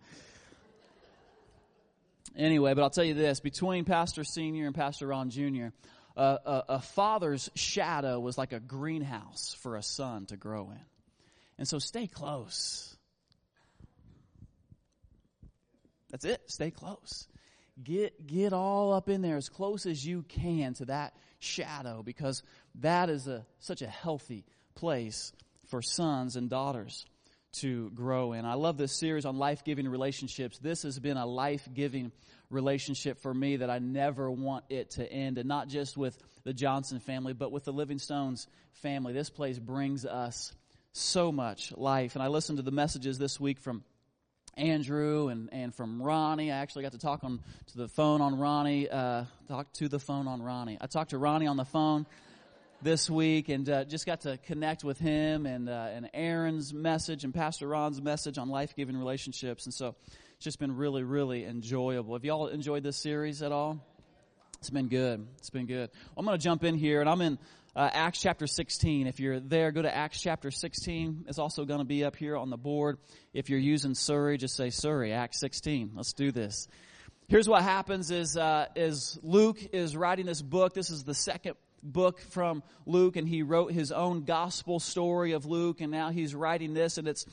Anyway, 2.36 2.76
but 2.76 2.84
I'll 2.84 2.92
tell 2.92 3.04
you 3.04 3.16
this: 3.16 3.40
between 3.40 3.84
Pastor 3.84 4.24
Senior 4.24 4.68
and 4.68 4.76
Pastor 4.76 5.08
Ron 5.08 5.32
Junior 5.32 5.74
a, 6.18 6.64
a, 6.70 6.82
father's 6.82 7.50
shadow 7.54 8.20
was 8.20 8.38
like 8.38 8.52
a 8.52 8.60
greenhouse 8.60 9.56
for 9.62 9.76
a 9.76 9.84
son 9.84 10.26
to 10.28 10.38
grow 10.38 10.72
in. 10.72 10.86
And 11.60 11.68
so 11.68 11.80
stay 11.80 12.08
close. 12.08 12.96
That's 16.10 16.26
it. 16.26 16.42
Stay 16.48 16.72
close. 16.72 17.28
Get, 17.84 18.26
get 18.26 18.54
all 18.54 18.94
up 18.94 19.10
in 19.10 19.22
there 19.22 19.38
as 19.38 19.50
close 19.50 19.86
as 19.86 20.04
you 20.04 20.24
can 20.24 20.74
to 20.76 20.86
that 20.86 21.14
shadow 21.40 22.02
because 22.02 22.42
that 22.76 23.10
is 23.10 23.28
a, 23.28 23.46
such 23.60 23.84
a 23.84 23.88
healthy 23.88 24.46
place 24.74 25.32
for 25.68 25.82
sons 25.82 26.36
and 26.36 26.50
daughters 26.50 27.06
to 27.60 27.92
grow 27.92 28.34
in. 28.34 28.46
I 28.46 28.56
love 28.56 28.78
this 28.78 28.98
series 28.98 29.26
on 29.26 29.38
life 29.38 29.64
giving 29.64 29.88
relationships. 29.88 30.58
This 30.58 30.84
has 30.84 31.00
been 31.00 31.18
a 31.18 31.26
life 31.26 31.68
giving 31.74 32.12
relationship 32.50 33.20
for 33.20 33.34
me 33.34 33.58
that 33.58 33.70
I 33.70 33.80
never 33.80 34.32
want 34.32 34.66
it 34.70 34.92
to 34.92 35.12
end. 35.12 35.38
And 35.38 35.48
not 35.48 35.68
just 35.68 35.98
with 35.98 36.18
the 36.44 36.54
Johnson 36.54 37.00
family, 37.00 37.34
but 37.34 37.52
with 37.52 37.66
the 37.66 37.74
Living 37.74 38.00
Stones 38.00 38.48
family. 38.74 39.14
This 39.14 39.30
place 39.30 39.60
brings 39.60 40.06
us 40.06 40.54
so 40.94 41.32
much 41.32 41.72
life. 41.76 42.16
And 42.16 42.24
I 42.24 42.28
listened 42.28 42.58
to 42.58 42.64
the 42.64 42.72
messages 42.72 43.18
this 43.18 43.40
week 43.40 43.60
from 43.60 43.84
Andrew 44.56 45.28
and, 45.28 45.50
and 45.52 45.74
from 45.74 46.02
Ronnie. 46.02 46.52
I 46.52 46.58
actually 46.58 46.84
got 46.84 46.94
to 46.94 46.98
talk 46.98 47.24
on 47.24 47.42
to 47.68 47.78
the 47.78 47.88
phone 47.88 48.22
on 48.22 48.38
Ronnie. 48.38 48.90
Uh, 48.90 49.26
talk 49.48 49.72
to 49.74 49.88
the 49.88 50.00
phone 50.00 50.28
on 50.28 50.42
Ronnie. 50.42 50.78
I 50.82 50.88
talked 50.88 51.12
to 51.12 51.18
Ronnie 51.18 51.48
on 51.48 51.58
the 51.58 51.66
phone 51.66 52.06
this 52.82 53.10
week 53.10 53.50
and 53.50 53.68
uh, 53.70 53.84
just 53.86 54.06
got 54.06 54.22
to 54.22 54.38
connect 54.38 54.84
with 54.84 55.00
him 55.00 55.46
and 55.46 55.68
uh, 55.68 55.88
and 55.92 56.10
Aaron's 56.14 56.74
message 56.74 57.24
and 57.24 57.34
Pastor 57.34 57.68
Ron's 57.68 58.02
message 58.02 58.38
on 58.38 58.50
life 58.50 58.76
giving 58.76 58.98
relationships. 58.98 59.66
And 59.66 59.74
so 59.74 59.96
it's 60.38 60.44
just 60.44 60.60
been 60.60 60.76
really, 60.76 61.02
really 61.02 61.46
enjoyable. 61.46 62.14
Have 62.14 62.24
y'all 62.24 62.46
enjoyed 62.46 62.84
this 62.84 62.98
series 62.98 63.42
at 63.42 63.52
all? 63.52 63.84
It's 64.60 64.70
been 64.70 64.88
good. 64.88 65.26
It's 65.40 65.50
been 65.50 65.66
good. 65.66 65.90
I'm 66.16 66.26
going 66.26 66.38
to 66.38 66.44
jump 66.44 66.64
in 66.64 66.76
here, 66.76 67.02
and 67.02 67.10
I'm 67.10 67.22
in 67.22 67.40
uh, 67.76 67.90
Acts 67.92 68.22
chapter 68.22 68.46
16. 68.46 69.08
If 69.08 69.20
you're 69.20 69.40
there, 69.40 69.72
go 69.72 69.82
to 69.82 69.94
Acts 69.94 70.22
chapter 70.22 70.52
16. 70.52 71.26
It's 71.28 71.40
also 71.40 71.66
going 71.66 71.80
to 71.80 71.86
be 71.86 72.04
up 72.04 72.16
here 72.16 72.38
on 72.38 72.52
the 72.52 72.58
board. 72.58 73.00
If 73.34 73.50
you're 73.50 73.58
using 73.58 73.96
Siri, 73.96 74.38
just 74.38 74.56
say 74.56 74.70
Siri, 74.70 75.12
Acts 75.12 75.40
16. 75.40 75.94
Let's 75.96 76.14
do 76.14 76.32
this. 76.32 76.68
Here's 77.28 77.50
what 77.50 77.64
happens 77.64 78.12
is, 78.12 78.38
uh, 78.38 78.68
is 78.76 79.18
Luke 79.24 79.58
is 79.74 79.98
writing 79.98 80.28
this 80.28 80.44
book. 80.44 80.76
This 80.76 80.92
is 80.92 81.04
the 81.04 81.16
second 81.16 81.56
book 81.82 82.22
from 82.22 82.62
Luke 82.86 83.16
and 83.16 83.28
he 83.28 83.42
wrote 83.42 83.72
his 83.72 83.92
own 83.92 84.24
gospel 84.24 84.80
story 84.80 85.32
of 85.32 85.46
Luke 85.48 85.82
and 85.82 85.92
now 85.92 86.10
he's 86.10 86.36
writing 86.36 86.74
this 86.74 86.98
and 86.98 87.08
it's 87.08 87.26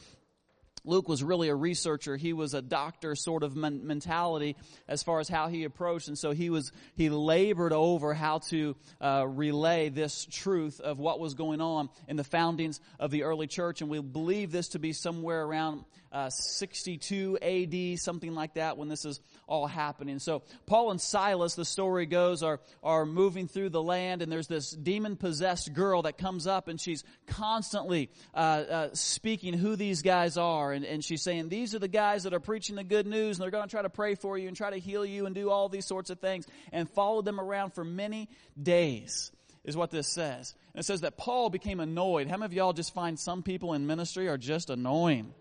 Luke 0.85 1.09
was 1.09 1.23
really 1.23 1.49
a 1.49 1.55
researcher. 1.55 2.16
He 2.16 2.33
was 2.33 2.53
a 2.53 2.61
doctor 2.61 3.14
sort 3.14 3.42
of 3.42 3.57
men- 3.57 3.87
mentality 3.87 4.57
as 4.87 5.03
far 5.03 5.20
as 5.20 5.29
how 5.29 5.49
he 5.49 5.64
approached. 5.64 6.09
And 6.09 6.18
so 6.18 6.33
he 6.33 6.51
was, 6.51 6.73
he 6.94 7.09
labored 7.09 7.73
over 7.73 8.12
how 8.12 8.38
to 8.51 8.77
uh, 9.01 9.25
relay 9.27 9.88
this 9.88 10.27
truth 10.31 10.81
of 10.81 10.99
what 10.99 11.20
was 11.20 11.35
going 11.35 11.61
on 11.61 11.88
in 12.07 12.16
the 12.16 12.25
foundings 12.25 12.81
of 13.01 13.11
the 13.11 13.23
early 13.23 13.47
church. 13.47 13.81
And 13.81 13.90
we 13.90 14.01
believe 14.01 14.53
this 14.53 14.68
to 14.68 14.79
be 14.79 14.92
somewhere 14.92 15.42
around 15.42 15.85
uh, 16.14 16.31
62 16.31 17.38
AD, 17.42 17.98
something 17.98 18.35
like 18.35 18.55
that, 18.55 18.79
when 18.79 18.88
this 18.88 19.05
is 19.05 19.20
all 19.48 19.66
happening. 19.66 20.20
So 20.20 20.42
Paul 20.64 20.92
and 20.92 21.00
Silas, 21.00 21.57
the 21.57 21.64
story 21.64 22.07
goes, 22.07 22.42
are, 22.44 22.61
are 22.83 23.05
moving 23.05 23.48
through 23.48 23.70
the 23.70 23.83
land 23.83 24.22
and 24.22 24.31
there's 24.31 24.46
this 24.46 24.70
demon 24.70 25.16
possessed 25.16 25.74
girl 25.74 26.03
that 26.03 26.16
comes 26.16 26.46
up 26.46 26.68
and 26.68 26.81
she's 26.81 27.03
constantly 27.27 28.11
uh, 28.33 28.38
uh, 28.38 28.88
speaking 28.92 29.55
who 29.55 29.74
these 29.74 30.03
guys 30.03 30.38
are 30.38 30.72
and, 30.72 30.85
and 30.85 31.05
she's 31.05 31.22
saying, 31.22 31.48
these 31.48 31.74
are 31.74 31.81
the 31.81 31.88
guys 31.88 32.22
that 32.22 32.33
are 32.33 32.40
preaching 32.40 32.77
the 32.77 32.85
good 32.85 33.07
news 33.07 33.37
and 33.37 33.42
they're 33.42 33.50
going 33.50 33.64
to 33.64 33.70
try 33.70 33.83
to 33.83 33.90
pray 33.90 34.14
for 34.14 34.38
you 34.38 34.46
and 34.46 34.57
try 34.57 34.70
to 34.70 34.79
heal 34.79 35.05
you 35.05 35.27
and 35.27 35.35
do 35.35 35.50
all 35.50 35.68
these 35.68 35.87
sorts 35.87 36.11
of 36.11 36.20
things 36.20 36.46
and 36.72 36.88
follow 36.90 37.22
them 37.22 37.40
around 37.40 37.74
for 37.74 37.85
many 37.85 38.29
days 38.61 39.33
is 39.64 39.77
what 39.77 39.90
this 39.90 40.07
says. 40.12 40.55
And 40.74 40.81
it 40.81 40.85
says 40.85 41.00
that 41.00 41.16
Paul 41.16 41.50
became 41.50 41.81
annoyed. 41.81 42.29
How 42.29 42.37
many 42.37 42.46
of 42.46 42.53
y'all 42.53 42.72
just 42.72 42.94
find 42.94 43.18
some 43.18 43.42
people 43.42 43.72
in 43.72 43.87
ministry 43.87 44.29
are 44.29 44.38
just 44.38 44.70
annoying? 44.70 45.33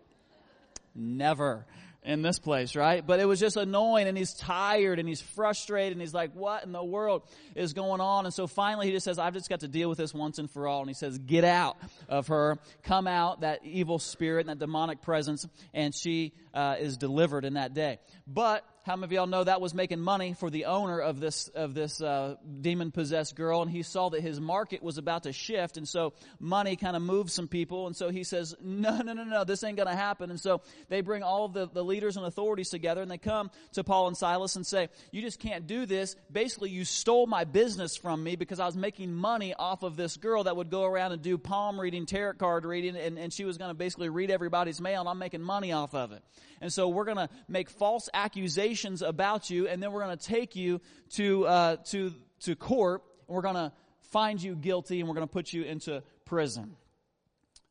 Never 0.96 1.66
in 2.06 2.22
this 2.22 2.40
place, 2.40 2.76
right? 2.76 3.06
But 3.06 3.20
it 3.20 3.26
was 3.26 3.40
just 3.40 3.56
annoying 3.58 4.08
and 4.08 4.18
he's 4.18 4.34
tired 4.34 5.00
and 5.00 5.08
he's 5.08 5.22
frustrated 5.22 5.94
and 5.94 6.02
he's 6.02 6.14
like, 6.14 6.34
what 6.34 6.64
in 6.64 6.72
the 6.72 6.84
world 6.84 7.24
is 7.56 7.74
going 7.74 8.02
on? 8.02 8.26
And 8.26 8.34
so 8.34 8.48
finally 8.48 8.88
he 8.88 8.92
just 8.92 9.06
says, 9.06 9.18
I've 9.18 9.34
just 9.34 9.50
got 9.50 9.62
to 9.62 9.68
deal 9.68 9.90
with 9.90 9.98
this 9.98 10.14
once 10.14 10.38
and 10.40 10.50
for 10.50 10.68
all. 10.68 10.82
And 10.82 10.90
he 10.90 10.94
says, 10.94 11.18
get 11.18 11.44
out 11.44 11.78
of 12.10 12.28
her, 12.28 12.58
come 12.84 13.08
out, 13.08 13.42
that 13.42 13.62
evil 13.64 14.00
spirit 14.00 14.42
and 14.42 14.50
that 14.50 14.60
demonic 14.60 15.02
presence, 15.02 15.48
and 15.74 15.94
she 15.96 16.34
uh, 16.54 16.76
is 16.80 16.98
delivered 16.98 17.46
in 17.46 17.54
that 17.54 17.74
day. 17.74 18.00
But 18.28 18.66
how 18.84 18.98
many 18.98 19.06
of 19.06 19.12
y'all 19.14 19.28
know 19.28 19.46
that 19.46 19.62
was 19.62 19.74
making 19.74 20.02
money 20.02 20.34
for 20.34 20.50
the 20.50 20.66
owner 20.66 21.00
of 21.00 21.22
this 21.22 21.48
of 21.48 21.74
this 21.74 22.02
uh, 22.02 22.36
demon 22.60 22.92
possessed 22.92 23.34
girl, 23.34 23.62
and 23.62 23.72
he 23.72 23.82
saw 23.82 24.10
that 24.10 24.22
his 24.22 24.42
market 24.42 24.84
was 24.84 24.98
about 24.98 25.24
to 25.24 25.32
shift, 25.32 25.78
and 25.78 25.88
so 25.88 26.12
money 26.38 26.76
kind 26.76 26.98
of 26.98 27.02
moved 27.02 27.32
some 27.32 27.48
people, 27.48 27.88
and 27.88 27.96
so 27.96 28.10
he 28.10 28.26
says, 28.26 28.54
"No, 28.62 28.98
no, 28.98 29.14
no, 29.14 29.24
no, 29.24 29.46
this 29.46 29.64
ain't 29.64 29.78
going 29.78 29.88
to 29.88 29.96
happen." 29.96 30.30
And 30.30 30.40
so 30.40 30.62
they 30.90 31.00
bring 31.00 31.24
all 31.24 31.48
the, 31.48 31.66
the 31.66 31.82
leaders 31.82 32.18
and 32.18 32.26
authorities 32.26 32.70
together, 32.70 33.02
and 33.02 33.10
they 33.10 33.18
come 33.18 33.52
to 33.72 33.86
Paul 33.86 34.08
and 34.08 34.18
Silas 34.18 34.58
and 34.58 34.68
say, 34.68 34.90
"You 35.12 35.22
just 35.22 35.40
can't 35.40 35.66
do 35.66 35.86
this. 35.86 36.18
Basically, 36.30 36.70
you 36.70 36.84
stole 36.84 37.26
my 37.26 37.46
business 37.46 37.96
from 37.96 38.22
me 38.22 38.36
because 38.36 38.60
I 38.60 38.66
was 38.66 38.76
making 38.76 39.14
money 39.14 39.54
off 39.54 39.84
of 39.84 39.96
this 39.96 40.18
girl 40.18 40.44
that 40.44 40.58
would 40.58 40.70
go 40.70 40.84
around 40.84 41.14
and 41.14 41.22
do 41.22 41.38
palm 41.38 41.80
reading, 41.80 42.06
tarot 42.06 42.34
card 42.34 42.66
reading, 42.66 42.98
and, 42.98 43.18
and 43.18 43.32
she 43.32 43.46
was 43.46 43.58
going 43.58 43.70
to 43.70 43.76
basically 43.76 44.10
read 44.10 44.30
everybody's 44.30 44.82
mail, 44.82 45.00
and 45.00 45.10
I'm 45.10 45.20
making 45.20 45.42
money 45.42 45.72
off 45.72 45.96
of 45.96 46.12
it." 46.12 46.22
And 46.60 46.72
so 46.72 46.90
we're 46.90 47.06
going 47.06 47.18
to 47.18 47.30
make 47.48 47.70
false 47.70 48.10
accusations 48.14 48.73
about 49.02 49.50
you, 49.50 49.68
and 49.68 49.82
then 49.82 49.92
we're 49.92 50.04
going 50.04 50.18
to 50.18 50.26
take 50.26 50.56
you 50.56 50.82
to, 51.12 51.46
uh, 51.46 51.76
to, 51.92 52.14
to 52.42 52.56
court, 52.56 53.02
and 53.28 53.36
we're 53.36 53.42
going 53.42 53.56
to 53.56 53.72
find 54.12 54.42
you 54.42 54.56
guilty, 54.56 55.00
and 55.00 55.08
we're 55.08 55.16
going 55.16 55.28
to 55.28 55.32
put 55.32 55.54
you 55.54 55.64
into 55.64 56.04
prison. 56.26 56.76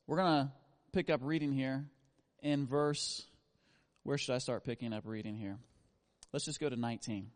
We're 0.06 0.16
going 0.16 0.46
to 0.46 0.52
pick 0.92 1.10
up 1.10 1.20
reading 1.22 1.52
here 1.52 1.84
in 2.42 2.66
verse, 2.66 3.24
where 4.02 4.18
should 4.18 4.34
I 4.34 4.38
start 4.38 4.64
picking 4.64 4.92
up 4.92 5.04
reading 5.06 5.36
here? 5.36 5.58
Let's 6.32 6.44
just 6.44 6.60
go 6.60 6.68
to 6.68 6.76
19. 6.76 7.28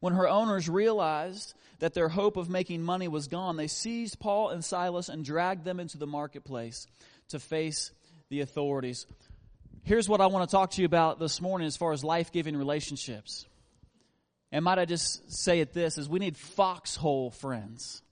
When 0.00 0.12
her 0.12 0.28
owners 0.28 0.68
realized 0.68 1.54
that 1.78 1.94
their 1.94 2.08
hope 2.08 2.36
of 2.36 2.48
making 2.48 2.82
money 2.82 3.08
was 3.08 3.28
gone, 3.28 3.56
they 3.56 3.66
seized 3.66 4.18
Paul 4.18 4.50
and 4.50 4.64
Silas 4.64 5.08
and 5.08 5.24
dragged 5.24 5.64
them 5.64 5.80
into 5.80 5.98
the 5.98 6.06
marketplace 6.06 6.86
to 7.28 7.38
face 7.38 7.92
the 8.28 8.40
authorities. 8.40 9.06
Here's 9.86 10.08
what 10.08 10.20
I 10.20 10.26
want 10.26 10.50
to 10.50 10.52
talk 10.52 10.72
to 10.72 10.82
you 10.82 10.86
about 10.86 11.20
this 11.20 11.40
morning 11.40 11.68
as 11.68 11.76
far 11.76 11.92
as 11.92 12.02
life 12.02 12.32
giving 12.32 12.56
relationships. 12.56 13.46
And 14.50 14.64
might 14.64 14.80
I 14.80 14.84
just 14.84 15.32
say 15.32 15.60
it 15.60 15.72
this 15.74 15.96
is 15.96 16.08
we 16.08 16.18
need 16.18 16.36
foxhole 16.36 17.30
friends. 17.30 18.02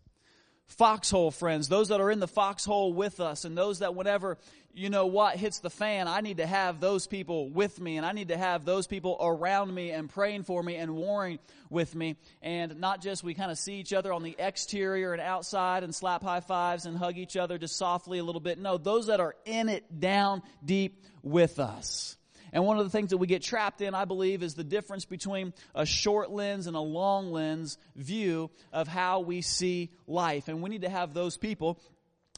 Foxhole 0.66 1.30
friends, 1.30 1.68
those 1.68 1.88
that 1.88 2.00
are 2.00 2.10
in 2.10 2.20
the 2.20 2.28
foxhole 2.28 2.92
with 2.92 3.20
us 3.20 3.44
and 3.44 3.56
those 3.56 3.80
that 3.80 3.94
whenever 3.94 4.38
you 4.72 4.90
know 4.90 5.06
what 5.06 5.36
hits 5.36 5.60
the 5.60 5.70
fan, 5.70 6.08
I 6.08 6.20
need 6.20 6.38
to 6.38 6.46
have 6.46 6.80
those 6.80 7.06
people 7.06 7.48
with 7.48 7.78
me 7.80 7.96
and 7.96 8.04
I 8.04 8.12
need 8.12 8.28
to 8.28 8.36
have 8.36 8.64
those 8.64 8.86
people 8.86 9.16
around 9.20 9.72
me 9.72 9.90
and 9.90 10.10
praying 10.10 10.42
for 10.42 10.62
me 10.62 10.76
and 10.76 10.96
warring 10.96 11.38
with 11.70 11.94
me. 11.94 12.16
And 12.42 12.80
not 12.80 13.02
just 13.02 13.22
we 13.22 13.34
kind 13.34 13.50
of 13.50 13.58
see 13.58 13.74
each 13.74 13.92
other 13.92 14.12
on 14.12 14.22
the 14.22 14.34
exterior 14.38 15.12
and 15.12 15.22
outside 15.22 15.84
and 15.84 15.94
slap 15.94 16.22
high 16.22 16.40
fives 16.40 16.86
and 16.86 16.96
hug 16.96 17.18
each 17.18 17.36
other 17.36 17.56
just 17.56 17.76
softly 17.76 18.18
a 18.18 18.24
little 18.24 18.40
bit. 18.40 18.58
No, 18.58 18.78
those 18.78 19.06
that 19.06 19.20
are 19.20 19.36
in 19.44 19.68
it 19.68 20.00
down 20.00 20.42
deep 20.64 21.04
with 21.22 21.60
us. 21.60 22.16
And 22.54 22.64
one 22.64 22.78
of 22.78 22.84
the 22.84 22.90
things 22.90 23.10
that 23.10 23.16
we 23.16 23.26
get 23.26 23.42
trapped 23.42 23.80
in, 23.80 23.96
I 23.96 24.04
believe, 24.04 24.44
is 24.44 24.54
the 24.54 24.62
difference 24.62 25.04
between 25.04 25.52
a 25.74 25.84
short 25.84 26.30
lens 26.30 26.68
and 26.68 26.76
a 26.76 26.80
long 26.80 27.32
lens 27.32 27.78
view 27.96 28.48
of 28.72 28.86
how 28.86 29.20
we 29.20 29.42
see 29.42 29.90
life. 30.06 30.46
And 30.46 30.62
we 30.62 30.70
need 30.70 30.82
to 30.82 30.88
have 30.88 31.12
those 31.12 31.36
people 31.36 31.80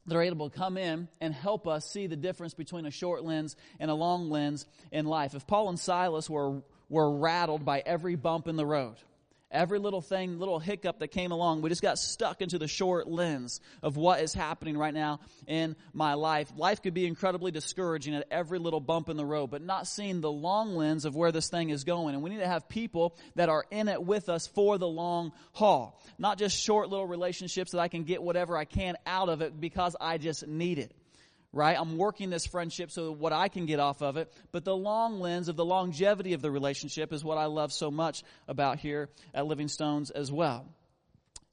that 0.06 0.16
are 0.16 0.22
able 0.22 0.48
to 0.48 0.56
come 0.56 0.78
in 0.78 1.08
and 1.20 1.34
help 1.34 1.68
us 1.68 1.84
see 1.84 2.06
the 2.06 2.16
difference 2.16 2.54
between 2.54 2.86
a 2.86 2.90
short 2.90 3.24
lens 3.24 3.56
and 3.78 3.90
a 3.90 3.94
long 3.94 4.30
lens 4.30 4.64
in 4.90 5.04
life. 5.04 5.34
If 5.34 5.46
Paul 5.46 5.68
and 5.68 5.78
Silas 5.78 6.30
were, 6.30 6.62
were 6.88 7.18
rattled 7.18 7.66
by 7.66 7.82
every 7.84 8.14
bump 8.14 8.48
in 8.48 8.56
the 8.56 8.64
road, 8.64 8.96
every 9.56 9.78
little 9.78 10.02
thing, 10.02 10.38
little 10.38 10.58
hiccup 10.58 10.98
that 10.98 11.08
came 11.08 11.32
along, 11.32 11.62
we 11.62 11.70
just 11.70 11.82
got 11.82 11.98
stuck 11.98 12.42
into 12.42 12.58
the 12.58 12.68
short 12.68 13.08
lens 13.08 13.60
of 13.82 13.96
what 13.96 14.20
is 14.20 14.34
happening 14.34 14.76
right 14.76 14.94
now 14.94 15.20
in 15.46 15.74
my 15.92 16.14
life. 16.14 16.52
Life 16.56 16.82
could 16.82 16.94
be 16.94 17.06
incredibly 17.06 17.50
discouraging 17.50 18.14
at 18.14 18.26
every 18.30 18.58
little 18.58 18.80
bump 18.80 19.08
in 19.08 19.16
the 19.16 19.24
road, 19.24 19.48
but 19.48 19.62
not 19.62 19.86
seeing 19.86 20.20
the 20.20 20.30
long 20.30 20.76
lens 20.76 21.04
of 21.04 21.16
where 21.16 21.32
this 21.32 21.48
thing 21.48 21.70
is 21.70 21.84
going. 21.84 22.14
And 22.14 22.22
we 22.22 22.30
need 22.30 22.40
to 22.40 22.46
have 22.46 22.68
people 22.68 23.16
that 23.34 23.48
are 23.48 23.64
in 23.70 23.88
it 23.88 24.02
with 24.02 24.28
us 24.28 24.46
for 24.46 24.78
the 24.78 24.88
long 24.88 25.32
haul. 25.52 26.00
Not 26.18 26.38
just 26.38 26.56
short 26.56 26.90
little 26.90 27.06
relationships 27.06 27.72
that 27.72 27.80
I 27.80 27.88
can 27.88 28.04
get 28.04 28.22
whatever 28.22 28.56
I 28.56 28.66
can 28.66 28.96
out 29.06 29.28
of 29.28 29.40
it 29.40 29.58
because 29.58 29.96
I 30.00 30.18
just 30.18 30.46
need 30.46 30.78
it 30.78 30.92
right? 31.56 31.76
I'm 31.78 31.96
working 31.96 32.28
this 32.30 32.46
friendship 32.46 32.90
so 32.90 33.10
what 33.10 33.32
I 33.32 33.48
can 33.48 33.66
get 33.66 33.80
off 33.80 34.02
of 34.02 34.16
it. 34.16 34.32
But 34.52 34.64
the 34.64 34.76
long 34.76 35.20
lens 35.20 35.48
of 35.48 35.56
the 35.56 35.64
longevity 35.64 36.34
of 36.34 36.42
the 36.42 36.50
relationship 36.50 37.12
is 37.12 37.24
what 37.24 37.38
I 37.38 37.46
love 37.46 37.72
so 37.72 37.90
much 37.90 38.22
about 38.46 38.78
here 38.78 39.08
at 39.34 39.46
Living 39.46 39.68
Stones 39.68 40.10
as 40.10 40.30
well. 40.30 40.66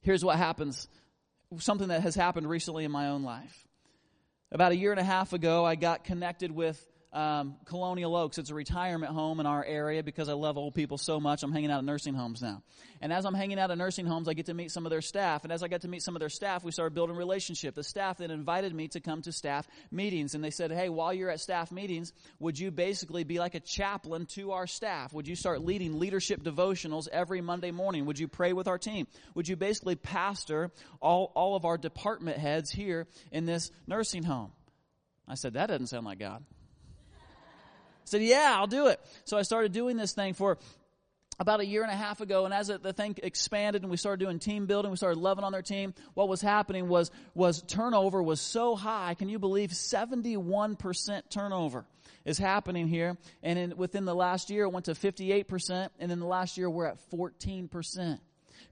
Here's 0.01 0.23
what 0.23 0.37
happens 0.37 0.87
something 1.59 1.89
that 1.89 2.01
has 2.01 2.15
happened 2.15 2.49
recently 2.49 2.83
in 2.83 2.91
my 2.91 3.09
own 3.09 3.23
life. 3.23 3.67
About 4.51 4.71
a 4.71 4.75
year 4.75 4.91
and 4.91 4.99
a 4.99 5.03
half 5.03 5.33
ago, 5.33 5.63
I 5.63 5.75
got 5.75 6.03
connected 6.03 6.51
with 6.51 6.83
um, 7.13 7.55
Colonial 7.65 8.15
Oaks. 8.15 8.39
It's 8.39 8.49
a 8.49 8.55
retirement 8.55 9.13
home 9.13 9.39
in 9.39 9.45
our 9.45 9.63
area 9.63 10.01
because 10.01 10.29
I 10.29 10.33
love 10.33 10.57
old 10.57 10.73
people 10.73 10.97
so 10.97 11.19
much. 11.19 11.43
I'm 11.43 11.51
hanging 11.51 11.69
out 11.69 11.77
at 11.77 11.85
nursing 11.85 12.15
homes 12.15 12.41
now. 12.41 12.63
And 13.01 13.13
as 13.13 13.25
I'm 13.25 13.35
hanging 13.35 13.59
out 13.59 13.69
at 13.69 13.77
nursing 13.77 14.05
homes, 14.05 14.27
I 14.27 14.33
get 14.33 14.47
to 14.47 14.53
meet 14.53 14.71
some 14.71 14.85
of 14.85 14.89
their 14.89 15.01
staff. 15.01 15.43
And 15.43 15.53
as 15.53 15.61
I 15.61 15.67
got 15.67 15.81
to 15.81 15.87
meet 15.87 16.01
some 16.01 16.15
of 16.15 16.19
their 16.19 16.29
staff, 16.29 16.63
we 16.63 16.71
started 16.71 16.95
building 16.95 17.15
relationship. 17.15 17.75
The 17.75 17.83
staff 17.83 18.17
then 18.17 18.31
invited 18.31 18.73
me 18.73 18.87
to 18.89 18.99
come 18.99 19.21
to 19.21 19.31
staff 19.31 19.67
meetings. 19.91 20.33
And 20.33 20.43
they 20.43 20.49
said, 20.49 20.71
hey, 20.71 20.89
while 20.89 21.13
you're 21.13 21.29
at 21.29 21.39
staff 21.39 21.71
meetings, 21.71 22.13
would 22.39 22.57
you 22.57 22.71
basically 22.71 23.23
be 23.23 23.39
like 23.39 23.53
a 23.53 23.59
chaplain 23.59 24.25
to 24.27 24.53
our 24.53 24.65
staff? 24.65 25.13
Would 25.13 25.27
you 25.27 25.35
start 25.35 25.63
leading 25.63 25.99
leadership 25.99 26.43
devotionals 26.43 27.07
every 27.07 27.41
Monday 27.41 27.71
morning? 27.71 28.05
Would 28.05 28.17
you 28.17 28.27
pray 28.27 28.53
with 28.53 28.67
our 28.67 28.79
team? 28.79 29.05
Would 29.35 29.47
you 29.47 29.55
basically 29.55 29.95
pastor 29.95 30.71
all, 30.99 31.31
all 31.35 31.55
of 31.55 31.65
our 31.65 31.77
department 31.77 32.39
heads 32.39 32.71
here 32.71 33.07
in 33.31 33.45
this 33.45 33.69
nursing 33.85 34.23
home? 34.23 34.51
I 35.27 35.35
said, 35.35 35.53
that 35.53 35.67
doesn't 35.67 35.87
sound 35.87 36.05
like 36.05 36.19
God 36.19 36.43
said, 38.05 38.21
yeah, 38.21 38.53
I'll 38.57 38.67
do 38.67 38.87
it. 38.87 38.99
So 39.25 39.37
I 39.37 39.41
started 39.41 39.71
doing 39.71 39.97
this 39.97 40.13
thing 40.13 40.33
for 40.33 40.57
about 41.39 41.59
a 41.59 41.65
year 41.65 41.81
and 41.83 41.91
a 41.91 41.95
half 41.95 42.21
ago, 42.21 42.45
and 42.45 42.53
as 42.53 42.67
the 42.67 42.93
thing 42.93 43.15
expanded 43.23 43.81
and 43.81 43.89
we 43.89 43.97
started 43.97 44.23
doing 44.23 44.39
team 44.39 44.65
building, 44.65 44.91
we 44.91 44.97
started 44.97 45.19
loving 45.19 45.43
on 45.43 45.51
their 45.51 45.61
team, 45.61 45.93
what 46.13 46.27
was 46.27 46.41
happening 46.41 46.87
was, 46.87 47.11
was 47.33 47.61
turnover 47.63 48.21
was 48.21 48.39
so 48.39 48.75
high. 48.75 49.15
Can 49.15 49.29
you 49.29 49.39
believe 49.39 49.71
71% 49.71 51.21
turnover 51.29 51.85
is 52.23 52.37
happening 52.37 52.87
here? 52.87 53.17
And 53.41 53.57
in, 53.57 53.77
within 53.77 54.05
the 54.05 54.15
last 54.15 54.49
year, 54.49 54.65
it 54.65 54.71
went 54.71 54.85
to 54.85 54.93
58%, 54.93 55.89
and 55.99 56.11
in 56.11 56.19
the 56.19 56.27
last 56.27 56.57
year, 56.57 56.69
we're 56.69 56.85
at 56.85 56.97
14%. 57.11 58.19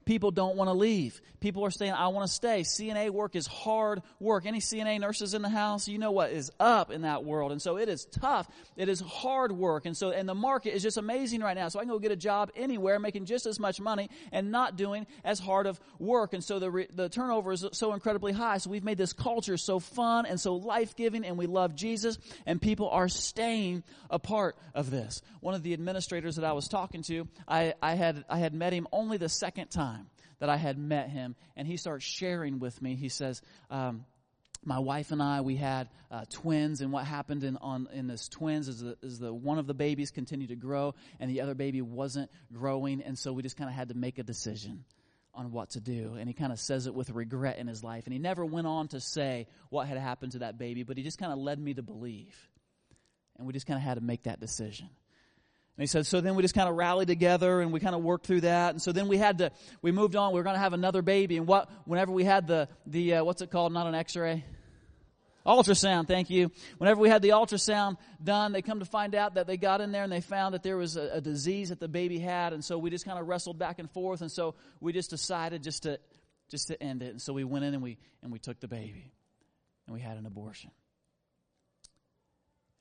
People 0.04 0.30
don't 0.30 0.56
want 0.56 0.68
to 0.68 0.74
leave. 0.74 1.20
People 1.40 1.64
are 1.64 1.70
saying, 1.70 1.92
I 1.92 2.08
want 2.08 2.26
to 2.26 2.32
stay. 2.32 2.62
CNA 2.62 3.10
work 3.10 3.34
is 3.34 3.46
hard 3.46 4.02
work. 4.20 4.46
Any 4.46 4.60
CNA 4.60 5.00
nurses 5.00 5.34
in 5.34 5.42
the 5.42 5.48
house, 5.48 5.88
you 5.88 5.98
know 5.98 6.12
what 6.12 6.30
is 6.30 6.52
up 6.60 6.90
in 6.92 7.02
that 7.02 7.24
world. 7.24 7.50
And 7.50 7.60
so 7.60 7.78
it 7.78 7.88
is 7.88 8.04
tough. 8.04 8.48
It 8.76 8.88
is 8.88 9.00
hard 9.00 9.50
work. 9.50 9.84
And 9.84 9.96
so, 9.96 10.10
and 10.10 10.28
the 10.28 10.34
market 10.34 10.74
is 10.74 10.82
just 10.82 10.98
amazing 10.98 11.40
right 11.40 11.56
now. 11.56 11.68
So 11.68 11.80
I 11.80 11.82
can 11.82 11.90
go 11.90 11.98
get 11.98 12.12
a 12.12 12.16
job 12.16 12.50
anywhere 12.54 13.00
making 13.00 13.26
just 13.26 13.46
as 13.46 13.58
much 13.58 13.80
money 13.80 14.08
and 14.30 14.52
not 14.52 14.76
doing 14.76 15.06
as 15.24 15.40
hard 15.40 15.66
of 15.66 15.80
work. 15.98 16.32
And 16.32 16.44
so 16.44 16.58
the, 16.58 16.70
re, 16.70 16.86
the 16.92 17.08
turnover 17.08 17.52
is 17.52 17.66
so 17.72 17.92
incredibly 17.92 18.32
high. 18.32 18.58
So 18.58 18.70
we've 18.70 18.84
made 18.84 18.98
this 18.98 19.12
culture 19.12 19.56
so 19.56 19.80
fun 19.80 20.26
and 20.26 20.40
so 20.40 20.54
life 20.54 20.94
giving 20.94 21.24
and 21.24 21.36
we 21.36 21.46
love 21.46 21.74
Jesus 21.74 22.18
and 22.46 22.62
people 22.62 22.88
are 22.88 23.08
staying 23.08 23.82
a 24.10 24.20
part 24.20 24.56
of 24.74 24.90
this. 24.90 25.22
One 25.40 25.54
of 25.54 25.64
the 25.64 25.72
administrators 25.72 26.36
that 26.36 26.44
I 26.44 26.52
was 26.52 26.68
talking 26.68 27.02
to, 27.02 27.26
I, 27.48 27.74
I 27.82 27.94
had, 27.94 28.24
I 28.28 28.38
had 28.38 28.54
met 28.54 28.72
him 28.72 28.86
only 28.92 29.16
the 29.16 29.28
second 29.28 29.68
time 29.68 30.01
that 30.42 30.50
I 30.50 30.56
had 30.56 30.76
met 30.76 31.08
him, 31.08 31.36
and 31.56 31.68
he 31.68 31.76
starts 31.76 32.04
sharing 32.04 32.58
with 32.58 32.82
me. 32.82 32.96
He 32.96 33.08
says, 33.08 33.40
um, 33.70 34.04
my 34.64 34.80
wife 34.80 35.12
and 35.12 35.22
I, 35.22 35.40
we 35.40 35.54
had 35.54 35.88
uh, 36.10 36.24
twins, 36.28 36.80
and 36.80 36.90
what 36.90 37.04
happened 37.04 37.44
in 37.44 37.56
on 37.58 37.86
in 37.92 38.08
this 38.08 38.28
twins 38.28 38.66
is 38.66 38.80
the, 38.80 38.96
is 39.02 39.20
the 39.20 39.32
one 39.32 39.60
of 39.60 39.68
the 39.68 39.72
babies 39.74 40.10
continued 40.10 40.48
to 40.48 40.56
grow, 40.56 40.96
and 41.20 41.30
the 41.30 41.42
other 41.42 41.54
baby 41.54 41.80
wasn't 41.80 42.28
growing, 42.52 43.02
and 43.02 43.16
so 43.16 43.32
we 43.32 43.44
just 43.44 43.56
kind 43.56 43.70
of 43.70 43.76
had 43.76 43.90
to 43.90 43.94
make 43.94 44.18
a 44.18 44.24
decision 44.24 44.82
on 45.32 45.52
what 45.52 45.70
to 45.70 45.80
do. 45.80 46.16
And 46.18 46.26
he 46.28 46.34
kind 46.34 46.52
of 46.52 46.58
says 46.58 46.88
it 46.88 46.94
with 46.94 47.10
regret 47.10 47.58
in 47.58 47.68
his 47.68 47.84
life, 47.84 48.06
and 48.06 48.12
he 48.12 48.18
never 48.18 48.44
went 48.44 48.66
on 48.66 48.88
to 48.88 48.98
say 48.98 49.46
what 49.68 49.86
had 49.86 49.96
happened 49.96 50.32
to 50.32 50.40
that 50.40 50.58
baby, 50.58 50.82
but 50.82 50.96
he 50.96 51.04
just 51.04 51.18
kind 51.18 51.32
of 51.32 51.38
led 51.38 51.60
me 51.60 51.74
to 51.74 51.82
believe, 51.82 52.36
and 53.38 53.46
we 53.46 53.52
just 53.52 53.68
kind 53.68 53.78
of 53.78 53.84
had 53.84 53.94
to 53.94 54.00
make 54.00 54.24
that 54.24 54.40
decision. 54.40 54.88
And 55.76 55.82
he 55.82 55.86
said, 55.86 56.06
so 56.06 56.20
then 56.20 56.34
we 56.34 56.42
just 56.42 56.54
kind 56.54 56.68
of 56.68 56.76
rallied 56.76 57.08
together 57.08 57.62
and 57.62 57.72
we 57.72 57.80
kind 57.80 57.94
of 57.94 58.02
worked 58.02 58.26
through 58.26 58.42
that. 58.42 58.70
And 58.70 58.82
so 58.82 58.92
then 58.92 59.08
we 59.08 59.16
had 59.16 59.38
to, 59.38 59.52
we 59.80 59.90
moved 59.90 60.16
on. 60.16 60.32
We 60.32 60.38
were 60.38 60.44
going 60.44 60.56
to 60.56 60.60
have 60.60 60.74
another 60.74 61.00
baby. 61.00 61.38
And 61.38 61.46
what, 61.46 61.70
whenever 61.86 62.12
we 62.12 62.24
had 62.24 62.46
the, 62.46 62.68
the, 62.86 63.14
uh, 63.14 63.24
what's 63.24 63.40
it 63.40 63.50
called? 63.50 63.72
Not 63.72 63.86
an 63.86 63.94
x-ray. 63.94 64.44
Ultrasound, 65.46 66.06
thank 66.06 66.30
you. 66.30 66.52
Whenever 66.78 67.00
we 67.00 67.08
had 67.08 67.22
the 67.22 67.30
ultrasound 67.30 67.96
done, 68.22 68.52
they 68.52 68.62
come 68.62 68.78
to 68.80 68.84
find 68.84 69.14
out 69.14 69.34
that 69.34 69.46
they 69.46 69.56
got 69.56 69.80
in 69.80 69.90
there 69.90 70.04
and 70.04 70.12
they 70.12 70.20
found 70.20 70.54
that 70.54 70.62
there 70.62 70.76
was 70.76 70.96
a, 70.96 71.14
a 71.14 71.20
disease 71.20 71.70
that 71.70 71.80
the 71.80 71.88
baby 71.88 72.18
had. 72.18 72.52
And 72.52 72.62
so 72.62 72.78
we 72.78 72.90
just 72.90 73.06
kind 73.06 73.18
of 73.18 73.26
wrestled 73.26 73.58
back 73.58 73.78
and 73.78 73.90
forth. 73.90 74.20
And 74.20 74.30
so 74.30 74.54
we 74.80 74.92
just 74.92 75.10
decided 75.10 75.62
just 75.62 75.84
to, 75.84 75.98
just 76.48 76.68
to 76.68 76.80
end 76.80 77.02
it. 77.02 77.10
And 77.10 77.20
so 77.20 77.32
we 77.32 77.44
went 77.44 77.64
in 77.64 77.72
and 77.72 77.82
we, 77.82 77.96
and 78.22 78.30
we 78.30 78.38
took 78.38 78.60
the 78.60 78.68
baby 78.68 79.10
and 79.86 79.94
we 79.94 80.00
had 80.00 80.18
an 80.18 80.26
abortion 80.26 80.70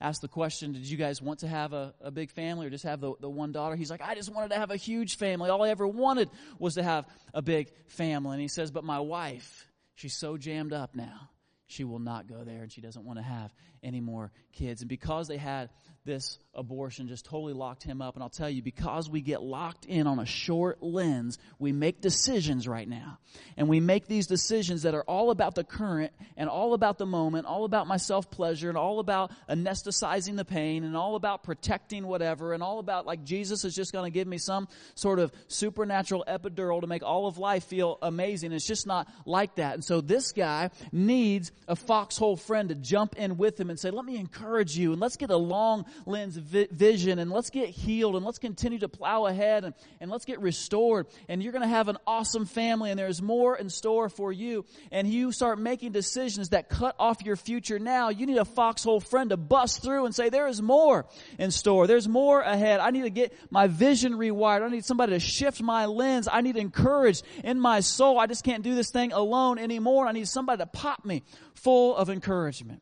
asked 0.01 0.21
the 0.21 0.27
question, 0.27 0.73
Did 0.73 0.89
you 0.89 0.97
guys 0.97 1.21
want 1.21 1.39
to 1.39 1.47
have 1.47 1.73
a, 1.73 1.93
a 2.01 2.11
big 2.11 2.31
family 2.31 2.67
or 2.67 2.69
just 2.69 2.83
have 2.83 2.99
the, 2.99 3.13
the 3.21 3.29
one 3.29 3.51
daughter? 3.51 3.75
He's 3.75 3.91
like, 3.91 4.01
I 4.01 4.15
just 4.15 4.33
wanted 4.33 4.49
to 4.49 4.57
have 4.57 4.71
a 4.71 4.75
huge 4.75 5.17
family. 5.17 5.49
All 5.49 5.63
I 5.63 5.69
ever 5.69 5.87
wanted 5.87 6.29
was 6.59 6.75
to 6.75 6.83
have 6.83 7.05
a 7.33 7.41
big 7.41 7.71
family. 7.87 8.33
And 8.33 8.41
he 8.41 8.47
says, 8.47 8.71
But 8.71 8.83
my 8.83 8.99
wife, 8.99 9.67
she's 9.95 10.17
so 10.17 10.37
jammed 10.37 10.73
up 10.73 10.95
now. 10.95 11.29
She 11.67 11.85
will 11.85 11.99
not 11.99 12.27
go 12.27 12.43
there 12.43 12.63
and 12.63 12.71
she 12.71 12.81
doesn't 12.81 13.05
want 13.05 13.19
to 13.19 13.23
have 13.23 13.53
any 13.81 14.01
more 14.01 14.31
kids. 14.51 14.81
And 14.81 14.89
because 14.89 15.29
they 15.29 15.37
had 15.37 15.69
this 16.03 16.39
abortion 16.53 17.07
just 17.07 17.25
totally 17.25 17.53
locked 17.53 17.83
him 17.83 18.01
up. 18.01 18.15
And 18.15 18.23
I'll 18.23 18.29
tell 18.29 18.49
you, 18.49 18.61
because 18.61 19.09
we 19.09 19.21
get 19.21 19.41
locked 19.41 19.85
in 19.85 20.07
on 20.07 20.19
a 20.19 20.25
short 20.25 20.81
lens, 20.81 21.37
we 21.59 21.71
make 21.71 22.01
decisions 22.01 22.67
right 22.67 22.87
now. 22.87 23.19
And 23.55 23.69
we 23.69 23.79
make 23.79 24.07
these 24.07 24.27
decisions 24.27 24.81
that 24.81 24.95
are 24.95 25.03
all 25.03 25.31
about 25.31 25.55
the 25.55 25.63
current 25.63 26.11
and 26.35 26.49
all 26.49 26.73
about 26.73 26.97
the 26.97 27.05
moment, 27.05 27.45
all 27.45 27.65
about 27.65 27.87
my 27.87 27.97
self 27.97 28.29
pleasure 28.31 28.67
and 28.67 28.77
all 28.77 28.99
about 28.99 29.31
anesthetizing 29.47 30.35
the 30.35 30.43
pain 30.43 30.83
and 30.83 30.97
all 30.97 31.15
about 31.15 31.43
protecting 31.43 32.07
whatever 32.07 32.53
and 32.53 32.63
all 32.63 32.79
about 32.79 33.05
like 33.05 33.23
Jesus 33.23 33.63
is 33.63 33.75
just 33.75 33.93
going 33.93 34.11
to 34.11 34.13
give 34.13 34.27
me 34.27 34.37
some 34.37 34.67
sort 34.95 35.19
of 35.19 35.31
supernatural 35.47 36.25
epidural 36.27 36.81
to 36.81 36.87
make 36.87 37.03
all 37.03 37.27
of 37.27 37.37
life 37.37 37.65
feel 37.65 37.97
amazing. 38.01 38.51
It's 38.51 38.67
just 38.67 38.87
not 38.87 39.07
like 39.25 39.55
that. 39.55 39.75
And 39.75 39.83
so 39.83 40.01
this 40.01 40.31
guy 40.31 40.71
needs 40.91 41.51
a 41.67 41.75
foxhole 41.75 42.35
friend 42.35 42.69
to 42.69 42.75
jump 42.75 43.15
in 43.17 43.37
with 43.37 43.59
him 43.59 43.69
and 43.69 43.79
say, 43.79 43.91
let 43.91 44.05
me 44.05 44.17
encourage 44.17 44.75
you 44.75 44.91
and 44.91 44.99
let's 44.99 45.15
get 45.15 45.29
a 45.29 45.37
lens 46.05 46.37
vi- 46.37 46.67
vision 46.71 47.19
and 47.19 47.31
let's 47.31 47.49
get 47.49 47.69
healed 47.69 48.15
and 48.15 48.25
let's 48.25 48.39
continue 48.39 48.79
to 48.79 48.89
plow 48.89 49.25
ahead 49.25 49.63
and, 49.63 49.73
and 49.99 50.09
let's 50.09 50.25
get 50.25 50.39
restored. 50.39 51.07
And 51.27 51.43
you're 51.43 51.51
going 51.51 51.63
to 51.63 51.67
have 51.67 51.87
an 51.87 51.97
awesome 52.07 52.45
family 52.45 52.89
and 52.89 52.99
there's 52.99 53.21
more 53.21 53.57
in 53.57 53.69
store 53.69 54.09
for 54.09 54.31
you. 54.31 54.65
And 54.91 55.07
you 55.07 55.31
start 55.31 55.59
making 55.59 55.91
decisions 55.91 56.49
that 56.49 56.69
cut 56.69 56.95
off 56.97 57.21
your 57.23 57.35
future 57.35 57.79
now. 57.79 58.09
You 58.09 58.25
need 58.25 58.37
a 58.37 58.45
foxhole 58.45 58.99
friend 58.99 59.29
to 59.31 59.37
bust 59.37 59.81
through 59.81 60.05
and 60.05 60.15
say, 60.15 60.29
there 60.29 60.47
is 60.47 60.61
more 60.61 61.05
in 61.37 61.51
store. 61.51 61.87
There's 61.87 62.07
more 62.07 62.41
ahead. 62.41 62.79
I 62.79 62.91
need 62.91 63.03
to 63.03 63.09
get 63.09 63.33
my 63.49 63.67
vision 63.67 64.13
rewired. 64.13 64.61
I 64.61 64.69
need 64.69 64.85
somebody 64.85 65.13
to 65.13 65.19
shift 65.19 65.61
my 65.61 65.85
lens. 65.85 66.27
I 66.31 66.41
need 66.41 66.57
encouraged 66.57 67.23
in 67.43 67.59
my 67.59 67.81
soul. 67.81 68.19
I 68.19 68.27
just 68.27 68.43
can't 68.43 68.63
do 68.63 68.75
this 68.75 68.91
thing 68.91 69.11
alone 69.11 69.59
anymore. 69.59 70.07
I 70.07 70.11
need 70.11 70.27
somebody 70.27 70.59
to 70.59 70.67
pop 70.67 71.05
me 71.05 71.23
full 71.55 71.95
of 71.95 72.09
encouragement. 72.09 72.81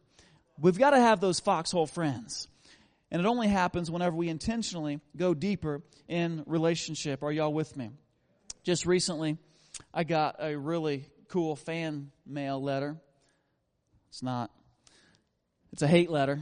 We've 0.60 0.78
got 0.78 0.92
to 0.92 1.00
have 1.00 1.22
those 1.22 1.40
foxhole 1.40 1.88
friends. 1.88 2.48
And 3.12 3.20
it 3.22 3.26
only 3.26 3.48
happens 3.48 3.90
whenever 3.90 4.16
we 4.16 4.30
intentionally 4.30 5.00
go 5.18 5.34
deeper 5.34 5.82
in 6.08 6.44
relationship. 6.46 7.24
Are 7.24 7.32
y'all 7.32 7.54
with 7.54 7.76
me? 7.76 7.90
Just 8.64 8.86
recently, 8.86 9.38
I 9.94 10.04
got 10.04 10.36
a 10.40 10.56
really 10.56 11.06
cool 11.28 11.56
fan 11.56 12.12
mail 12.26 12.62
letter. 12.62 12.98
It's 14.10 14.22
not, 14.22 14.52
it's 15.72 15.82
a 15.82 15.88
hate 15.88 16.10
letter. 16.10 16.40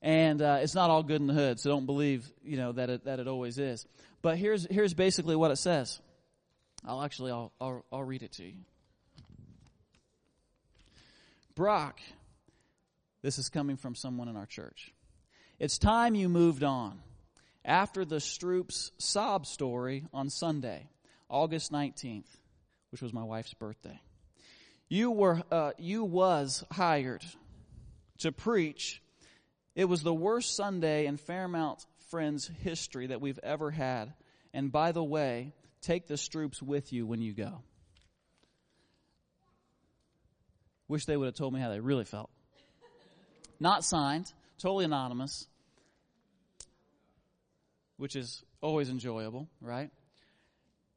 And 0.00 0.42
uh, 0.42 0.58
it's 0.62 0.74
not 0.74 0.90
all 0.90 1.02
good 1.02 1.20
in 1.20 1.26
the 1.26 1.34
hood, 1.34 1.60
so 1.60 1.70
don't 1.70 1.86
believe, 1.86 2.28
you 2.42 2.56
know, 2.56 2.72
that 2.72 2.90
it, 2.90 3.04
that 3.04 3.20
it 3.20 3.28
always 3.28 3.58
is. 3.58 3.86
But 4.20 4.36
here's, 4.36 4.66
here's 4.68 4.94
basically 4.94 5.36
what 5.36 5.50
it 5.50 5.56
says. 5.56 6.00
I'll 6.84 7.02
actually, 7.02 7.30
I'll, 7.30 7.52
I'll, 7.60 7.84
I'll 7.92 8.02
read 8.02 8.22
it 8.22 8.32
to 8.32 8.44
you. 8.44 8.54
Brock, 11.54 12.00
this 13.22 13.38
is 13.38 13.48
coming 13.48 13.76
from 13.76 13.94
someone 13.94 14.28
in 14.28 14.36
our 14.36 14.46
church. 14.46 14.92
It's 15.62 15.78
time 15.78 16.16
you 16.16 16.28
moved 16.28 16.64
on. 16.64 16.98
After 17.64 18.04
the 18.04 18.18
Stroops 18.18 18.90
sob 18.98 19.46
story 19.46 20.04
on 20.12 20.28
Sunday, 20.28 20.88
August 21.28 21.70
19th, 21.70 22.26
which 22.90 23.00
was 23.00 23.12
my 23.12 23.22
wife's 23.22 23.54
birthday, 23.54 24.00
you 24.88 25.12
were, 25.12 25.40
uh, 25.52 25.70
you 25.78 26.02
was 26.02 26.64
hired 26.72 27.24
to 28.18 28.32
preach. 28.32 29.00
It 29.76 29.84
was 29.84 30.02
the 30.02 30.12
worst 30.12 30.56
Sunday 30.56 31.06
in 31.06 31.16
Fairmount 31.16 31.86
Friends 32.10 32.50
history 32.64 33.06
that 33.06 33.20
we've 33.20 33.38
ever 33.44 33.70
had. 33.70 34.14
And 34.52 34.72
by 34.72 34.90
the 34.90 35.04
way, 35.04 35.54
take 35.80 36.08
the 36.08 36.16
Stroops 36.16 36.60
with 36.60 36.92
you 36.92 37.06
when 37.06 37.22
you 37.22 37.34
go. 37.34 37.62
Wish 40.88 41.04
they 41.04 41.16
would 41.16 41.26
have 41.26 41.36
told 41.36 41.54
me 41.54 41.60
how 41.60 41.70
they 41.70 41.78
really 41.78 42.04
felt. 42.04 42.30
Not 43.60 43.84
signed, 43.84 44.32
totally 44.58 44.86
anonymous 44.86 45.46
which 48.02 48.16
is 48.16 48.42
always 48.60 48.90
enjoyable, 48.90 49.48
right? 49.60 49.88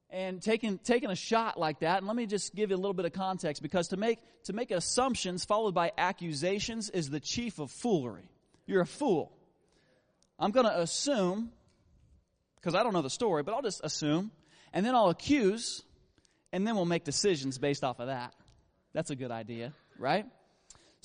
And 0.10 0.42
taking, 0.42 0.80
taking 0.80 1.12
a 1.12 1.16
shot 1.16 1.60
like 1.60 1.82
that, 1.82 2.00
and 2.00 2.08
let 2.08 2.16
me 2.16 2.26
just 2.26 2.56
give 2.56 2.72
you 2.72 2.76
a 2.76 2.82
little 2.82 2.96
bit 2.96 3.06
of 3.06 3.14
context 3.14 3.62
because 3.62 3.90
to 3.90 3.98
make, 3.98 4.18
to 4.46 4.54
make 4.54 4.72
assumptions 4.72 5.46
followed 5.46 5.76
by 5.76 5.92
accusations 6.00 6.90
is 6.90 7.12
the 7.12 7.20
chief 7.20 7.60
of 7.60 7.70
foolery. 7.70 8.28
You're 8.66 8.82
a 8.82 8.88
fool. 8.88 9.32
I'm 10.40 10.50
going 10.50 10.66
to 10.66 10.80
assume, 10.80 11.52
because 12.56 12.74
I 12.74 12.82
don't 12.82 12.94
know 12.94 13.04
the 13.04 13.10
story, 13.12 13.44
but 13.44 13.54
I'll 13.54 13.62
just 13.62 13.82
assume, 13.84 14.32
and 14.74 14.84
then 14.84 14.96
I'll 14.96 15.10
accuse, 15.10 15.84
and 16.52 16.66
then 16.66 16.76
we'll 16.76 16.86
make 16.86 17.04
decisions 17.04 17.60
based 17.60 17.84
off 17.84 18.00
of 18.00 18.08
that. 18.08 18.34
That's 18.94 19.12
a 19.12 19.16
good 19.16 19.30
idea, 19.30 19.74
right? 20.00 20.26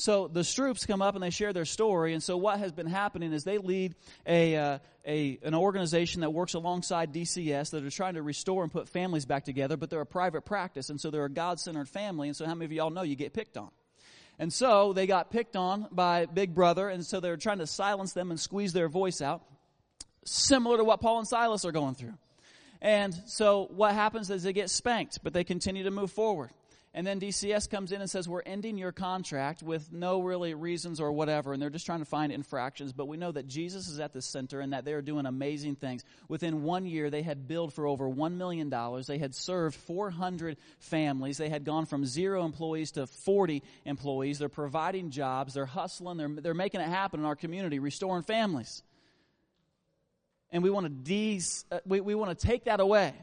So 0.00 0.28
the 0.28 0.44
Stroops 0.44 0.86
come 0.86 1.02
up 1.02 1.14
and 1.14 1.22
they 1.22 1.28
share 1.28 1.52
their 1.52 1.66
story. 1.66 2.14
And 2.14 2.22
so 2.22 2.38
what 2.38 2.58
has 2.58 2.72
been 2.72 2.86
happening 2.86 3.34
is 3.34 3.44
they 3.44 3.58
lead 3.58 3.94
a, 4.26 4.56
uh, 4.56 4.78
a 5.06 5.38
an 5.42 5.54
organization 5.54 6.22
that 6.22 6.30
works 6.30 6.54
alongside 6.54 7.12
DCS 7.12 7.70
that 7.72 7.84
are 7.84 7.90
trying 7.90 8.14
to 8.14 8.22
restore 8.22 8.62
and 8.62 8.72
put 8.72 8.88
families 8.88 9.26
back 9.26 9.44
together, 9.44 9.76
but 9.76 9.90
they're 9.90 10.00
a 10.00 10.06
private 10.06 10.46
practice, 10.46 10.88
and 10.88 10.98
so 10.98 11.10
they're 11.10 11.26
a 11.26 11.30
God-centered 11.30 11.88
family. 11.88 12.28
And 12.28 12.36
so 12.36 12.46
how 12.46 12.54
many 12.54 12.64
of 12.64 12.72
y'all 12.72 12.88
know 12.88 13.02
you 13.02 13.14
get 13.14 13.34
picked 13.34 13.58
on? 13.58 13.70
And 14.38 14.50
so 14.50 14.94
they 14.94 15.06
got 15.06 15.30
picked 15.30 15.54
on 15.54 15.86
by 15.92 16.24
Big 16.24 16.54
Brother, 16.54 16.88
and 16.88 17.04
so 17.04 17.20
they're 17.20 17.36
trying 17.36 17.58
to 17.58 17.66
silence 17.66 18.14
them 18.14 18.30
and 18.30 18.40
squeeze 18.40 18.72
their 18.72 18.88
voice 18.88 19.20
out, 19.20 19.42
similar 20.24 20.78
to 20.78 20.84
what 20.84 21.02
Paul 21.02 21.18
and 21.18 21.28
Silas 21.28 21.66
are 21.66 21.72
going 21.72 21.94
through. 21.94 22.14
And 22.80 23.14
so 23.26 23.68
what 23.70 23.92
happens 23.92 24.30
is 24.30 24.44
they 24.44 24.54
get 24.54 24.70
spanked, 24.70 25.18
but 25.22 25.34
they 25.34 25.44
continue 25.44 25.84
to 25.84 25.90
move 25.90 26.10
forward. 26.10 26.52
And 26.92 27.06
then 27.06 27.20
DCS 27.20 27.70
comes 27.70 27.92
in 27.92 28.00
and 28.00 28.10
says, 28.10 28.28
We're 28.28 28.42
ending 28.42 28.76
your 28.76 28.90
contract 28.90 29.62
with 29.62 29.92
no 29.92 30.22
really 30.22 30.54
reasons 30.54 31.00
or 31.00 31.12
whatever. 31.12 31.52
And 31.52 31.62
they're 31.62 31.70
just 31.70 31.86
trying 31.86 32.00
to 32.00 32.04
find 32.04 32.32
infractions. 32.32 32.92
But 32.92 33.06
we 33.06 33.16
know 33.16 33.30
that 33.30 33.46
Jesus 33.46 33.86
is 33.86 34.00
at 34.00 34.12
the 34.12 34.20
center 34.20 34.58
and 34.58 34.72
that 34.72 34.84
they're 34.84 35.00
doing 35.00 35.24
amazing 35.24 35.76
things. 35.76 36.02
Within 36.26 36.64
one 36.64 36.86
year, 36.86 37.08
they 37.08 37.22
had 37.22 37.46
billed 37.46 37.72
for 37.72 37.86
over 37.86 38.08
$1 38.08 38.32
million. 38.34 38.74
They 39.06 39.18
had 39.18 39.36
served 39.36 39.76
400 39.76 40.56
families. 40.80 41.38
They 41.38 41.48
had 41.48 41.64
gone 41.64 41.86
from 41.86 42.04
zero 42.04 42.44
employees 42.44 42.90
to 42.92 43.06
40 43.06 43.62
employees. 43.84 44.40
They're 44.40 44.48
providing 44.48 45.10
jobs. 45.10 45.54
They're 45.54 45.66
hustling. 45.66 46.16
They're, 46.16 46.28
they're 46.28 46.54
making 46.54 46.80
it 46.80 46.88
happen 46.88 47.20
in 47.20 47.26
our 47.26 47.36
community, 47.36 47.78
restoring 47.78 48.24
families. 48.24 48.82
And 50.50 50.64
we 50.64 50.70
want 50.70 50.86
to 50.86 50.90
de- 50.90 51.40
uh, 51.70 51.78
we, 51.86 52.00
we 52.00 52.16
want 52.16 52.36
to 52.36 52.46
take 52.46 52.64
that 52.64 52.80
away. 52.80 53.14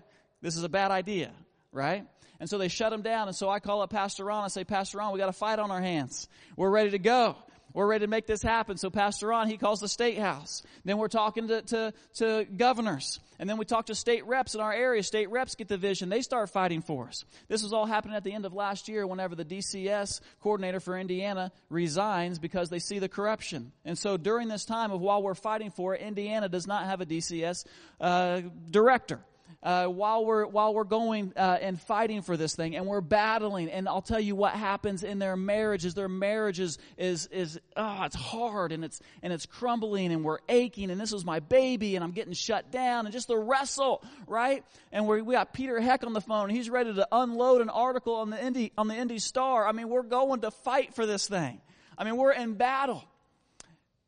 This 0.42 0.56
is 0.56 0.64
a 0.64 0.70
bad 0.70 0.92
idea. 0.92 1.32
right? 1.74 2.06
And 2.40 2.50
so 2.50 2.58
they 2.58 2.68
shut 2.68 2.94
him 2.94 3.02
down. 3.02 3.28
And 3.28 3.36
so 3.36 3.50
I 3.50 3.60
call 3.60 3.82
up 3.82 3.90
Pastor 3.90 4.26
Ron. 4.26 4.44
I 4.44 4.48
say, 4.48 4.64
Pastor 4.64 5.00
Ron, 5.00 5.14
we 5.14 5.20
got 5.20 5.30
a 5.30 5.34
fight 5.34 5.60
on 5.60 5.72
our 5.72 5.82
hands. 5.82 6.28
We're 6.56 6.70
ready 6.70 6.92
to 6.92 7.00
go. 7.00 7.36
We're 7.74 7.86
ready 7.86 8.06
to 8.06 8.10
make 8.10 8.26
this 8.26 8.42
happen. 8.42 8.78
So 8.78 8.90
Pastor 8.90 9.28
Ron, 9.28 9.48
he 9.48 9.58
calls 9.58 9.82
the 9.82 9.88
state 9.88 10.18
house. 10.18 10.64
Then 10.84 10.98
we're 10.98 11.10
talking 11.10 11.50
to, 11.50 11.62
to, 11.62 11.94
to 12.16 12.46
governors. 12.46 13.20
And 13.40 13.48
then 13.48 13.58
we 13.58 13.66
talk 13.66 13.88
to 13.88 13.96
state 13.96 14.26
reps 14.26 14.56
in 14.56 14.62
our 14.62 14.74
area. 14.74 15.04
State 15.04 15.30
reps 15.30 15.54
get 15.54 15.68
the 15.68 15.78
vision. 15.78 16.10
They 16.10 16.22
start 16.22 16.50
fighting 16.50 16.82
for 16.82 17.08
us. 17.08 17.24
This 17.48 17.62
was 17.62 17.74
all 17.74 17.86
happening 17.86 18.16
at 18.16 18.24
the 18.24 18.32
end 18.34 18.46
of 18.46 18.54
last 18.54 18.88
year 18.88 19.06
whenever 19.06 19.36
the 19.36 19.46
DCS 19.46 20.22
coordinator 20.42 20.80
for 20.80 20.98
Indiana 20.98 21.52
resigns 21.70 22.40
because 22.40 22.70
they 22.70 22.80
see 22.80 22.98
the 22.98 23.10
corruption. 23.10 23.72
And 23.86 23.96
so 23.96 24.18
during 24.18 24.48
this 24.48 24.66
time 24.66 24.92
of 24.92 25.00
while 25.00 25.22
we're 25.22 25.36
fighting 25.36 25.70
for 25.70 25.94
it, 25.94 26.02
Indiana 26.02 26.50
does 26.50 26.66
not 26.66 26.86
have 26.86 27.00
a 27.02 27.06
DCS 27.06 27.66
uh, 28.02 28.42
director 28.72 29.20
uh, 29.64 29.88
while 29.88 30.26
we're 30.26 30.46
while 30.46 30.74
we're 30.74 30.84
going 30.84 31.34
uh, 31.36 31.58
and 31.60 31.82
fighting 31.82 32.22
for 32.22 32.38
this 32.38 32.56
thing, 32.56 32.76
and 32.76 32.86
we're 32.86 33.02
battling. 33.02 33.70
And 33.70 33.88
I'll 33.88 34.02
tell 34.02 34.20
you 34.20 34.36
what 34.36 34.54
happens 34.54 35.04
in 35.04 35.20
their 35.20 35.36
marriages. 35.36 35.94
Their 35.94 36.10
marriages 36.10 36.78
is 36.98 37.28
is 37.28 37.60
oh, 37.76 38.04
it's 38.04 38.16
hard 38.16 38.72
and 38.72 38.86
it's 38.86 39.02
and 39.24 39.34
it's 39.34 39.46
crumbling, 39.46 40.12
and 40.12 40.24
we're 40.24 40.40
aching. 40.48 40.92
And 40.92 41.02
this 41.02 41.12
is 41.12 41.26
my 41.26 41.40
baby, 41.40 41.96
and 41.96 42.04
I'm 42.04 42.12
getting 42.12 42.34
shut 42.34 42.72
down, 42.72 43.06
and 43.06 43.14
just 43.14 43.28
the 43.28 43.38
wrestle, 43.38 44.04
right? 44.28 44.64
And 44.92 45.08
we 45.08 45.22
we 45.22 45.34
got 45.34 45.54
Peter 45.54 45.80
Heck 45.80 46.04
on 46.06 46.14
the 46.14 46.22
phone. 46.22 46.50
He's 46.50 46.70
ready 46.70 46.94
to 46.94 47.08
unload 47.12 47.62
an 47.62 47.70
article 47.70 48.16
on 48.16 48.30
the 48.30 48.44
Indy 48.44 48.72
on 48.78 48.88
the 48.88 48.96
Indy 48.96 49.20
Star. 49.20 49.68
I 49.68 49.72
mean, 49.72 49.90
we're 49.90 50.04
going 50.04 50.42
to 50.42 50.52
fight 50.52 50.94
for 50.94 51.06
this 51.06 51.28
thing. 51.28 51.62
I 51.98 52.04
mean, 52.04 52.18
we're 52.18 52.34
in 52.34 52.54
battle. 52.54 53.04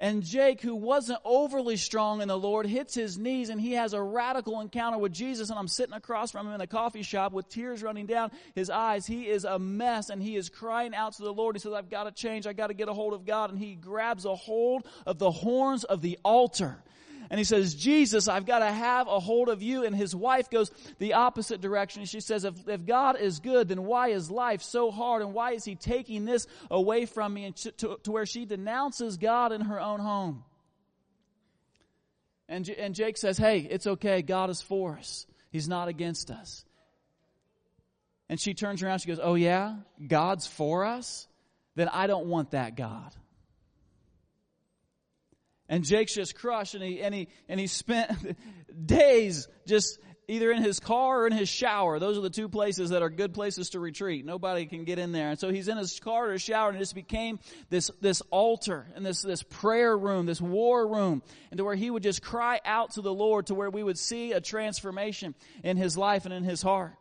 And 0.01 0.23
Jake, 0.23 0.61
who 0.61 0.75
wasn't 0.75 1.19
overly 1.25 1.75
strong 1.75 2.21
in 2.21 2.29
the 2.29 2.37
Lord, 2.37 2.65
hits 2.65 2.95
his 2.95 3.17
knees 3.17 3.49
and 3.49 3.59
he 3.59 3.73
has 3.73 3.93
a 3.93 4.01
radical 4.01 4.61
encounter 4.61 4.97
with 4.97 5.11
Jesus. 5.11 5.49
And 5.49 5.59
I'm 5.59 5.67
sitting 5.67 5.93
across 5.93 6.31
from 6.31 6.47
him 6.47 6.53
in 6.53 6.61
a 6.61 6.67
coffee 6.67 7.03
shop 7.03 7.33
with 7.33 7.49
tears 7.49 7.83
running 7.83 8.05
down 8.05 8.31
his 8.55 8.69
eyes. 8.69 9.05
He 9.05 9.27
is 9.27 9.43
a 9.43 9.59
mess 9.59 10.09
and 10.09 10.23
he 10.23 10.37
is 10.37 10.47
crying 10.47 10.95
out 10.95 11.13
to 11.13 11.23
the 11.23 11.33
Lord. 11.33 11.55
He 11.55 11.59
says, 11.59 11.73
I've 11.73 11.89
got 11.89 12.05
to 12.05 12.11
change. 12.11 12.47
I've 12.47 12.55
got 12.55 12.67
to 12.67 12.73
get 12.73 12.87
a 12.87 12.93
hold 12.93 13.13
of 13.13 13.25
God. 13.25 13.49
And 13.49 13.59
he 13.59 13.75
grabs 13.75 14.23
a 14.23 14.35
hold 14.35 14.87
of 15.05 15.19
the 15.19 15.31
horns 15.31 15.83
of 15.83 16.01
the 16.01 16.17
altar 16.23 16.81
and 17.29 17.37
he 17.37 17.43
says, 17.43 17.75
Jesus, 17.75 18.27
I've 18.27 18.47
got 18.47 18.59
to 18.59 18.71
have 18.71 19.07
a 19.07 19.19
hold 19.19 19.49
of 19.49 19.61
you. 19.61 19.83
And 19.85 19.95
his 19.95 20.15
wife 20.15 20.49
goes 20.49 20.71
the 20.97 21.13
opposite 21.13 21.61
direction. 21.61 22.05
She 22.05 22.21
says, 22.21 22.43
if, 22.43 22.67
if 22.67 22.85
God 22.85 23.19
is 23.19 23.39
good, 23.39 23.67
then 23.67 23.83
why 23.83 24.09
is 24.09 24.31
life 24.31 24.63
so 24.63 24.89
hard? 24.89 25.21
And 25.21 25.33
why 25.33 25.51
is 25.51 25.63
he 25.63 25.75
taking 25.75 26.25
this 26.25 26.47
away 26.71 27.05
from 27.05 27.33
me? 27.35 27.45
And 27.45 27.55
to, 27.57 27.71
to, 27.73 27.99
to 28.03 28.11
where 28.11 28.25
she 28.25 28.45
denounces 28.45 29.17
God 29.17 29.51
in 29.51 29.61
her 29.61 29.79
own 29.79 29.99
home. 29.99 30.43
And, 32.47 32.67
and 32.67 32.95
Jake 32.95 33.17
says, 33.17 33.37
hey, 33.37 33.59
it's 33.59 33.85
okay. 33.85 34.23
God 34.23 34.49
is 34.49 34.61
for 34.61 34.97
us. 34.97 35.27
He's 35.51 35.67
not 35.67 35.87
against 35.87 36.31
us. 36.31 36.65
And 38.27 38.39
she 38.39 38.55
turns 38.55 38.81
around, 38.81 38.99
she 38.99 39.07
goes, 39.07 39.19
oh 39.21 39.35
yeah? 39.35 39.75
God's 40.07 40.47
for 40.47 40.85
us? 40.85 41.27
Then 41.75 41.89
I 41.89 42.07
don't 42.07 42.25
want 42.25 42.51
that 42.51 42.75
God. 42.75 43.13
And 45.69 45.85
Jake's 45.85 46.15
just 46.15 46.35
crushed 46.35 46.73
and 46.73 46.83
he, 46.83 47.01
and 47.01 47.13
he, 47.13 47.27
and 47.47 47.59
he 47.59 47.67
spent 47.67 48.35
days 48.85 49.47
just 49.67 49.99
either 50.27 50.51
in 50.51 50.61
his 50.61 50.79
car 50.79 51.21
or 51.21 51.27
in 51.27 51.33
his 51.33 51.47
shower. 51.47 51.99
Those 51.99 52.17
are 52.17 52.21
the 52.21 52.29
two 52.29 52.49
places 52.49 52.89
that 52.89 53.01
are 53.01 53.09
good 53.09 53.33
places 53.33 53.71
to 53.71 53.79
retreat. 53.79 54.25
Nobody 54.25 54.65
can 54.65 54.83
get 54.83 54.99
in 54.99 55.11
there. 55.11 55.29
And 55.29 55.39
so 55.39 55.51
he's 55.51 55.67
in 55.67 55.77
his 55.77 55.99
car 55.99 56.29
or 56.29 56.33
his 56.33 56.41
shower 56.41 56.69
and 56.69 56.77
it 56.77 56.79
just 56.79 56.95
became 56.95 57.39
this, 57.69 57.89
this 58.01 58.21
altar 58.31 58.87
and 58.95 59.05
this, 59.05 59.21
this 59.21 59.43
prayer 59.43 59.97
room, 59.97 60.25
this 60.25 60.41
war 60.41 60.87
room, 60.87 61.23
and 61.51 61.59
to 61.59 61.63
where 61.63 61.75
he 61.75 61.89
would 61.89 62.03
just 62.03 62.21
cry 62.21 62.59
out 62.65 62.91
to 62.91 63.01
the 63.01 63.13
Lord 63.13 63.47
to 63.47 63.55
where 63.55 63.69
we 63.69 63.83
would 63.83 63.97
see 63.97 64.33
a 64.33 64.41
transformation 64.41 65.35
in 65.63 65.77
his 65.77 65.97
life 65.97 66.25
and 66.25 66.33
in 66.33 66.43
his 66.43 66.61
heart 66.61 66.93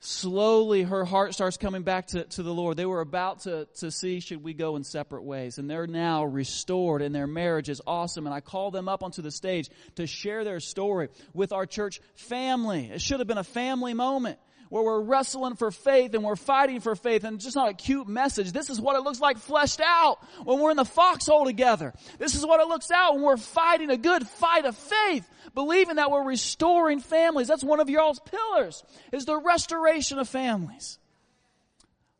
slowly 0.00 0.82
her 0.82 1.04
heart 1.04 1.34
starts 1.34 1.56
coming 1.56 1.82
back 1.82 2.08
to, 2.08 2.24
to 2.24 2.42
the 2.42 2.52
Lord. 2.52 2.76
They 2.76 2.86
were 2.86 3.00
about 3.00 3.40
to, 3.40 3.66
to 3.76 3.90
see 3.90 4.20
should 4.20 4.42
we 4.42 4.54
go 4.54 4.76
in 4.76 4.84
separate 4.84 5.22
ways. 5.22 5.58
And 5.58 5.68
they're 5.68 5.86
now 5.86 6.24
restored 6.24 7.02
and 7.02 7.14
their 7.14 7.26
marriage 7.26 7.68
is 7.68 7.80
awesome. 7.86 8.26
And 8.26 8.34
I 8.34 8.40
call 8.40 8.70
them 8.70 8.88
up 8.88 9.02
onto 9.02 9.22
the 9.22 9.30
stage 9.30 9.70
to 9.96 10.06
share 10.06 10.44
their 10.44 10.60
story 10.60 11.08
with 11.32 11.52
our 11.52 11.66
church 11.66 12.00
family. 12.14 12.90
It 12.90 13.00
should 13.00 13.20
have 13.20 13.28
been 13.28 13.38
a 13.38 13.44
family 13.44 13.94
moment 13.94 14.38
where 14.68 14.82
we're 14.82 15.00
wrestling 15.00 15.54
for 15.54 15.70
faith 15.70 16.14
and 16.14 16.24
we're 16.24 16.36
fighting 16.36 16.80
for 16.80 16.96
faith 16.96 17.24
and 17.24 17.40
just 17.40 17.56
not 17.56 17.68
a 17.68 17.74
cute 17.74 18.08
message. 18.08 18.52
This 18.52 18.70
is 18.70 18.80
what 18.80 18.96
it 18.96 19.02
looks 19.02 19.20
like 19.20 19.38
fleshed 19.38 19.80
out 19.80 20.18
when 20.44 20.60
we're 20.60 20.70
in 20.70 20.76
the 20.76 20.84
foxhole 20.84 21.44
together. 21.44 21.92
This 22.18 22.34
is 22.34 22.44
what 22.44 22.60
it 22.60 22.66
looks 22.66 22.90
out 22.90 23.14
when 23.14 23.22
we're 23.22 23.36
fighting 23.36 23.90
a 23.90 23.96
good 23.96 24.26
fight 24.26 24.64
of 24.64 24.76
faith, 24.76 25.28
believing 25.54 25.96
that 25.96 26.10
we're 26.10 26.24
restoring 26.24 27.00
families. 27.00 27.48
That's 27.48 27.64
one 27.64 27.80
of 27.80 27.88
y'all's 27.88 28.20
pillars 28.20 28.82
is 29.12 29.24
the 29.24 29.36
restoration 29.36 29.85
of 30.18 30.28
families. 30.28 30.98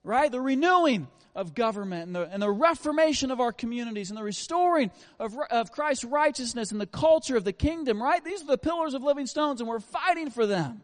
Right? 0.02 0.30
The 0.30 0.40
renewing 0.40 1.08
of 1.34 1.54
government 1.54 2.06
and 2.06 2.16
the, 2.16 2.22
and 2.32 2.42
the 2.42 2.50
reformation 2.50 3.30
of 3.30 3.40
our 3.40 3.52
communities 3.52 4.10
and 4.10 4.18
the 4.18 4.22
restoring 4.22 4.90
of, 5.20 5.36
of 5.50 5.70
Christ's 5.70 6.04
righteousness 6.04 6.72
and 6.72 6.80
the 6.80 6.86
culture 6.86 7.36
of 7.36 7.44
the 7.44 7.52
kingdom, 7.52 8.02
right? 8.02 8.24
These 8.24 8.42
are 8.42 8.46
the 8.46 8.58
pillars 8.58 8.94
of 8.94 9.02
Living 9.02 9.26
Stones 9.26 9.60
and 9.60 9.68
we're 9.68 9.80
fighting 9.80 10.30
for 10.30 10.46
them 10.46 10.80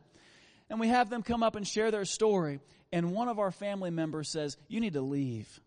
and 0.68 0.79
we 0.79 0.88
have 0.88 1.09
them 1.09 1.23
come 1.23 1.42
up 1.42 1.57
and 1.57 1.66
share 1.66 1.90
their 1.90 2.05
story. 2.05 2.61
And 2.92 3.12
one 3.12 3.29
of 3.29 3.38
our 3.38 3.51
family 3.51 3.90
members 3.90 4.29
says, 4.29 4.57
You 4.68 4.81
need 4.81 4.92
to 4.92 5.01
leave. 5.01 5.61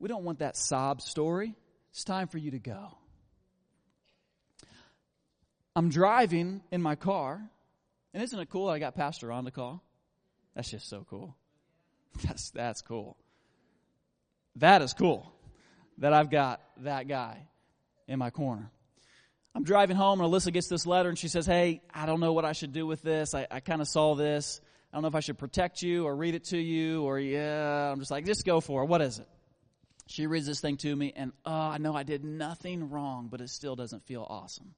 We 0.00 0.08
don't 0.08 0.24
want 0.24 0.40
that 0.40 0.56
sob 0.56 1.00
story. 1.00 1.54
It's 1.90 2.04
time 2.04 2.28
for 2.28 2.38
you 2.38 2.52
to 2.52 2.58
go. 2.58 2.96
I'm 5.74 5.90
driving 5.90 6.62
in 6.72 6.82
my 6.82 6.96
car, 6.96 7.40
and 8.14 8.22
isn't 8.22 8.38
it 8.38 8.48
cool 8.50 8.68
I 8.68 8.78
got 8.78 8.94
Pastor 8.94 9.30
on 9.32 9.44
the 9.44 9.50
call? 9.50 9.82
That's 10.54 10.70
just 10.70 10.88
so 10.88 11.06
cool. 11.08 11.36
That's, 12.24 12.50
that's 12.50 12.82
cool. 12.82 13.16
That 14.56 14.82
is 14.82 14.92
cool 14.92 15.32
that 15.98 16.12
I've 16.12 16.30
got 16.30 16.60
that 16.78 17.06
guy 17.06 17.46
in 18.08 18.18
my 18.18 18.30
corner. 18.30 18.72
I'm 19.54 19.62
driving 19.62 19.96
home 19.96 20.20
and 20.20 20.32
Alyssa 20.32 20.52
gets 20.52 20.68
this 20.68 20.86
letter 20.86 21.08
and 21.08 21.18
she 21.18 21.28
says, 21.28 21.46
Hey, 21.46 21.82
I 21.92 22.06
don't 22.06 22.20
know 22.20 22.32
what 22.32 22.44
I 22.44 22.52
should 22.52 22.72
do 22.72 22.86
with 22.86 23.02
this. 23.02 23.34
I, 23.34 23.46
I 23.50 23.60
kind 23.60 23.80
of 23.80 23.88
saw 23.88 24.14
this. 24.14 24.60
I 24.92 24.96
don't 24.96 25.02
know 25.02 25.08
if 25.08 25.14
I 25.14 25.20
should 25.20 25.38
protect 25.38 25.82
you 25.82 26.06
or 26.06 26.16
read 26.16 26.34
it 26.34 26.44
to 26.46 26.58
you 26.58 27.04
or 27.04 27.20
yeah. 27.20 27.92
I'm 27.92 27.98
just 27.98 28.10
like, 28.10 28.24
just 28.24 28.44
go 28.44 28.60
for 28.60 28.82
it. 28.82 28.86
What 28.86 29.02
is 29.02 29.18
it? 29.18 29.28
She 30.06 30.26
reads 30.26 30.46
this 30.46 30.60
thing 30.60 30.76
to 30.78 30.96
me 30.96 31.12
and, 31.14 31.32
oh, 31.44 31.52
I 31.52 31.78
know 31.78 31.94
I 31.94 32.02
did 32.02 32.24
nothing 32.24 32.88
wrong, 32.90 33.28
but 33.30 33.40
it 33.40 33.50
still 33.50 33.76
doesn't 33.76 34.06
feel 34.06 34.26
awesome. 34.28 34.74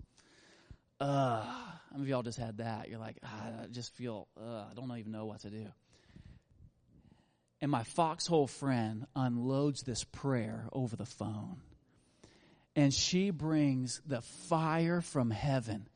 How 1.07 1.97
many 1.97 2.05
of 2.05 2.09
y'all 2.09 2.23
just 2.23 2.39
had 2.39 2.59
that? 2.59 2.89
You're 2.89 2.99
like, 2.99 3.17
ah, 3.25 3.47
I 3.65 3.67
just 3.67 3.95
feel, 3.95 4.29
uh, 4.41 4.65
I 4.71 4.75
don't 4.75 4.91
even 4.99 5.13
know 5.13 5.27
what 5.27 5.41
to 5.41 5.51
do. 5.51 5.67
And 7.61 7.71
my 7.71 7.83
foxhole 7.83 8.47
friend 8.47 9.07
unloads 9.15 9.83
this 9.83 10.05
prayer 10.05 10.67
over 10.73 10.97
the 10.97 11.07
phone 11.07 11.61
and 12.77 12.95
she 12.95 13.31
brings 13.31 14.01
the 14.07 14.23
fire 14.23 15.01
from 15.01 15.31
heaven 15.31 15.89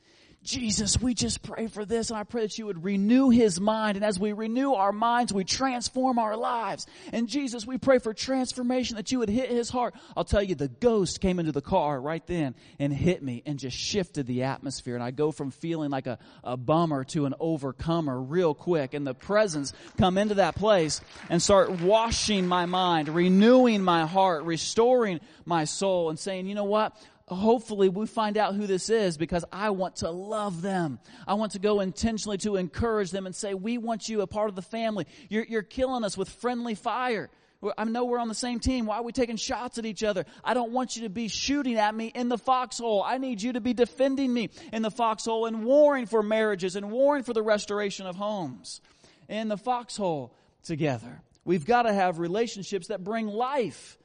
Jesus, 0.45 1.01
we 1.01 1.15
just 1.15 1.43
pray 1.43 1.69
for 1.69 1.87
this 1.87 2.11
and 2.11 2.19
I 2.19 2.23
pray 2.23 2.43
that 2.43 2.59
you 2.59 2.67
would 2.67 2.85
renew 2.85 3.31
his 3.31 3.59
mind. 3.59 3.97
And 3.97 4.05
as 4.05 4.21
we 4.21 4.33
renew 4.33 4.75
our 4.75 4.93
minds, 4.93 5.33
we 5.33 5.43
transform 5.43 6.19
our 6.19 6.37
lives. 6.37 6.87
And 7.13 7.29
Jesus, 7.29 7.67
we 7.67 7.79
pray 7.79 7.99
for 7.99 8.13
transformation 8.13 8.97
that 8.97 9.11
you 9.11 9.21
would 9.21 9.31
hit 9.31 9.49
his 9.49 9.71
heart. 9.71 9.95
I'll 10.15 10.25
tell 10.25 10.43
you, 10.43 10.55
the 10.55 10.69
ghost 10.69 11.23
came 11.23 11.39
into 11.39 11.51
the 11.51 11.63
car 11.63 11.99
right 11.99 12.25
then 12.27 12.55
and 12.79 12.93
hit 12.93 13.23
me 13.23 13.43
and 13.47 13.59
just 13.59 13.77
shifted 13.77 14.27
the 14.27 14.43
atmosphere. 14.43 14.95
And 14.95 15.03
I 15.03 15.13
go 15.13 15.33
from 15.33 15.51
feeling 15.51 15.91
like 15.91 16.07
a, 16.07 16.19
a 16.45 16.59
bummer 16.59 17.05
to 17.05 17.25
an 17.25 17.35
overcomer 17.41 18.21
real 18.21 18.53
quick. 18.53 18.93
And 18.93 19.07
the 19.07 19.15
presence 19.15 19.73
come 19.97 20.19
into 20.19 20.35
that 20.35 20.57
place 20.57 21.01
and 21.31 21.41
start 21.41 21.81
washing 21.81 22.47
my 22.47 22.67
mind, 22.67 23.09
renewing 23.09 23.83
my 23.83 24.05
heart, 24.05 24.45
restoring 24.45 25.21
my 25.47 25.65
soul 25.65 26.11
and 26.11 26.19
saying, 26.19 26.47
you 26.47 26.55
know 26.55 26.65
what? 26.65 26.95
Hopefully 27.27 27.89
we 27.89 28.07
find 28.07 28.37
out 28.37 28.55
who 28.55 28.67
this 28.67 28.91
is 28.91 29.17
because 29.17 29.45
I 29.53 29.71
want 29.71 29.97
to 29.97 30.11
love 30.11 30.63
them. 30.63 30.99
I 31.27 31.35
want 31.35 31.53
to 31.53 31.59
go 31.59 31.81
intentionally 31.81 32.39
to 32.39 32.57
encourage 32.57 33.11
them 33.11 33.27
and 33.27 33.35
say, 33.35 33.55
we 33.55 33.79
want 33.79 34.09
you 34.09 34.21
a 34.21 34.27
part 34.27 34.49
of 34.49 34.57
the 34.57 34.63
family. 34.63 35.07
You're, 35.29 35.45
you're 35.45 35.63
killing 35.63 36.05
us 36.05 36.17
with 36.17 36.29
friendly 36.29 36.75
fire. 36.75 37.31
I 37.79 37.85
know 37.85 38.05
we're 38.05 38.19
on 38.19 38.29
the 38.29 38.35
same 38.35 38.61
team. 38.61 38.85
Why 38.85 38.97
are 38.97 39.03
we 39.03 39.13
taking 39.13 39.37
shots 39.37 39.79
at 39.79 39.87
each 39.87 40.03
other? 40.03 40.27
I 40.45 40.53
don't 40.53 40.73
want 40.73 40.97
you 40.97 41.05
to 41.05 41.09
be 41.09 41.29
shooting 41.29 41.77
at 41.77 41.95
me 41.95 42.09
in 42.09 42.29
the 42.29 42.37
foxhole. 42.37 43.03
I 43.03 43.17
need 43.17 43.41
you 43.41 43.55
to 43.55 43.61
be 43.61 43.73
defending 43.73 44.33
me 44.35 44.51
in 44.71 44.83
the 44.83 44.91
foxhole 44.91 45.47
and 45.47 45.65
warring 45.65 46.05
for 46.05 46.23
marriages 46.23 46.77
and 46.77 46.91
warring 46.91 47.23
for 47.23 47.33
the 47.33 47.43
restoration 47.43 48.07
of 48.07 48.17
homes 48.17 48.83
in 49.29 49.49
the 49.49 49.57
foxhole 49.57 50.35
together. 50.63 51.23
We've 51.47 51.65
got 51.65 51.83
to 51.83 51.93
have 51.93 52.19
relationships 52.19 52.89
that 52.89 53.03
bring 53.03 53.29
life 53.29 53.99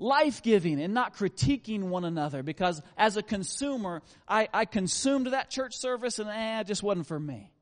life 0.00 0.42
giving 0.42 0.80
and 0.80 0.94
not 0.94 1.14
critiquing 1.14 1.82
one 1.82 2.04
another 2.04 2.42
because 2.42 2.82
as 2.96 3.16
a 3.16 3.22
consumer, 3.22 4.02
I, 4.26 4.48
I 4.52 4.64
consumed 4.64 5.26
that 5.28 5.50
church 5.50 5.76
service 5.76 6.18
and 6.18 6.28
eh, 6.28 6.60
it 6.60 6.66
just 6.66 6.82
wasn't 6.82 7.06
for 7.06 7.20
me. 7.20 7.52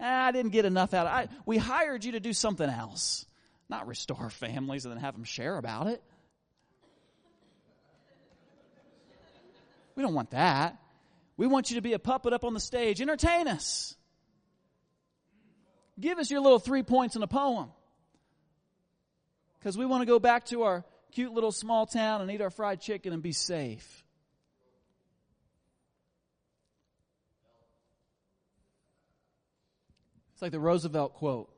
Eh, 0.00 0.06
I 0.06 0.32
didn't 0.32 0.50
get 0.50 0.64
enough 0.64 0.92
out 0.92 1.06
of 1.06 1.24
it. 1.24 1.30
we 1.46 1.56
hired 1.56 2.04
you 2.04 2.12
to 2.12 2.20
do 2.20 2.32
something 2.32 2.68
else, 2.68 3.26
not 3.68 3.86
restore 3.86 4.28
families 4.28 4.84
and 4.84 4.92
then 4.92 5.00
have 5.00 5.14
them 5.14 5.24
share 5.24 5.56
about 5.56 5.86
it. 5.86 6.02
We 9.94 10.02
don't 10.02 10.14
want 10.14 10.30
that. 10.30 10.76
We 11.36 11.46
want 11.46 11.70
you 11.70 11.76
to 11.76 11.82
be 11.82 11.92
a 11.92 11.98
puppet 11.98 12.32
up 12.32 12.44
on 12.44 12.54
the 12.54 12.60
stage. 12.60 13.00
Entertain 13.00 13.46
us. 13.46 13.96
Give 15.98 16.18
us 16.18 16.30
your 16.30 16.40
little 16.40 16.58
three 16.58 16.82
points 16.82 17.16
in 17.16 17.22
a 17.22 17.26
poem. 17.26 17.70
Because 19.58 19.76
we 19.76 19.86
want 19.86 20.02
to 20.02 20.06
go 20.06 20.20
back 20.20 20.46
to 20.46 20.62
our 20.62 20.84
cute 21.18 21.34
little 21.34 21.50
small 21.50 21.84
town 21.84 22.20
and 22.20 22.30
eat 22.30 22.40
our 22.40 22.48
fried 22.48 22.80
chicken 22.80 23.12
and 23.12 23.20
be 23.20 23.32
safe. 23.32 24.04
It's 30.32 30.40
like 30.40 30.52
the 30.52 30.60
Roosevelt 30.60 31.14
quote. 31.14 31.50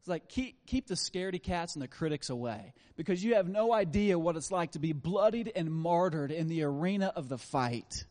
It's 0.00 0.08
like 0.08 0.28
keep 0.28 0.66
keep 0.66 0.88
the 0.88 0.96
scaredy 0.96 1.40
cats 1.40 1.76
and 1.76 1.82
the 1.82 1.86
critics 1.86 2.28
away 2.28 2.74
because 2.96 3.22
you 3.22 3.36
have 3.36 3.46
no 3.46 3.72
idea 3.72 4.18
what 4.18 4.34
it's 4.34 4.50
like 4.50 4.72
to 4.72 4.80
be 4.80 4.92
bloodied 4.92 5.52
and 5.54 5.70
martyred 5.70 6.32
in 6.32 6.48
the 6.48 6.64
arena 6.64 7.12
of 7.14 7.28
the 7.28 7.38
fight. 7.38 8.06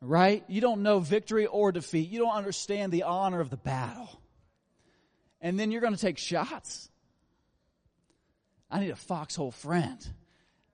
Right? 0.00 0.44
You 0.46 0.60
don't 0.60 0.84
know 0.84 1.00
victory 1.00 1.46
or 1.46 1.72
defeat. 1.72 2.08
You 2.08 2.20
don't 2.20 2.36
understand 2.36 2.92
the 2.92 3.02
honor 3.02 3.40
of 3.40 3.50
the 3.50 3.56
battle. 3.56 4.20
And 5.40 5.58
then 5.58 5.72
you're 5.72 5.80
going 5.80 5.96
to 5.96 6.00
take 6.00 6.18
shots. 6.18 6.91
I 8.72 8.80
need 8.80 8.90
a 8.90 8.96
foxhole 8.96 9.50
friend 9.50 9.98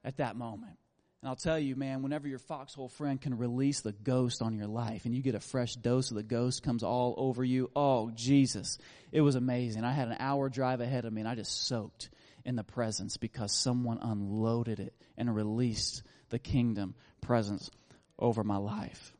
at 0.05 0.19
that 0.19 0.37
moment. 0.37 0.79
And 1.21 1.29
I'll 1.29 1.37
tell 1.37 1.59
you, 1.59 1.75
man, 1.75 2.03
whenever 2.03 2.29
your 2.29 2.39
foxhole 2.39 2.89
friend 2.89 3.21
can 3.21 3.37
release 3.37 3.81
the 3.81 3.93
ghost 3.93 4.41
on 4.41 4.55
your 4.55 4.69
life 4.69 5.05
and 5.05 5.13
you 5.13 5.21
get 5.21 5.35
a 5.35 5.41
fresh 5.41 5.75
dose 5.75 6.11
of 6.11 6.17
the 6.17 6.23
ghost 6.23 6.63
comes 6.63 6.85
all 6.85 7.15
over 7.19 7.43
you, 7.43 7.73
oh, 7.75 8.13
Jesus. 8.13 8.79
It 9.11 9.21
was 9.21 9.35
amazing. 9.35 9.83
I 9.83 9.91
had 9.91 10.07
an 10.07 10.17
hour 10.21 10.49
drive 10.49 10.81
ahead 10.81 11.05
of 11.05 11.13
me 11.13 11.23
and 11.23 11.29
I 11.29 11.35
just 11.35 11.67
soaked 11.67 12.11
in 12.45 12.55
the 12.55 12.63
presence 12.63 13.17
because 13.17 13.53
someone 13.53 13.99
unloaded 14.01 14.79
it 14.79 14.95
and 15.17 15.35
released 15.35 16.05
the 16.31 16.39
kingdom 16.39 16.95
presence 17.21 17.69
over 18.17 18.45
my 18.45 18.59
life. 18.59 19.13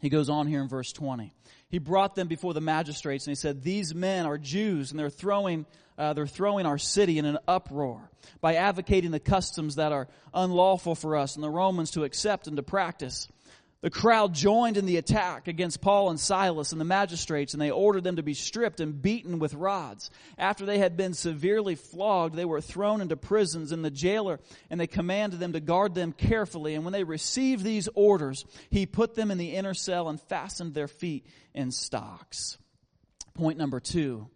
He 0.00 0.08
goes 0.08 0.28
on 0.28 0.46
here 0.46 0.60
in 0.60 0.68
verse 0.68 0.92
20. 0.92 1.32
He 1.68 1.78
brought 1.78 2.14
them 2.14 2.28
before 2.28 2.54
the 2.54 2.60
magistrates 2.60 3.26
and 3.26 3.32
he 3.32 3.36
said, 3.36 3.62
These 3.62 3.94
men 3.94 4.26
are 4.26 4.38
Jews 4.38 4.90
and 4.90 5.00
they're 5.00 5.10
throwing, 5.10 5.66
uh, 5.98 6.12
they're 6.12 6.26
throwing 6.26 6.66
our 6.66 6.78
city 6.78 7.18
in 7.18 7.24
an 7.24 7.38
uproar 7.48 8.10
by 8.40 8.54
advocating 8.54 9.10
the 9.10 9.20
customs 9.20 9.76
that 9.76 9.92
are 9.92 10.08
unlawful 10.32 10.94
for 10.94 11.16
us 11.16 11.34
and 11.34 11.42
the 11.42 11.50
Romans 11.50 11.92
to 11.92 12.04
accept 12.04 12.46
and 12.46 12.56
to 12.56 12.62
practice. 12.62 13.28
The 13.86 13.90
crowd 13.90 14.34
joined 14.34 14.76
in 14.78 14.84
the 14.84 14.96
attack 14.96 15.46
against 15.46 15.80
Paul 15.80 16.10
and 16.10 16.18
Silas 16.18 16.72
and 16.72 16.80
the 16.80 16.84
magistrates, 16.84 17.52
and 17.52 17.62
they 17.62 17.70
ordered 17.70 18.02
them 18.02 18.16
to 18.16 18.22
be 18.24 18.34
stripped 18.34 18.80
and 18.80 19.00
beaten 19.00 19.38
with 19.38 19.54
rods. 19.54 20.10
After 20.36 20.66
they 20.66 20.78
had 20.78 20.96
been 20.96 21.14
severely 21.14 21.76
flogged, 21.76 22.34
they 22.34 22.44
were 22.44 22.60
thrown 22.60 23.00
into 23.00 23.16
prisons 23.16 23.70
in 23.70 23.82
the 23.82 23.90
jailer, 23.92 24.40
and 24.70 24.80
they 24.80 24.88
commanded 24.88 25.38
them 25.38 25.52
to 25.52 25.60
guard 25.60 25.94
them 25.94 26.10
carefully. 26.10 26.74
And 26.74 26.82
when 26.82 26.92
they 26.92 27.04
received 27.04 27.62
these 27.62 27.88
orders, 27.94 28.44
he 28.70 28.86
put 28.86 29.14
them 29.14 29.30
in 29.30 29.38
the 29.38 29.54
inner 29.54 29.72
cell 29.72 30.08
and 30.08 30.20
fastened 30.20 30.74
their 30.74 30.88
feet 30.88 31.24
in 31.54 31.70
stocks. 31.70 32.58
Point 33.34 33.56
number 33.56 33.78
two 33.78 34.28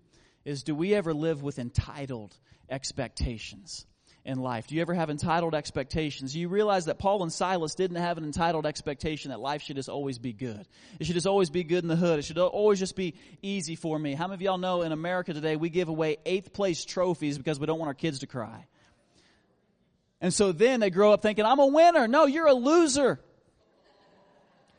is 0.44 0.62
do 0.62 0.76
we 0.76 0.94
ever 0.94 1.12
live 1.12 1.42
with 1.42 1.58
entitled 1.58 2.38
expectations? 2.70 3.84
In 4.24 4.40
life? 4.40 4.66
Do 4.66 4.74
you 4.74 4.82
ever 4.82 4.94
have 4.94 5.10
entitled 5.10 5.54
expectations? 5.54 6.32
Do 6.32 6.40
you 6.40 6.48
realize 6.48 6.86
that 6.86 6.98
Paul 6.98 7.22
and 7.22 7.32
Silas 7.32 7.74
didn't 7.74 7.96
have 7.96 8.18
an 8.18 8.24
entitled 8.24 8.66
expectation 8.66 9.30
that 9.30 9.40
life 9.40 9.62
should 9.62 9.76
just 9.76 9.88
always 9.88 10.18
be 10.18 10.32
good? 10.32 10.66
It 10.98 11.06
should 11.06 11.14
just 11.14 11.26
always 11.26 11.50
be 11.50 11.64
good 11.64 11.82
in 11.84 11.88
the 11.88 11.96
hood. 11.96 12.18
It 12.18 12.22
should 12.22 12.38
always 12.38 12.78
just 12.78 12.96
be 12.96 13.14
easy 13.42 13.76
for 13.76 13.98
me. 13.98 14.14
How 14.14 14.26
many 14.26 14.34
of 14.34 14.42
y'all 14.42 14.58
know 14.58 14.82
in 14.82 14.92
America 14.92 15.32
today 15.32 15.56
we 15.56 15.70
give 15.70 15.88
away 15.88 16.18
eighth 16.26 16.52
place 16.52 16.84
trophies 16.84 17.38
because 17.38 17.58
we 17.58 17.66
don't 17.66 17.78
want 17.78 17.88
our 17.88 17.94
kids 17.94 18.20
to 18.20 18.26
cry? 18.26 18.66
And 20.20 20.34
so 20.34 20.52
then 20.52 20.80
they 20.80 20.90
grow 20.90 21.12
up 21.12 21.22
thinking, 21.22 21.46
I'm 21.46 21.58
a 21.58 21.66
winner. 21.66 22.06
No, 22.06 22.26
you're 22.26 22.46
a 22.46 22.54
loser. 22.54 23.20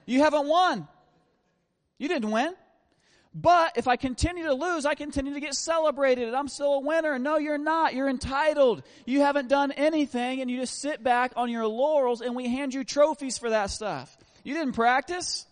You 0.06 0.20
haven't 0.20 0.48
won. 0.48 0.88
You 1.98 2.08
didn't 2.08 2.32
win. 2.32 2.54
But 3.34 3.78
if 3.78 3.88
I 3.88 3.96
continue 3.96 4.44
to 4.44 4.54
lose, 4.54 4.86
I 4.86 4.94
continue 4.94 5.34
to 5.34 5.40
get 5.40 5.54
celebrated 5.54 6.28
and 6.28 6.36
I'm 6.36 6.50
still 6.50 6.74
a 6.74 6.80
winner. 6.82 7.18
No, 7.18 7.38
you're 7.38 7.58
not. 7.58 7.94
You're 7.94 8.10
entitled. 8.10 8.84
You 9.06 9.22
haven't 9.22 9.48
done 9.48 9.72
anything 9.72 10.42
and 10.42 10.52
you 10.52 10.60
just 10.60 10.82
sit 10.82 11.02
back 11.02 11.32
on 11.38 11.50
your 11.50 11.66
laurels 11.66 12.22
and 12.22 12.36
we 12.36 12.50
hand 12.50 12.74
you 12.74 12.84
trophies 12.84 13.38
for 13.38 13.52
that 13.52 13.70
stuff. 13.70 14.16
You 14.44 14.54
didn't 14.54 14.74
practice. 14.74 15.46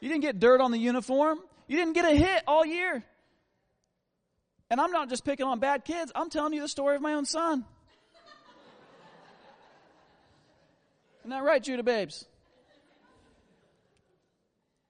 You 0.00 0.08
didn't 0.08 0.22
get 0.22 0.40
dirt 0.40 0.62
on 0.62 0.70
the 0.70 0.78
uniform. 0.78 1.38
You 1.68 1.76
didn't 1.76 1.92
get 1.92 2.06
a 2.06 2.14
hit 2.14 2.42
all 2.46 2.64
year. 2.64 3.04
And 4.70 4.80
I'm 4.80 4.90
not 4.90 5.10
just 5.10 5.24
picking 5.24 5.46
on 5.46 5.58
bad 5.58 5.84
kids. 5.84 6.10
I'm 6.14 6.30
telling 6.30 6.54
you 6.54 6.62
the 6.62 6.68
story 6.68 6.96
of 6.96 7.02
my 7.02 7.14
own 7.14 7.26
son. 7.26 7.66
Isn't 11.20 11.30
that 11.30 11.42
right, 11.42 11.62
Judah 11.62 11.82
babes? 11.82 12.24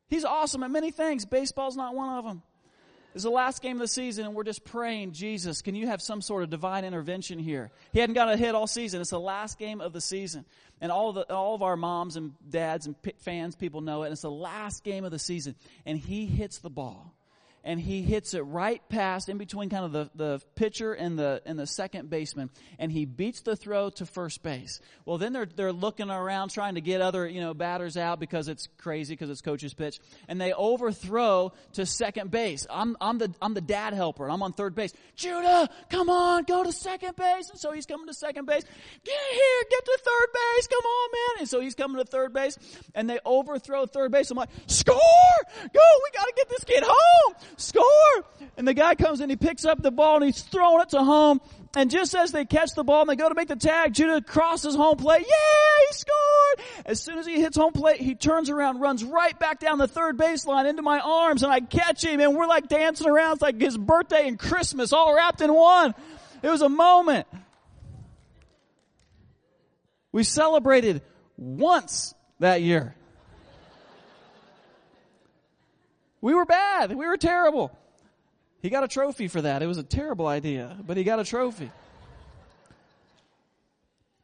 He's 0.09 0.25
awesome 0.25 0.63
at 0.63 0.71
many 0.71 0.91
things. 0.91 1.25
Baseball's 1.25 1.77
not 1.77 1.95
one 1.95 2.19
of 2.19 2.25
them. 2.25 2.43
It's 3.15 3.25
the 3.25 3.31
last 3.31 3.63
game 3.63 3.77
of 3.77 3.81
the 3.81 3.89
season, 3.89 4.27
and 4.27 4.35
we're 4.35 4.45
just 4.45 4.63
praying, 4.63 5.13
Jesus, 5.13 5.63
can 5.63 5.75
you 5.75 5.87
have 5.87 6.03
some 6.03 6.21
sort 6.21 6.43
of 6.43 6.51
divine 6.51 6.85
intervention 6.85 7.39
here? 7.39 7.71
He 7.95 7.99
hadn't 7.99 8.15
got 8.15 8.31
a 8.31 8.37
hit 8.37 8.55
all 8.55 8.67
season. 8.67 9.01
It's 9.01 9.09
the 9.09 9.19
last 9.19 9.59
game 9.59 9.81
of 9.81 9.95
the 9.95 10.03
season. 10.03 10.45
And 10.83 10.93
all 10.93 11.09
of, 11.09 11.15
the, 11.15 11.33
all 11.33 11.55
of 11.55 11.63
our 11.63 11.79
moms 11.79 12.17
and 12.17 12.35
dads 12.47 12.87
and 12.87 12.95
fans, 13.21 13.57
people 13.57 13.81
know 13.81 14.03
it. 14.03 14.09
And 14.09 14.13
it's 14.13 14.21
the 14.21 14.31
last 14.31 14.85
game 14.85 15.07
of 15.07 15.13
the 15.13 15.19
season. 15.19 15.55
And 15.87 15.97
he 15.97 16.27
hits 16.27 16.59
the 16.59 16.69
ball 16.69 17.16
and 17.67 17.81
he 17.81 18.01
hits 18.01 18.33
it 18.33 18.43
right 18.43 18.81
past 18.89 19.29
in 19.29 19.39
between 19.39 19.69
kind 19.69 19.85
of 19.85 19.93
the, 19.93 20.11
the 20.15 20.41
pitcher 20.55 20.95
and 20.95 21.19
the 21.19 21.43
and 21.45 21.59
the 21.59 21.67
second 21.67 22.09
baseman 22.09 22.49
and 22.79 22.93
he 22.93 23.05
beats 23.05 23.41
the 23.41 23.57
throw 23.57 23.91
to 23.91 24.07
first 24.07 24.43
base. 24.43 24.81
Well 25.05 25.19
then 25.19 25.33
they're 25.33 25.47
they're 25.47 25.73
looking 25.73 26.09
around 26.09 26.51
trying 26.51 26.77
to 26.77 26.81
get 26.81 27.01
other, 27.01 27.27
you 27.27 27.41
know, 27.41 27.55
batters 27.55 27.97
out 27.97 28.21
because 28.21 28.47
it's 28.47 28.69
crazy 28.79 29.15
because 29.15 29.29
it's 29.31 29.41
coach's 29.41 29.75
pitch. 29.75 29.99
And 30.29 30.41
they 30.41 30.53
overthrow 30.53 31.53
to 31.73 31.85
second 31.85 32.31
base. 32.31 32.67
I'm 32.71 32.97
I'm 33.01 33.19
the 33.19 33.35
I'm 33.43 33.53
the 33.53 33.61
dad 33.61 33.95
helper. 33.95 34.25
and 34.25 34.33
I'm 34.33 34.43
on 34.45 34.53
third 34.53 34.77
base. 34.77 34.93
Judah, 35.17 35.69
come 35.91 36.09
on, 36.09 36.45
go 36.45 36.63
to 36.63 36.73
second 36.73 37.17
base. 37.17 37.51
And 37.51 37.59
so 37.59 37.73
he's 37.73 37.85
coming 37.85 38.07
to 38.07 38.15
second 38.15 38.47
base. 38.47 38.63
Get 38.63 39.21
here, 39.33 39.65
get 39.71 39.85
to 39.85 39.99
third 40.05 40.33
base. 40.33 40.67
Come 40.69 40.85
on, 40.85 41.11
man. 41.13 41.41
And 41.41 41.49
so 41.49 41.61
he's 41.61 41.75
coming 41.75 41.99
to 41.99 42.09
third 42.09 42.33
base 42.33 42.57
and 42.95 43.11
they 43.11 43.19
overthrow 43.25 43.87
third 43.87 44.13
base. 44.13 44.31
I'm 44.31 44.37
like, 44.37 44.51
score! 44.69 44.97
Go! 45.73 45.81
We 46.05 46.11
gotta 46.15 46.33
get 46.37 46.49
this 46.49 46.63
kid 46.63 46.85
home! 46.87 47.35
Score! 47.57 48.25
And 48.57 48.67
the 48.67 48.75
guy 48.75 48.95
comes 48.95 49.21
in, 49.21 49.31
he 49.31 49.37
picks 49.37 49.65
up 49.65 49.83
the 49.83 49.91
ball 49.91 50.17
and 50.17 50.25
he's 50.25 50.43
throwing 50.43 50.83
it 50.83 50.91
to 50.91 51.03
home. 51.03 51.41
And 51.77 51.91
just 51.91 52.15
as 52.15 52.33
they 52.33 52.47
catch 52.47 52.71
the 52.75 52.85
ball 52.85 53.03
and 53.03 53.11
they 53.11 53.17
go 53.17 53.29
to 53.29 53.35
make 53.35 53.49
the 53.49 53.57
tag, 53.57 53.93
Judah 53.93 54.23
crosses 54.23 54.75
home 54.75 54.97
plate. 54.97 55.27
Yeah, 55.29 55.87
he 55.89 55.95
scored! 55.95 56.87
As 56.87 57.03
soon 57.03 57.19
as 57.19 57.27
he 57.27 57.41
hits 57.41 57.57
home 57.57 57.73
plate, 57.73 58.01
he 58.01 58.15
turns 58.15 58.49
around, 58.49 58.81
runs 58.81 59.05
right 59.05 59.39
back 59.39 59.61
down 59.61 59.79
the 59.79 59.87
third 59.87 60.17
baseline 60.17 60.69
into 60.69 60.83
my 60.83 61.01
arms 61.01 61.43
and 61.43 61.53
I 61.53 61.61
catch 61.61 62.03
him 62.03 62.21
and 62.21 62.35
we're 62.35 62.47
like 62.47 62.69
dancing 62.69 63.09
around. 63.09 63.35
It's 63.35 63.43
like 63.43 63.61
his 63.61 63.77
birthday 63.77 64.27
and 64.27 64.39
Christmas 64.39 64.93
all 64.93 65.15
wrapped 65.15 65.43
in 65.43 65.53
one. 65.53 65.95
It 66.43 66.49
was 66.49 66.63
a 66.63 66.69
moment. 66.69 67.27
We 70.13 70.25
celebrated 70.25 71.03
once 71.37 72.15
that 72.41 72.63
year. 72.63 72.96
We 76.27 76.35
were 76.35 76.45
bad. 76.45 76.91
We 76.93 77.07
were 77.07 77.17
terrible. 77.17 77.71
He 78.61 78.69
got 78.69 78.83
a 78.83 78.89
trophy 78.89 79.29
for 79.29 79.43
that. 79.43 79.63
It 79.63 79.69
was 79.69 79.79
a 79.79 79.85
terrible 79.85 80.27
idea, 80.27 80.77
but 80.85 80.97
he 80.97 81.05
got 81.05 81.21
a 81.21 81.25
trophy. 81.25 81.71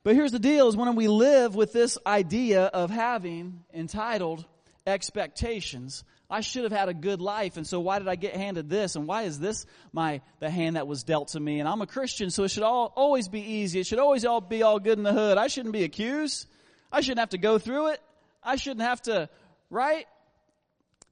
But 0.03 0.17
here's 0.17 0.33
the 0.33 0.41
deal 0.41 0.67
is 0.67 0.77
when 0.77 0.97
we 0.97 1.07
live 1.07 1.55
with 1.55 1.73
this 1.73 1.99
idea 2.05 2.65
of 2.65 2.91
having 2.91 3.63
entitled 3.73 4.45
expectations, 4.85 6.03
I 6.29 6.41
should 6.41 6.65
have 6.65 6.73
had 6.73 6.89
a 6.89 6.95
good 6.95 7.21
life, 7.21 7.57
and 7.57 7.65
so 7.65 7.79
why 7.79 8.01
did 8.01 8.09
I 8.09 8.17
get 8.17 8.35
handed 8.35 8.69
this? 8.69 8.97
And 8.97 9.07
why 9.07 9.23
is 9.23 9.39
this 9.39 9.65
my 9.93 10.23
the 10.41 10.51
hand 10.51 10.75
that 10.75 10.89
was 10.89 11.05
dealt 11.05 11.29
to 11.29 11.39
me? 11.39 11.61
And 11.61 11.69
I'm 11.69 11.83
a 11.83 11.87
Christian, 11.87 12.31
so 12.31 12.43
it 12.43 12.51
should 12.51 12.65
all 12.65 12.93
always 12.97 13.29
be 13.29 13.43
easy. 13.43 13.79
It 13.79 13.87
should 13.87 14.01
always 14.01 14.25
all 14.25 14.41
be 14.41 14.65
all 14.65 14.81
good 14.81 14.99
in 14.99 15.05
the 15.05 15.13
hood. 15.13 15.39
I 15.39 15.47
shouldn't 15.47 15.73
be 15.73 15.85
accused. 15.85 16.49
I 16.91 17.01
shouldn't 17.01 17.21
have 17.21 17.31
to 17.31 17.39
go 17.39 17.61
through 17.61 17.93
it. 17.93 18.01
I 18.43 18.57
shouldn't 18.57 18.83
have 18.83 19.03
to, 19.03 19.29
right? 19.71 20.09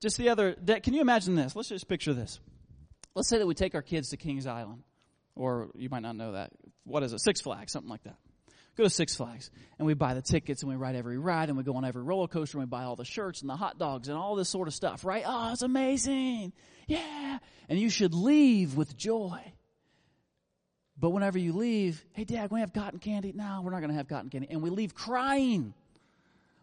Just 0.00 0.16
the 0.16 0.30
other 0.30 0.54
day, 0.54 0.80
can 0.80 0.94
you 0.94 1.02
imagine 1.02 1.34
this? 1.34 1.54
Let's 1.54 1.68
just 1.68 1.88
picture 1.88 2.14
this. 2.14 2.40
Let's 3.14 3.28
say 3.28 3.38
that 3.38 3.46
we 3.46 3.54
take 3.54 3.74
our 3.74 3.82
kids 3.82 4.10
to 4.10 4.16
Kings 4.16 4.46
Island, 4.46 4.82
or 5.34 5.68
you 5.74 5.90
might 5.90 6.00
not 6.02 6.16
know 6.16 6.32
that. 6.32 6.52
What 6.84 7.02
is 7.02 7.12
it? 7.12 7.20
Six 7.20 7.40
Flags, 7.40 7.72
something 7.72 7.90
like 7.90 8.04
that. 8.04 8.16
Go 8.76 8.84
to 8.84 8.90
Six 8.90 9.14
Flags, 9.14 9.50
and 9.78 9.86
we 9.86 9.94
buy 9.94 10.14
the 10.14 10.22
tickets, 10.22 10.62
and 10.62 10.70
we 10.70 10.76
ride 10.76 10.96
every 10.96 11.18
ride, 11.18 11.48
and 11.48 11.58
we 11.58 11.64
go 11.64 11.74
on 11.74 11.84
every 11.84 12.02
roller 12.02 12.28
coaster, 12.28 12.58
and 12.58 12.66
we 12.66 12.70
buy 12.70 12.84
all 12.84 12.96
the 12.96 13.04
shirts 13.04 13.42
and 13.42 13.50
the 13.50 13.56
hot 13.56 13.78
dogs 13.78 14.08
and 14.08 14.16
all 14.16 14.36
this 14.36 14.48
sort 14.48 14.68
of 14.68 14.74
stuff, 14.74 15.04
right? 15.04 15.24
Oh, 15.26 15.52
it's 15.52 15.62
amazing. 15.62 16.52
Yeah. 16.86 17.38
And 17.68 17.78
you 17.78 17.90
should 17.90 18.14
leave 18.14 18.76
with 18.76 18.96
joy. 18.96 19.40
But 20.98 21.10
whenever 21.10 21.38
you 21.38 21.52
leave, 21.52 22.04
hey, 22.12 22.24
Dad, 22.24 22.50
we 22.50 22.60
have 22.60 22.72
cotton 22.72 23.00
candy. 23.00 23.32
No, 23.34 23.60
we're 23.62 23.70
not 23.70 23.80
going 23.80 23.90
to 23.90 23.96
have 23.96 24.08
cotton 24.08 24.30
candy. 24.30 24.48
And 24.50 24.62
we 24.62 24.70
leave 24.70 24.94
crying 24.94 25.74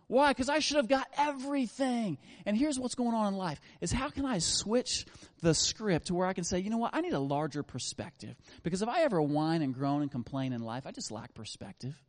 why? 0.08 0.30
Because 0.30 0.48
I 0.48 0.60
should 0.60 0.78
have 0.78 0.88
got 0.88 1.08
everything. 1.18 2.18
And 2.46 2.58
here's 2.58 2.80
what's 2.80 2.96
going 2.96 3.14
on 3.14 3.34
in 3.34 3.38
life 3.38 3.60
is 3.82 3.92
how 3.92 4.10
can 4.10 4.26
I 4.26 4.40
switch 4.40 5.06
the 5.42 5.54
script 5.54 6.08
to 6.08 6.16
where 6.16 6.28
I 6.28 6.34
can 6.34 6.46
say, 6.46 6.60
you 6.60 6.70
know 6.70 6.78
what, 6.78 6.96
I 6.96 7.02
need 7.02 7.14
a 7.14 7.20
larger 7.20 7.62
perspective. 7.62 8.36
Because 8.64 8.82
if 8.82 8.88
I 8.88 9.02
ever 9.04 9.22
whine 9.22 9.62
and 9.62 9.74
groan 9.74 10.02
and 10.02 10.12
complain 10.12 10.54
in 10.54 10.62
life, 10.62 10.88
I 10.88 10.92
just 10.92 11.12
lack 11.12 11.34
perspective. 11.34 12.02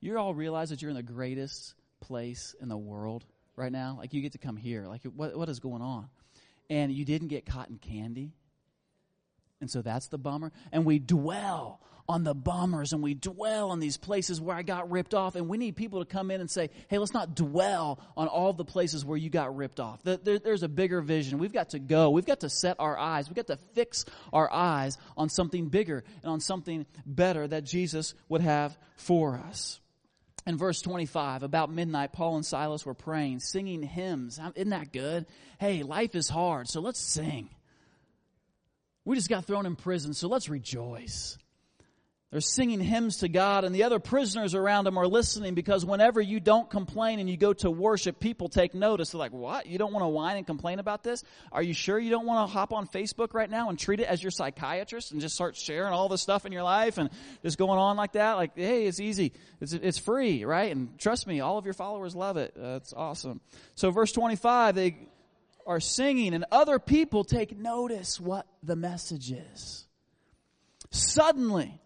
You 0.00 0.18
all 0.18 0.34
realize 0.34 0.70
that 0.70 0.80
you're 0.80 0.90
in 0.90 0.96
the 0.96 1.02
greatest 1.02 1.74
place 2.00 2.54
in 2.60 2.68
the 2.68 2.78
world 2.78 3.24
right 3.56 3.72
now? 3.72 3.96
Like 3.98 4.14
you 4.14 4.22
get 4.22 4.32
to 4.32 4.38
come 4.38 4.56
here. 4.56 4.86
Like 4.86 5.02
what, 5.02 5.36
what 5.36 5.48
is 5.50 5.60
going 5.60 5.82
on? 5.82 6.08
And 6.70 6.92
you 6.92 7.04
didn't 7.04 7.28
get 7.28 7.44
cotton 7.44 7.78
candy 7.78 8.32
And 9.60 9.70
so 9.70 9.82
that's 9.82 10.08
the 10.08 10.18
bummer. 10.18 10.52
And 10.72 10.84
we 10.84 10.98
dwell 10.98 11.80
on 12.08 12.24
the 12.24 12.34
bummers 12.34 12.94
and 12.94 13.02
we 13.02 13.12
dwell 13.12 13.70
on 13.70 13.80
these 13.80 13.98
places 13.98 14.40
where 14.40 14.56
I 14.56 14.62
got 14.62 14.90
ripped 14.90 15.12
off. 15.12 15.36
And 15.36 15.48
we 15.48 15.58
need 15.58 15.76
people 15.76 16.02
to 16.02 16.06
come 16.06 16.30
in 16.30 16.40
and 16.40 16.50
say, 16.50 16.70
hey, 16.88 16.98
let's 16.98 17.12
not 17.12 17.34
dwell 17.34 18.00
on 18.16 18.28
all 18.28 18.52
the 18.54 18.64
places 18.64 19.04
where 19.04 19.18
you 19.18 19.28
got 19.28 19.54
ripped 19.54 19.78
off. 19.78 20.00
There's 20.02 20.62
a 20.62 20.68
bigger 20.68 21.02
vision. 21.02 21.38
We've 21.38 21.52
got 21.52 21.70
to 21.70 21.78
go. 21.78 22.10
We've 22.10 22.24
got 22.24 22.40
to 22.40 22.48
set 22.48 22.76
our 22.78 22.96
eyes. 22.96 23.28
We've 23.28 23.36
got 23.36 23.48
to 23.48 23.58
fix 23.74 24.06
our 24.32 24.50
eyes 24.50 24.96
on 25.16 25.28
something 25.28 25.68
bigger 25.68 26.02
and 26.22 26.32
on 26.32 26.40
something 26.40 26.86
better 27.04 27.46
that 27.46 27.64
Jesus 27.64 28.14
would 28.28 28.40
have 28.40 28.78
for 28.96 29.36
us. 29.36 29.78
In 30.46 30.56
verse 30.56 30.80
25, 30.80 31.42
about 31.42 31.70
midnight, 31.70 32.14
Paul 32.14 32.36
and 32.36 32.46
Silas 32.46 32.86
were 32.86 32.94
praying, 32.94 33.40
singing 33.40 33.82
hymns. 33.82 34.40
Isn't 34.54 34.70
that 34.70 34.94
good? 34.94 35.26
Hey, 35.60 35.82
life 35.82 36.14
is 36.14 36.30
hard, 36.30 36.68
so 36.68 36.80
let's 36.80 37.00
sing. 37.00 37.50
We 39.04 39.14
just 39.14 39.28
got 39.28 39.44
thrown 39.44 39.66
in 39.66 39.76
prison, 39.76 40.14
so 40.14 40.26
let's 40.26 40.48
rejoice. 40.48 41.36
They're 42.30 42.42
singing 42.42 42.80
hymns 42.80 43.18
to 43.18 43.28
God, 43.28 43.64
and 43.64 43.74
the 43.74 43.84
other 43.84 43.98
prisoners 43.98 44.54
around 44.54 44.84
them 44.84 44.98
are 44.98 45.06
listening 45.06 45.54
because 45.54 45.82
whenever 45.82 46.20
you 46.20 46.40
don't 46.40 46.68
complain 46.68 47.20
and 47.20 47.30
you 47.30 47.38
go 47.38 47.54
to 47.54 47.70
worship, 47.70 48.20
people 48.20 48.50
take 48.50 48.74
notice. 48.74 49.10
They're 49.10 49.18
like, 49.18 49.32
What? 49.32 49.64
You 49.66 49.78
don't 49.78 49.94
want 49.94 50.04
to 50.04 50.08
whine 50.08 50.36
and 50.36 50.46
complain 50.46 50.78
about 50.78 51.02
this? 51.02 51.24
Are 51.50 51.62
you 51.62 51.72
sure 51.72 51.98
you 51.98 52.10
don't 52.10 52.26
want 52.26 52.46
to 52.46 52.52
hop 52.52 52.74
on 52.74 52.86
Facebook 52.86 53.32
right 53.32 53.48
now 53.48 53.70
and 53.70 53.78
treat 53.78 54.00
it 54.00 54.08
as 54.08 54.22
your 54.22 54.30
psychiatrist 54.30 55.12
and 55.12 55.22
just 55.22 55.36
start 55.36 55.56
sharing 55.56 55.94
all 55.94 56.10
the 56.10 56.18
stuff 56.18 56.44
in 56.44 56.52
your 56.52 56.64
life 56.64 56.98
and 56.98 57.08
just 57.42 57.56
going 57.56 57.78
on 57.78 57.96
like 57.96 58.12
that? 58.12 58.34
Like, 58.34 58.52
hey, 58.56 58.84
it's 58.86 59.00
easy. 59.00 59.32
It's, 59.62 59.72
it's 59.72 59.98
free, 59.98 60.44
right? 60.44 60.70
And 60.70 60.98
trust 60.98 61.26
me, 61.26 61.40
all 61.40 61.56
of 61.56 61.64
your 61.64 61.74
followers 61.74 62.14
love 62.14 62.36
it. 62.36 62.52
Uh, 62.54 62.74
That's 62.74 62.92
awesome. 62.92 63.40
So, 63.74 63.90
verse 63.90 64.12
25, 64.12 64.74
they 64.74 65.08
are 65.66 65.80
singing, 65.80 66.34
and 66.34 66.44
other 66.52 66.78
people 66.78 67.24
take 67.24 67.56
notice 67.56 68.20
what 68.20 68.46
the 68.62 68.76
message 68.76 69.32
is. 69.32 69.86
Suddenly, 70.90 71.80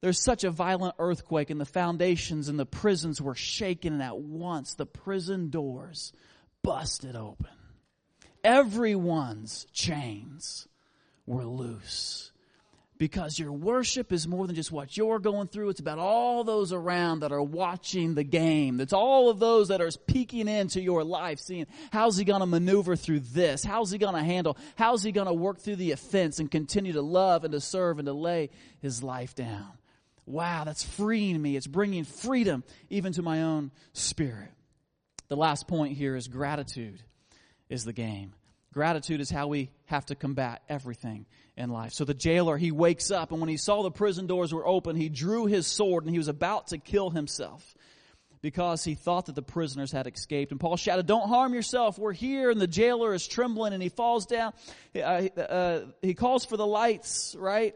there's 0.00 0.20
such 0.20 0.44
a 0.44 0.50
violent 0.50 0.94
earthquake, 0.98 1.50
and 1.50 1.60
the 1.60 1.64
foundations 1.64 2.48
and 2.48 2.58
the 2.58 2.66
prisons 2.66 3.20
were 3.20 3.34
shaken, 3.34 3.94
and 3.94 4.02
at 4.02 4.18
once 4.18 4.74
the 4.74 4.86
prison 4.86 5.50
doors 5.50 6.12
busted 6.62 7.16
open. 7.16 7.46
Everyone's 8.44 9.66
chains 9.72 10.68
were 11.26 11.44
loose. 11.44 12.32
Because 12.96 13.38
your 13.38 13.52
worship 13.52 14.12
is 14.12 14.26
more 14.26 14.48
than 14.48 14.56
just 14.56 14.72
what 14.72 14.96
you're 14.96 15.20
going 15.20 15.46
through. 15.46 15.68
It's 15.68 15.78
about 15.78 16.00
all 16.00 16.42
those 16.42 16.72
around 16.72 17.20
that 17.20 17.30
are 17.30 17.42
watching 17.42 18.14
the 18.14 18.24
game. 18.24 18.80
It's 18.80 18.92
all 18.92 19.30
of 19.30 19.38
those 19.38 19.68
that 19.68 19.80
are 19.80 19.90
peeking 20.08 20.48
into 20.48 20.80
your 20.80 21.04
life, 21.04 21.38
seeing 21.38 21.66
how's 21.92 22.16
he 22.16 22.24
going 22.24 22.40
to 22.40 22.46
maneuver 22.46 22.96
through 22.96 23.20
this? 23.20 23.62
How's 23.62 23.92
he 23.92 23.98
going 23.98 24.16
to 24.16 24.24
handle? 24.24 24.56
How's 24.74 25.04
he 25.04 25.12
going 25.12 25.28
to 25.28 25.32
work 25.32 25.60
through 25.60 25.76
the 25.76 25.92
offense 25.92 26.40
and 26.40 26.50
continue 26.50 26.92
to 26.92 27.02
love 27.02 27.44
and 27.44 27.52
to 27.52 27.60
serve 27.60 28.00
and 28.00 28.06
to 28.06 28.12
lay 28.12 28.50
his 28.80 29.00
life 29.00 29.36
down? 29.36 29.77
Wow, 30.28 30.64
that's 30.64 30.82
freeing 30.82 31.40
me. 31.40 31.56
It's 31.56 31.66
bringing 31.66 32.04
freedom 32.04 32.64
even 32.90 33.12
to 33.14 33.22
my 33.22 33.42
own 33.42 33.70
spirit. 33.92 34.50
The 35.28 35.36
last 35.36 35.68
point 35.68 35.96
here 35.96 36.16
is 36.16 36.28
gratitude 36.28 37.02
is 37.68 37.84
the 37.84 37.92
game. 37.92 38.34
Gratitude 38.72 39.20
is 39.20 39.30
how 39.30 39.48
we 39.48 39.70
have 39.86 40.06
to 40.06 40.14
combat 40.14 40.62
everything 40.68 41.26
in 41.56 41.70
life. 41.70 41.92
So 41.92 42.04
the 42.04 42.14
jailer, 42.14 42.56
he 42.56 42.70
wakes 42.70 43.10
up 43.10 43.32
and 43.32 43.40
when 43.40 43.48
he 43.48 43.56
saw 43.56 43.82
the 43.82 43.90
prison 43.90 44.26
doors 44.26 44.52
were 44.52 44.66
open, 44.66 44.96
he 44.96 45.08
drew 45.08 45.46
his 45.46 45.66
sword 45.66 46.04
and 46.04 46.12
he 46.12 46.18
was 46.18 46.28
about 46.28 46.68
to 46.68 46.78
kill 46.78 47.10
himself 47.10 47.74
because 48.40 48.84
he 48.84 48.94
thought 48.94 49.26
that 49.26 49.34
the 49.34 49.42
prisoners 49.42 49.90
had 49.90 50.06
escaped. 50.06 50.52
And 50.52 50.60
Paul 50.60 50.76
shouted, 50.76 51.06
Don't 51.06 51.28
harm 51.28 51.54
yourself. 51.54 51.98
We're 51.98 52.12
here. 52.12 52.50
And 52.50 52.60
the 52.60 52.68
jailer 52.68 53.12
is 53.14 53.26
trembling 53.26 53.72
and 53.72 53.82
he 53.82 53.88
falls 53.88 54.26
down. 54.26 54.52
Uh, 54.94 54.98
uh, 54.98 55.80
he 56.02 56.14
calls 56.14 56.44
for 56.44 56.56
the 56.56 56.66
lights, 56.66 57.34
right? 57.38 57.74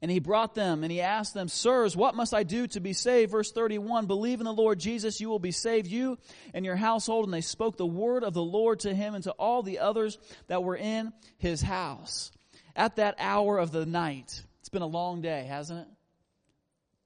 And 0.00 0.10
he 0.10 0.20
brought 0.20 0.54
them 0.54 0.84
and 0.84 0.92
he 0.92 1.00
asked 1.00 1.34
them, 1.34 1.48
Sirs, 1.48 1.96
what 1.96 2.14
must 2.14 2.32
I 2.32 2.44
do 2.44 2.68
to 2.68 2.80
be 2.80 2.92
saved? 2.92 3.32
Verse 3.32 3.50
31, 3.50 4.06
believe 4.06 4.38
in 4.38 4.44
the 4.44 4.52
Lord 4.52 4.78
Jesus, 4.78 5.20
you 5.20 5.28
will 5.28 5.40
be 5.40 5.50
saved, 5.50 5.88
you 5.88 6.18
and 6.54 6.64
your 6.64 6.76
household. 6.76 7.24
And 7.24 7.34
they 7.34 7.40
spoke 7.40 7.76
the 7.76 7.86
word 7.86 8.22
of 8.22 8.32
the 8.32 8.42
Lord 8.42 8.80
to 8.80 8.94
him 8.94 9.14
and 9.14 9.24
to 9.24 9.32
all 9.32 9.62
the 9.62 9.80
others 9.80 10.18
that 10.46 10.62
were 10.62 10.76
in 10.76 11.12
his 11.38 11.60
house. 11.60 12.30
At 12.76 12.96
that 12.96 13.16
hour 13.18 13.58
of 13.58 13.72
the 13.72 13.86
night, 13.86 14.42
it's 14.60 14.68
been 14.68 14.82
a 14.82 14.86
long 14.86 15.20
day, 15.20 15.44
hasn't 15.44 15.80
it? 15.80 15.88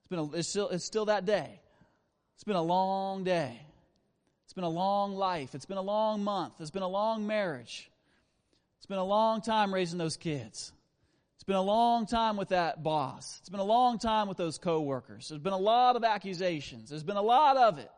It's 0.00 0.08
been 0.10 0.18
a, 0.18 0.32
it's 0.32 0.48
still, 0.48 0.68
it's 0.68 0.84
still 0.84 1.06
that 1.06 1.24
day. 1.24 1.60
It's 2.34 2.44
been 2.44 2.56
a 2.56 2.62
long 2.62 3.24
day. 3.24 3.58
It's 4.44 4.52
been 4.52 4.64
a 4.64 4.68
long 4.68 5.14
life. 5.14 5.54
It's 5.54 5.64
been 5.64 5.78
a 5.78 5.82
long 5.82 6.22
month. 6.24 6.54
It's 6.60 6.70
been 6.70 6.82
a 6.82 6.88
long 6.88 7.26
marriage. 7.26 7.90
It's 8.76 8.86
been 8.86 8.98
a 8.98 9.04
long 9.04 9.40
time 9.40 9.72
raising 9.72 9.98
those 9.98 10.18
kids. 10.18 10.72
It's 11.42 11.46
been 11.48 11.56
a 11.56 11.60
long 11.60 12.06
time 12.06 12.36
with 12.36 12.50
that 12.50 12.84
boss. 12.84 13.38
It's 13.40 13.48
been 13.48 13.58
a 13.58 13.64
long 13.64 13.98
time 13.98 14.28
with 14.28 14.36
those 14.36 14.58
coworkers. 14.58 15.28
There's 15.28 15.42
been 15.42 15.52
a 15.52 15.58
lot 15.58 15.96
of 15.96 16.04
accusations. 16.04 16.88
There's 16.88 17.02
been 17.02 17.16
a 17.16 17.20
lot 17.20 17.56
of 17.56 17.78
it. 17.80 17.90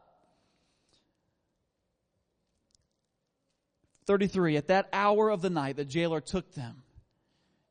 33. 4.06 4.56
At 4.56 4.68
that 4.68 4.88
hour 4.94 5.28
of 5.28 5.42
the 5.42 5.50
night, 5.50 5.76
the 5.76 5.84
jailer 5.84 6.22
took 6.22 6.54
them, 6.54 6.84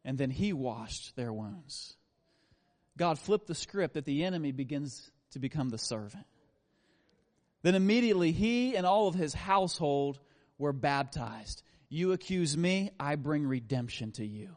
and 0.05 0.15
then 0.15 0.29
he 0.29 0.53
washed 0.53 1.15
their 1.15 1.33
wounds. 1.33 1.95
God 2.95 3.17
flipped 3.17 3.47
the 3.47 3.55
script 3.55 3.95
that 3.95 4.05
the 4.05 4.25
enemy 4.25 4.51
begins 4.51 5.09
to 5.31 5.39
become 5.39 5.71
the 5.71 5.79
servant. 5.79 6.27
Then 7.63 7.73
immediately 7.73 8.31
he 8.31 8.77
and 8.77 8.85
all 8.85 9.07
of 9.07 9.15
his 9.15 9.33
household 9.33 10.19
were 10.59 10.71
baptized. 10.71 11.63
You 11.89 12.11
accuse 12.11 12.55
me, 12.55 12.91
I 12.99 13.15
bring 13.15 13.47
redemption 13.47 14.11
to 14.11 14.23
you 14.23 14.53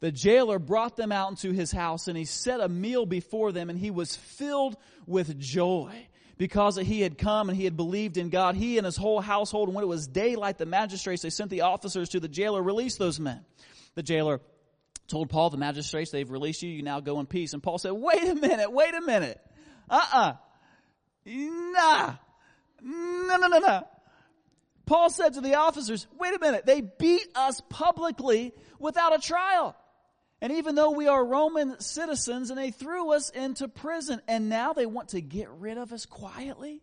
the 0.00 0.12
jailer 0.12 0.58
brought 0.58 0.96
them 0.96 1.10
out 1.10 1.30
into 1.30 1.52
his 1.52 1.72
house 1.72 2.08
and 2.08 2.16
he 2.16 2.24
set 2.24 2.60
a 2.60 2.68
meal 2.68 3.04
before 3.06 3.52
them 3.52 3.70
and 3.70 3.78
he 3.78 3.90
was 3.90 4.14
filled 4.14 4.76
with 5.06 5.38
joy 5.38 6.06
because 6.36 6.76
he 6.76 7.00
had 7.00 7.18
come 7.18 7.48
and 7.48 7.58
he 7.58 7.64
had 7.64 7.76
believed 7.76 8.16
in 8.16 8.30
God. 8.30 8.54
He 8.54 8.78
and 8.78 8.84
his 8.84 8.96
whole 8.96 9.20
household, 9.20 9.68
and 9.68 9.74
when 9.74 9.82
it 9.82 9.88
was 9.88 10.06
daylight, 10.06 10.56
the 10.56 10.66
magistrates, 10.66 11.22
they 11.22 11.30
sent 11.30 11.50
the 11.50 11.62
officers 11.62 12.10
to 12.10 12.20
the 12.20 12.28
jailer, 12.28 12.62
release 12.62 12.96
those 12.96 13.18
men. 13.18 13.44
The 13.96 14.04
jailer 14.04 14.40
told 15.08 15.30
Paul, 15.30 15.50
the 15.50 15.56
magistrates, 15.56 16.12
they've 16.12 16.30
released 16.30 16.62
you, 16.62 16.70
you 16.70 16.82
now 16.82 17.00
go 17.00 17.18
in 17.18 17.26
peace. 17.26 17.54
And 17.54 17.62
Paul 17.62 17.78
said, 17.78 17.92
wait 17.92 18.22
a 18.22 18.36
minute, 18.36 18.72
wait 18.72 18.94
a 18.94 19.00
minute. 19.00 19.40
Uh-uh. 19.90 20.34
Nah. 21.26 22.14
No, 22.80 23.36
no, 23.36 23.48
no, 23.48 23.58
no. 23.58 23.86
Paul 24.86 25.10
said 25.10 25.34
to 25.34 25.40
the 25.40 25.56
officers, 25.56 26.06
wait 26.18 26.34
a 26.34 26.38
minute, 26.38 26.64
they 26.64 26.80
beat 26.80 27.26
us 27.34 27.60
publicly 27.68 28.54
without 28.78 29.14
a 29.14 29.18
trial. 29.18 29.76
And 30.40 30.52
even 30.52 30.76
though 30.76 30.90
we 30.90 31.08
are 31.08 31.24
Roman 31.24 31.80
citizens 31.80 32.50
and 32.50 32.58
they 32.58 32.70
threw 32.70 33.12
us 33.12 33.30
into 33.30 33.66
prison 33.66 34.22
and 34.28 34.48
now 34.48 34.72
they 34.72 34.86
want 34.86 35.10
to 35.10 35.20
get 35.20 35.48
rid 35.50 35.78
of 35.78 35.92
us 35.92 36.06
quietly? 36.06 36.80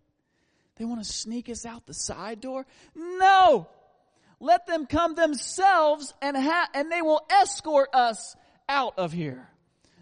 They 0.75 0.83
want 0.85 1.03
to 1.03 1.09
sneak 1.09 1.49
us 1.49 1.65
out 1.65 1.85
the 1.85 1.93
side 1.93 2.41
door? 2.41 2.65
No! 2.95 3.67
Let 4.41 4.67
them 4.67 4.85
come 4.85 5.15
themselves 5.15 6.13
and 6.21 6.35
ha- 6.35 6.69
and 6.73 6.91
they 6.91 7.01
will 7.01 7.25
escort 7.29 7.89
us 7.93 8.35
out 8.67 8.99
of 8.99 9.13
here. 9.13 9.47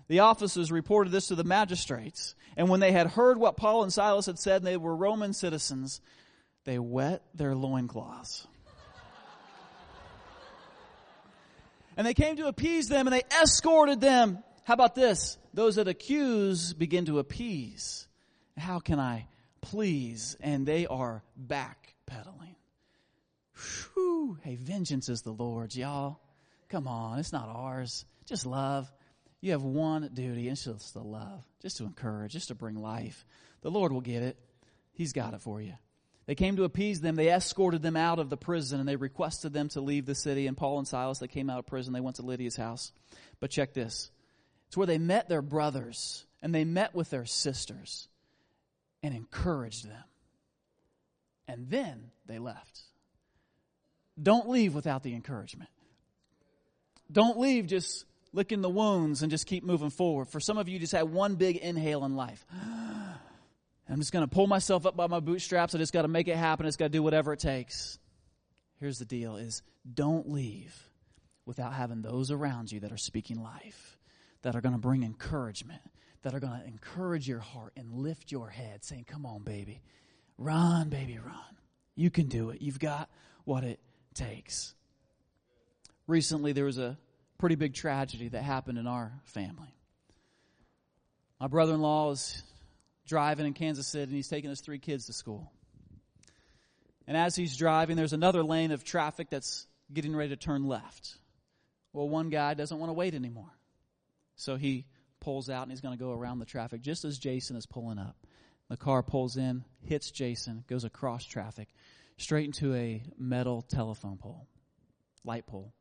The 0.07 0.19
officers 0.19 0.71
reported 0.71 1.11
this 1.11 1.27
to 1.27 1.35
the 1.35 1.43
magistrates. 1.43 2.33
And 2.57 2.69
when 2.69 2.79
they 2.79 2.91
had 2.91 3.07
heard 3.07 3.37
what 3.37 3.55
Paul 3.55 3.83
and 3.83 3.93
Silas 3.93 4.25
had 4.25 4.39
said, 4.39 4.57
and 4.57 4.67
they 4.67 4.77
were 4.77 4.95
Roman 4.95 5.33
citizens, 5.33 6.01
they 6.65 6.79
wet 6.79 7.23
their 7.35 7.55
loincloths 7.55 8.47
And 11.97 12.07
they 12.07 12.13
came 12.13 12.37
to 12.37 12.47
appease 12.47 12.87
them 12.87 13.07
and 13.07 13.15
they 13.15 13.23
escorted 13.41 14.01
them. 14.01 14.43
How 14.63 14.73
about 14.73 14.95
this? 14.95 15.37
Those 15.53 15.75
that 15.75 15.87
accuse 15.87 16.73
begin 16.73 17.05
to 17.05 17.19
appease. 17.19 18.07
How 18.57 18.79
can 18.79 18.99
I 18.99 19.27
please? 19.61 20.35
And 20.39 20.65
they 20.65 20.85
are 20.85 21.23
backpedaling. 21.39 22.55
Whew. 23.93 24.37
Hey, 24.41 24.55
vengeance 24.55 25.09
is 25.09 25.21
the 25.21 25.31
Lord's, 25.31 25.77
y'all. 25.77 26.19
Come 26.69 26.87
on, 26.87 27.19
it's 27.19 27.33
not 27.33 27.49
ours. 27.49 28.05
Just 28.25 28.45
love. 28.45 28.91
You 29.41 29.51
have 29.51 29.63
one 29.63 30.09
duty, 30.13 30.47
and 30.47 30.57
it's 30.57 30.63
just 30.63 30.93
to 30.93 31.01
love, 31.01 31.43
just 31.61 31.77
to 31.77 31.83
encourage, 31.83 32.31
just 32.31 32.47
to 32.47 32.55
bring 32.55 32.75
life. 32.75 33.25
The 33.61 33.69
Lord 33.69 33.91
will 33.91 34.01
get 34.01 34.23
it. 34.23 34.37
He's 34.93 35.13
got 35.13 35.33
it 35.33 35.41
for 35.41 35.61
you. 35.61 35.73
They 36.25 36.35
came 36.35 36.55
to 36.55 36.63
appease 36.63 37.01
them. 37.01 37.15
They 37.15 37.31
escorted 37.31 37.81
them 37.81 37.97
out 37.97 38.19
of 38.19 38.29
the 38.29 38.37
prison 38.37 38.79
and 38.79 38.87
they 38.87 38.95
requested 38.95 39.53
them 39.53 39.69
to 39.69 39.81
leave 39.81 40.05
the 40.05 40.15
city. 40.15 40.47
And 40.47 40.55
Paul 40.55 40.79
and 40.79 40.87
Silas, 40.87 41.19
they 41.19 41.27
came 41.27 41.49
out 41.49 41.59
of 41.59 41.65
prison. 41.65 41.93
They 41.93 41.99
went 41.99 42.17
to 42.17 42.21
Lydia's 42.21 42.55
house. 42.55 42.91
But 43.39 43.51
check 43.51 43.73
this. 43.73 44.09
It's 44.67 44.77
where 44.77 44.87
they 44.87 44.97
met 44.97 45.27
their 45.27 45.41
brothers 45.41 46.25
and 46.41 46.55
they 46.55 46.63
met 46.63 46.95
with 46.95 47.09
their 47.09 47.25
sisters 47.25 48.07
and 49.01 49.13
encouraged 49.13 49.87
them. 49.87 50.03
And 51.47 51.69
then 51.69 52.11
they 52.25 52.39
left. 52.39 52.81
Don't 54.21 54.49
leave 54.49 54.73
without 54.73 55.03
the 55.03 55.13
encouragement. 55.13 55.69
Don't 57.11 57.37
leave 57.37 57.67
just 57.67 58.05
licking 58.31 58.61
the 58.61 58.69
wounds 58.69 59.21
and 59.21 59.29
just 59.29 59.45
keep 59.45 59.63
moving 59.63 59.89
forward. 59.89 60.29
For 60.29 60.39
some 60.39 60.57
of 60.57 60.67
you, 60.67 60.79
just 60.79 60.93
had 60.93 61.03
one 61.03 61.35
big 61.35 61.57
inhale 61.57 62.05
in 62.05 62.15
life. 62.15 62.45
I'm 63.89 63.99
just 63.99 64.13
going 64.13 64.27
to 64.27 64.33
pull 64.33 64.47
myself 64.47 64.85
up 64.85 64.95
by 64.95 65.07
my 65.07 65.19
bootstraps. 65.19 65.75
I 65.75 65.77
just 65.77 65.93
got 65.93 66.03
to 66.03 66.07
make 66.07 66.27
it 66.27 66.37
happen. 66.37 66.65
It's 66.65 66.77
got 66.77 66.85
to 66.85 66.89
do 66.89 67.03
whatever 67.03 67.33
it 67.33 67.39
takes. 67.39 67.99
Here's 68.79 68.97
the 68.97 69.05
deal 69.05 69.35
is 69.37 69.61
don't 69.93 70.29
leave 70.29 70.89
without 71.45 71.73
having 71.73 72.01
those 72.01 72.31
around 72.31 72.71
you 72.71 72.79
that 72.81 72.91
are 72.91 72.97
speaking 72.97 73.41
life, 73.41 73.97
that 74.41 74.55
are 74.55 74.61
going 74.61 74.73
to 74.73 74.79
bring 74.79 75.03
encouragement, 75.03 75.81
that 76.21 76.33
are 76.33 76.39
going 76.39 76.59
to 76.59 76.65
encourage 76.65 77.27
your 77.27 77.39
heart 77.39 77.73
and 77.75 77.91
lift 77.91 78.31
your 78.31 78.49
head, 78.49 78.83
saying, 78.83 79.05
Come 79.07 79.25
on, 79.25 79.43
baby. 79.43 79.81
Run, 80.37 80.89
baby, 80.89 81.19
run. 81.23 81.35
You 81.95 82.09
can 82.09 82.27
do 82.27 82.49
it. 82.49 82.61
You've 82.61 82.79
got 82.79 83.09
what 83.43 83.63
it 83.63 83.79
takes. 84.13 84.73
Recently, 86.07 86.53
there 86.53 86.65
was 86.65 86.77
a 86.77 86.97
pretty 87.37 87.55
big 87.55 87.73
tragedy 87.73 88.29
that 88.29 88.41
happened 88.41 88.77
in 88.77 88.87
our 88.87 89.11
family. 89.25 89.75
My 91.39 91.47
brother 91.47 91.73
in 91.73 91.81
law 91.81 92.11
is 92.11 92.41
driving 93.07 93.45
in 93.45 93.53
Kansas 93.53 93.87
City 93.87 94.03
and 94.03 94.13
he's 94.13 94.27
taking 94.27 94.49
his 94.49 94.61
three 94.61 94.79
kids 94.79 95.05
to 95.07 95.13
school. 95.13 95.51
And 97.07 97.17
as 97.17 97.35
he's 97.35 97.57
driving, 97.57 97.97
there's 97.97 98.13
another 98.13 98.43
lane 98.43 98.71
of 98.71 98.83
traffic 98.83 99.29
that's 99.29 99.67
getting 99.91 100.15
ready 100.15 100.29
to 100.29 100.37
turn 100.37 100.67
left. 100.67 101.17
Well, 101.91 102.07
one 102.07 102.29
guy 102.29 102.53
doesn't 102.53 102.77
want 102.77 102.89
to 102.89 102.93
wait 102.93 103.13
anymore. 103.13 103.51
So 104.35 104.55
he 104.55 104.85
pulls 105.19 105.49
out 105.49 105.63
and 105.63 105.71
he's 105.71 105.81
going 105.81 105.97
to 105.97 106.03
go 106.03 106.11
around 106.11 106.39
the 106.39 106.45
traffic 106.45 106.81
just 106.81 107.05
as 107.05 107.17
Jason 107.17 107.55
is 107.55 107.65
pulling 107.65 107.99
up. 107.99 108.15
The 108.69 108.77
car 108.77 109.03
pulls 109.03 109.37
in, 109.37 109.63
hits 109.85 110.09
Jason, 110.09 110.63
goes 110.67 110.83
across 110.83 111.25
traffic, 111.25 111.67
straight 112.17 112.45
into 112.45 112.73
a 112.73 113.03
metal 113.17 113.61
telephone 113.61 114.17
pole, 114.17 114.47
light 115.23 115.45
pole. 115.45 115.73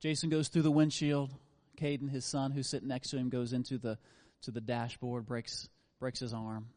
Jason 0.00 0.30
goes 0.30 0.48
through 0.48 0.62
the 0.62 0.70
windshield. 0.70 1.34
Caden, 1.78 2.10
his 2.10 2.24
son, 2.24 2.52
who's 2.52 2.68
sitting 2.68 2.88
next 2.88 3.10
to 3.10 3.18
him, 3.18 3.28
goes 3.28 3.52
into 3.52 3.76
the 3.76 3.98
to 4.42 4.50
the 4.50 4.60
dashboard, 4.60 5.26
breaks 5.26 5.68
breaks 5.98 6.20
his 6.20 6.32
arm. 6.32 6.68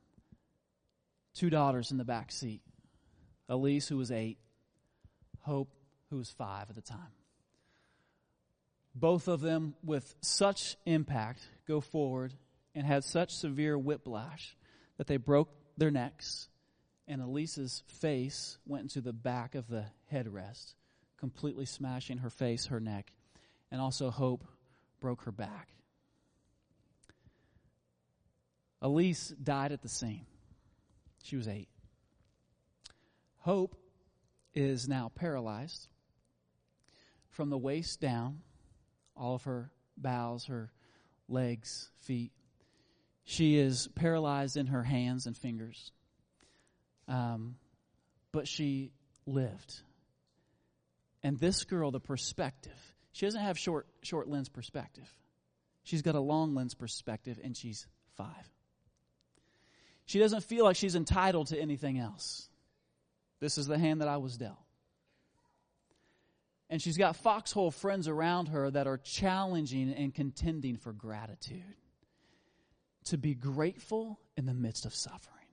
Two 1.33 1.49
daughters 1.49 1.91
in 1.91 1.97
the 1.97 2.05
back 2.05 2.31
seat. 2.31 2.61
Elise, 3.47 3.87
who 3.87 3.97
was 3.97 4.11
eight, 4.11 4.37
Hope, 5.41 5.69
who 6.09 6.17
was 6.17 6.29
five 6.29 6.69
at 6.69 6.75
the 6.75 6.81
time. 6.81 7.13
Both 8.95 9.27
of 9.27 9.41
them, 9.41 9.75
with 9.83 10.15
such 10.21 10.75
impact, 10.85 11.47
go 11.67 11.79
forward 11.79 12.33
and 12.75 12.85
had 12.85 13.03
such 13.03 13.35
severe 13.35 13.77
whiplash 13.77 14.55
that 14.97 15.07
they 15.07 15.17
broke 15.17 15.49
their 15.77 15.91
necks, 15.91 16.49
and 17.07 17.21
Elise's 17.21 17.83
face 17.87 18.57
went 18.65 18.83
into 18.83 19.01
the 19.01 19.13
back 19.13 19.55
of 19.55 19.67
the 19.67 19.85
headrest, 20.11 20.73
completely 21.17 21.65
smashing 21.65 22.19
her 22.19 22.29
face, 22.29 22.67
her 22.67 22.79
neck, 22.79 23.11
and 23.71 23.79
also 23.79 24.09
Hope 24.09 24.43
broke 24.99 25.23
her 25.23 25.31
back. 25.31 25.69
Elise 28.81 29.29
died 29.41 29.71
at 29.71 29.81
the 29.81 29.89
scene. 29.89 30.25
She 31.23 31.35
was 31.35 31.47
eight. 31.47 31.67
Hope 33.39 33.75
is 34.53 34.87
now 34.87 35.11
paralyzed 35.15 35.87
from 37.29 37.49
the 37.49 37.57
waist 37.57 37.99
down, 37.99 38.39
all 39.15 39.35
of 39.35 39.43
her 39.43 39.71
bowels, 39.97 40.45
her 40.45 40.71
legs, 41.27 41.89
feet. 42.01 42.31
She 43.23 43.57
is 43.57 43.87
paralyzed 43.95 44.57
in 44.57 44.67
her 44.67 44.83
hands 44.83 45.25
and 45.25 45.37
fingers. 45.37 45.91
Um, 47.07 47.55
but 48.31 48.47
she 48.47 48.91
lived. 49.25 49.81
And 51.23 51.37
this 51.37 51.63
girl, 51.65 51.91
the 51.91 51.99
perspective, 51.99 52.77
she 53.11 53.25
doesn't 53.25 53.41
have 53.41 53.57
short, 53.57 53.87
short 54.01 54.27
lens 54.27 54.49
perspective. 54.49 55.07
She's 55.83 56.01
got 56.01 56.15
a 56.15 56.19
long 56.19 56.55
lens 56.55 56.75
perspective, 56.75 57.39
and 57.43 57.55
she's 57.55 57.87
five. 58.15 58.49
She 60.09 60.17
doesn't 60.17 60.43
feel 60.43 60.65
like 60.65 60.75
she's 60.75 60.95
entitled 60.95 61.49
to 61.49 61.61
anything 61.61 61.99
else. 61.99 62.49
This 63.39 63.59
is 63.59 63.67
the 63.67 63.77
hand 63.77 64.01
that 64.01 64.07
I 64.07 64.17
was 64.17 64.37
dealt. 64.37 64.57
And 66.67 66.81
she's 66.81 66.97
got 66.97 67.15
foxhole 67.15 67.69
friends 67.69 68.07
around 68.07 68.47
her 68.47 68.71
that 68.71 68.87
are 68.87 68.97
challenging 68.97 69.93
and 69.93 70.11
contending 70.11 70.77
for 70.77 70.93
gratitude. 70.93 71.61
To 73.05 73.19
be 73.19 73.35
grateful 73.35 74.19
in 74.35 74.47
the 74.47 74.53
midst 74.55 74.87
of 74.87 74.95
suffering. 74.95 75.45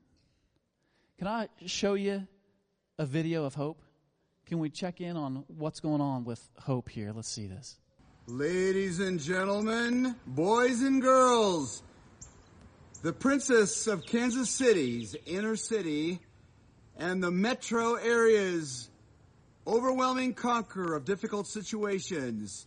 Can 1.19 1.29
I 1.29 1.51
show 1.67 1.93
you 1.93 2.27
a 2.99 3.05
video 3.05 3.45
of 3.45 3.55
hope? 3.55 3.83
Can 4.47 4.59
we 4.59 4.71
check 4.71 5.03
in 5.03 5.19
on 5.19 5.45
what's 5.49 5.81
going 5.81 6.01
on 6.01 6.25
with 6.25 6.41
hope 6.59 6.89
here? 6.89 7.13
Let's 7.15 7.29
see 7.29 7.47
this. 7.47 7.77
Ladies 8.27 9.01
and 9.01 9.21
gentlemen, 9.21 10.17
boys 10.27 10.81
and 10.81 11.03
girls, 11.03 11.83
the 13.07 13.13
princess 13.13 13.87
of 13.87 14.05
Kansas 14.05 14.51
City's 14.51 15.15
inner 15.27 15.55
city 15.55 16.19
and 16.99 17.23
the 17.23 17.31
metro 17.31 17.95
area's 17.95 18.91
overwhelming 19.65 20.35
conqueror 20.35 20.97
of 20.97 21.05
difficult 21.05 21.47
situations. 21.47 22.67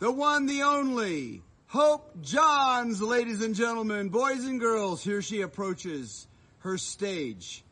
The 0.00 0.10
one, 0.10 0.46
the 0.46 0.62
only, 0.62 1.42
Hope 1.68 2.20
Johns, 2.22 3.00
ladies 3.00 3.40
and 3.40 3.54
gentlemen, 3.54 4.08
boys 4.08 4.44
and 4.46 4.58
girls. 4.58 5.04
Here 5.04 5.22
she 5.22 5.42
approaches 5.42 6.26
her 6.62 6.76
stage, 6.76 7.62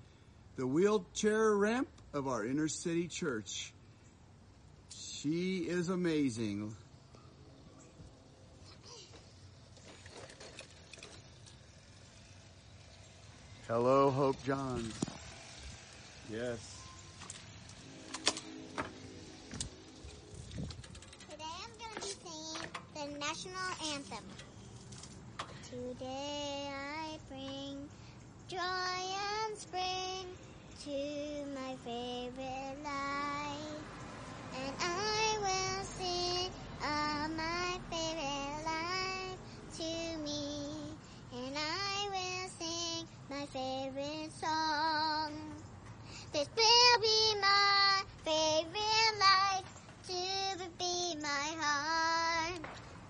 the 0.55 0.65
wheelchair 0.65 1.57
ramp 1.57 1.89
of 2.15 2.29
our 2.29 2.47
inner 2.47 2.69
city 2.69 3.09
church. 3.09 3.73
She 4.95 5.57
is 5.67 5.89
amazing. 5.89 6.73
Hello, 13.69 14.11
Hope 14.13 14.41
Johns. 14.45 14.95
Yes. 16.31 16.79
Today 21.29 21.51
I'm 21.65 21.75
going 21.81 21.95
to 21.97 22.01
be 22.01 22.13
singing 22.13 22.63
the 22.95 23.07
national 23.19 23.71
anthem. 23.93 24.25
Today 25.69 26.71
I 26.71 27.19
bring 27.29 27.89
joy 28.47 28.59
and 28.61 29.59
spring 29.59 30.27
to 30.85 31.45
my 31.53 31.75
favorite 31.85 32.79
life. 32.85 33.83
And 34.63 34.75
I 34.81 35.39
will 35.41 35.85
sing 35.85 36.53
of 36.83 37.37
my 37.37 37.81
favorite 37.91 38.65
life 38.65 39.39
to 39.79 40.19
me. 40.23 40.95
And 41.35 41.57
I 41.59 41.96
my 43.29 43.45
favorite 43.47 44.31
song. 44.41 45.33
This 46.33 46.49
will 46.57 47.01
be 47.01 47.41
my 47.41 48.03
favorite 48.25 49.19
life 49.19 49.65
to 50.07 50.69
be 50.79 51.17
my 51.21 51.49
heart. 51.59 52.61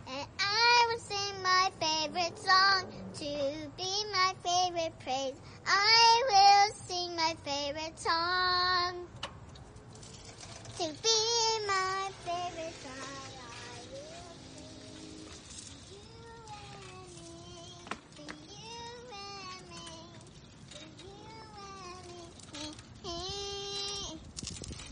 And 0.09 0.27
I 0.41 0.87
will 0.89 1.01
sing 1.01 1.43
my 1.43 1.71
favorite 1.79 2.39
song 2.39 2.87
to 3.15 3.71
be 3.77 4.05
my 4.13 4.33
favorite 4.43 4.99
praise. 5.01 5.35
I 5.67 6.23
will 6.31 6.75
sing 6.75 7.15
my 7.15 7.35
favorite 7.45 7.99
song 7.99 9.07
to 10.79 10.85
be 11.03 11.67
my 11.67 12.11
favorite 12.25 12.75
song. 12.83 13.26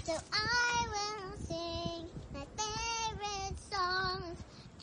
So 0.05 0.13
I 0.35 0.87
will 0.91 1.47
sing 1.47 2.07
my 2.35 2.45
favorite 2.59 3.59
songs 3.73 4.39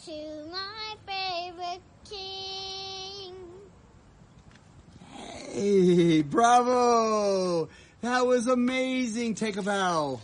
to 0.05 0.47
my 0.51 0.95
favorite 1.05 1.81
king. 2.09 3.35
Hey, 5.53 6.23
bravo! 6.23 7.69
That 8.01 8.25
was 8.25 8.47
amazing. 8.47 9.35
Take 9.35 9.57
a 9.57 9.61
bow. 9.61 10.21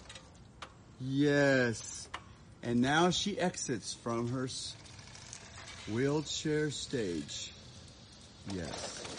Yes. 1.00 2.10
And 2.64 2.82
now 2.82 3.12
she 3.12 3.40
exits 3.40 3.94
from 3.94 4.30
her 4.30 4.48
wheelchair 5.94 6.72
stage. 6.72 7.54
Yes. 8.52 9.17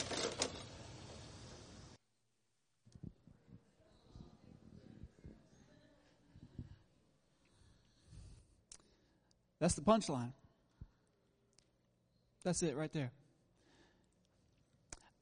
That's 9.60 9.74
the 9.74 9.82
punchline. 9.82 10.32
That's 12.44 12.62
it 12.62 12.76
right 12.76 12.92
there. 12.92 13.10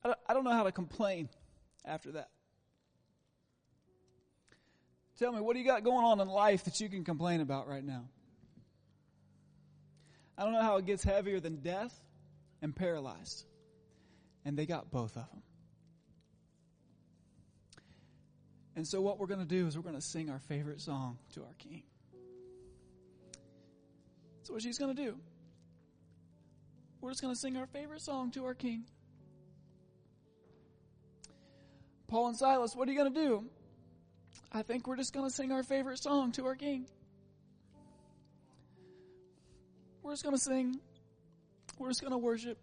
I 0.05 0.35
don't, 0.35 0.45
know 0.45 0.53
how 0.53 0.63
to 0.63 0.71
complain 0.71 1.29
after 1.85 2.13
that. 2.13 2.29
Tell 5.19 5.33
me, 5.33 5.41
what 5.41 5.55
do 5.55 5.59
you 5.59 5.67
got 5.67 5.83
going 5.83 6.05
on 6.05 6.21
in 6.21 6.29
life 6.29 6.65
that 6.65 6.79
you 6.79 6.89
can 6.89 7.03
complain 7.03 7.41
about 7.41 7.67
right 7.67 7.83
now? 7.83 8.05
I 10.39 10.45
don't 10.45 10.53
know 10.53 10.63
how 10.63 10.77
it 10.77 10.87
gets 10.87 11.03
heavier 11.03 11.41
than 11.41 11.57
death 11.57 11.99
and 12.63 12.77
paralyzed. 12.77 13.45
And 14.45 14.57
they 14.57 14.67
got 14.67 14.93
both 14.93 15.17
of 15.17 15.29
them. 15.31 15.43
And 18.77 18.87
so, 18.87 19.01
what 19.01 19.19
we're 19.19 19.27
going 19.27 19.41
to 19.41 19.47
do 19.47 19.67
is 19.67 19.77
we're 19.77 19.83
going 19.83 19.95
to 19.97 20.01
sing 20.01 20.31
our 20.31 20.39
favorite 20.39 20.81
song 20.81 21.19
to 21.35 21.43
our 21.43 21.55
King. 21.59 21.83
What 24.49 24.63
she's 24.63 24.79
going 24.79 24.95
to 24.95 25.03
do? 25.03 25.17
We're 27.01 27.11
just 27.11 27.21
going 27.21 27.35
to 27.35 27.39
sing 27.39 27.57
our 27.57 27.67
favorite 27.67 28.01
song 28.01 28.31
to 28.33 28.45
our 28.45 28.55
King. 28.55 28.85
Paul 32.09 32.29
and 32.29 32.37
Silas, 32.37 32.75
what 32.75 32.89
are 32.89 32.93
you 32.93 32.99
going 32.99 33.13
to 33.13 33.21
do? 33.21 33.45
I 34.53 34.63
think 34.63 34.87
we're 34.87 34.97
just 34.97 35.13
going 35.13 35.29
to 35.29 35.35
sing 35.35 35.53
our 35.53 35.63
favorite 35.63 36.03
song 36.03 36.33
to 36.33 36.47
our 36.47 36.55
King. 36.55 36.87
We're 40.03 40.13
just 40.13 40.23
going 40.23 40.37
to 40.37 40.43
sing. 40.43 40.81
We're 41.79 41.89
just 41.89 42.01
going 42.01 42.13
to 42.13 42.19
worship. 42.19 42.59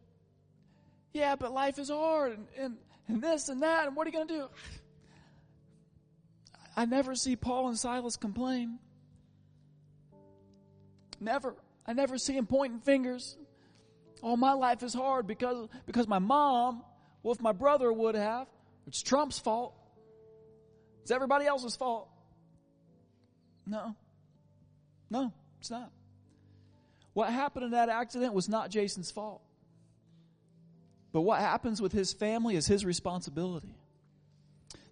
Yeah, 1.13 1.35
but 1.35 1.51
life 1.51 1.77
is 1.77 1.89
hard 1.89 2.31
and, 2.31 2.47
and, 2.57 2.77
and 3.07 3.21
this 3.21 3.49
and 3.49 3.61
that, 3.61 3.87
and 3.87 3.95
what 3.95 4.07
are 4.07 4.09
you 4.09 4.15
going 4.15 4.27
to 4.29 4.33
do? 4.33 4.49
I 6.75 6.85
never 6.85 7.13
see 7.15 7.35
Paul 7.35 7.67
and 7.67 7.77
Silas 7.77 8.15
complain. 8.15 8.79
Never. 11.19 11.55
I 11.85 11.93
never 11.93 12.17
see 12.17 12.33
him 12.33 12.45
pointing 12.45 12.79
fingers. 12.79 13.37
Oh, 14.21 14.37
my 14.37 14.53
life 14.53 14.83
is 14.83 14.93
hard 14.93 15.27
because, 15.27 15.67
because 15.85 16.07
my 16.07 16.19
mom, 16.19 16.83
well, 17.21 17.33
if 17.33 17.41
my 17.41 17.51
brother 17.51 17.91
would 17.91 18.15
have, 18.15 18.47
it's 18.87 19.01
Trump's 19.01 19.37
fault. 19.39 19.73
It's 21.01 21.11
everybody 21.11 21.45
else's 21.45 21.75
fault. 21.75 22.09
No. 23.65 23.95
No, 25.09 25.33
it's 25.59 25.69
not. 25.69 25.91
What 27.13 27.29
happened 27.29 27.65
in 27.65 27.71
that 27.71 27.89
accident 27.89 28.33
was 28.33 28.49
not 28.49 28.69
Jason's 28.69 29.11
fault. 29.11 29.41
But 31.11 31.21
what 31.21 31.39
happens 31.39 31.81
with 31.81 31.91
his 31.91 32.11
family 32.11 32.55
is 32.55 32.65
his 32.65 32.83
responsibility. 32.83 33.75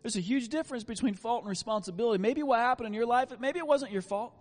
There's 0.04 0.16
a 0.16 0.22
huge 0.22 0.50
difference 0.50 0.84
between 0.84 1.16
fault 1.16 1.42
and 1.42 1.50
responsibility. 1.50 2.22
Maybe 2.22 2.44
what 2.44 2.60
happened 2.60 2.88
in 2.88 2.94
your 2.94 3.06
life, 3.06 3.30
maybe 3.40 3.60
it 3.60 3.68
wasn't 3.68 3.92
your 3.92 4.02
fault. 4.02 4.34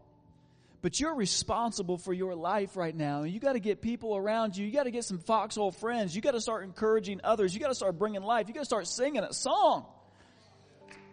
But 0.83 0.99
you're 0.99 1.15
responsible 1.15 1.99
for 1.99 2.13
your 2.13 2.35
life 2.35 2.77
right 2.77 2.95
now. 2.95 3.25
You 3.25 3.39
got 3.39 3.53
to 3.53 3.61
get 3.61 3.83
people 3.83 4.17
around 4.17 4.57
you. 4.57 4.65
You 4.65 4.73
got 4.73 4.85
to 4.85 4.91
get 4.91 5.05
some 5.05 5.19
foxhole 5.19 5.73
friends. 5.73 6.17
You 6.17 6.23
got 6.23 6.33
to 6.33 6.41
start 6.41 6.65
encouraging 6.65 7.21
others. 7.23 7.55
You 7.55 7.61
got 7.61 7.69
to 7.69 7.75
start 7.75 7.99
bringing 7.99 8.23
life. 8.23 8.49
You 8.49 8.55
got 8.55 8.61
to 8.61 8.67
start 8.67 8.87
singing 8.87 9.23
a 9.23 9.33
song. 9.33 9.87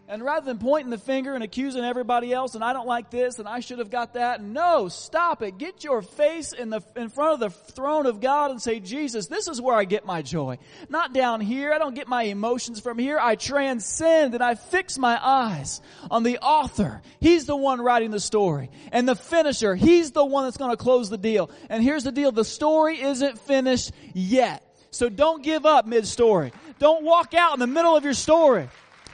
And 0.10 0.24
rather 0.24 0.46
than 0.46 0.58
pointing 0.58 0.90
the 0.90 0.98
finger 0.98 1.36
and 1.36 1.44
accusing 1.44 1.84
everybody 1.84 2.32
else, 2.32 2.56
and 2.56 2.64
I 2.64 2.72
don't 2.72 2.88
like 2.88 3.12
this, 3.12 3.40
and 3.40 3.48
I 3.48 3.60
should 3.60 3.80
have 3.80 3.90
got 3.90 4.14
that, 4.14 4.42
no, 4.42 4.88
stop 4.88 5.42
it. 5.42 5.58
Get 5.58 5.84
your 5.84 6.02
face 6.02 6.54
in 6.54 6.70
the, 6.70 6.82
in 6.96 7.10
front 7.10 7.34
of 7.34 7.40
the 7.42 7.50
throne 7.50 8.06
of 8.06 8.22
God 8.22 8.52
and 8.52 8.62
say, 8.62 8.80
Jesus, 8.80 9.28
this 9.28 9.50
is 9.50 9.60
where 9.60 9.76
I 9.76 9.84
get 9.84 10.06
my 10.06 10.22
joy. 10.22 10.60
Not 10.88 11.14
down 11.14 11.42
here. 11.42 11.74
I 11.74 11.78
don't 11.78 11.94
get 11.94 12.08
my 12.08 12.24
emotions 12.24 12.80
from 12.80 12.98
here. 12.98 13.20
I 13.20 13.36
transcend 13.36 14.34
and 14.34 14.42
I 14.42 14.56
fix 14.56 14.98
my 14.98 15.20
eyes 15.22 15.82
on 16.10 16.24
the 16.24 16.38
author. 16.38 17.02
He's 17.20 17.46
the 17.46 17.58
one 17.58 17.82
writing 17.82 18.12
the 18.12 18.22
story. 18.22 18.70
And 18.94 19.10
the 19.10 19.16
finisher, 19.16 19.76
he's 19.76 20.12
the 20.12 20.24
one 20.24 20.46
that's 20.46 20.58
going 20.58 20.72
to 20.72 20.78
close 20.78 21.10
the 21.10 21.18
deal. 21.18 21.52
And 21.70 21.84
here's 21.84 22.06
the 22.06 22.14
deal. 22.14 22.32
The 22.32 22.46
story 22.46 23.02
isn't 23.02 23.40
finished 23.40 23.92
yet. 24.14 24.64
So 24.90 25.10
don't 25.10 25.44
give 25.44 25.66
up 25.66 25.86
mid-story. 25.86 26.54
Don't 26.80 27.04
walk 27.04 27.34
out 27.34 27.54
in 27.54 27.60
the 27.60 27.68
middle 27.68 27.98
of 27.98 28.06
your 28.06 28.14
story. 28.14 28.70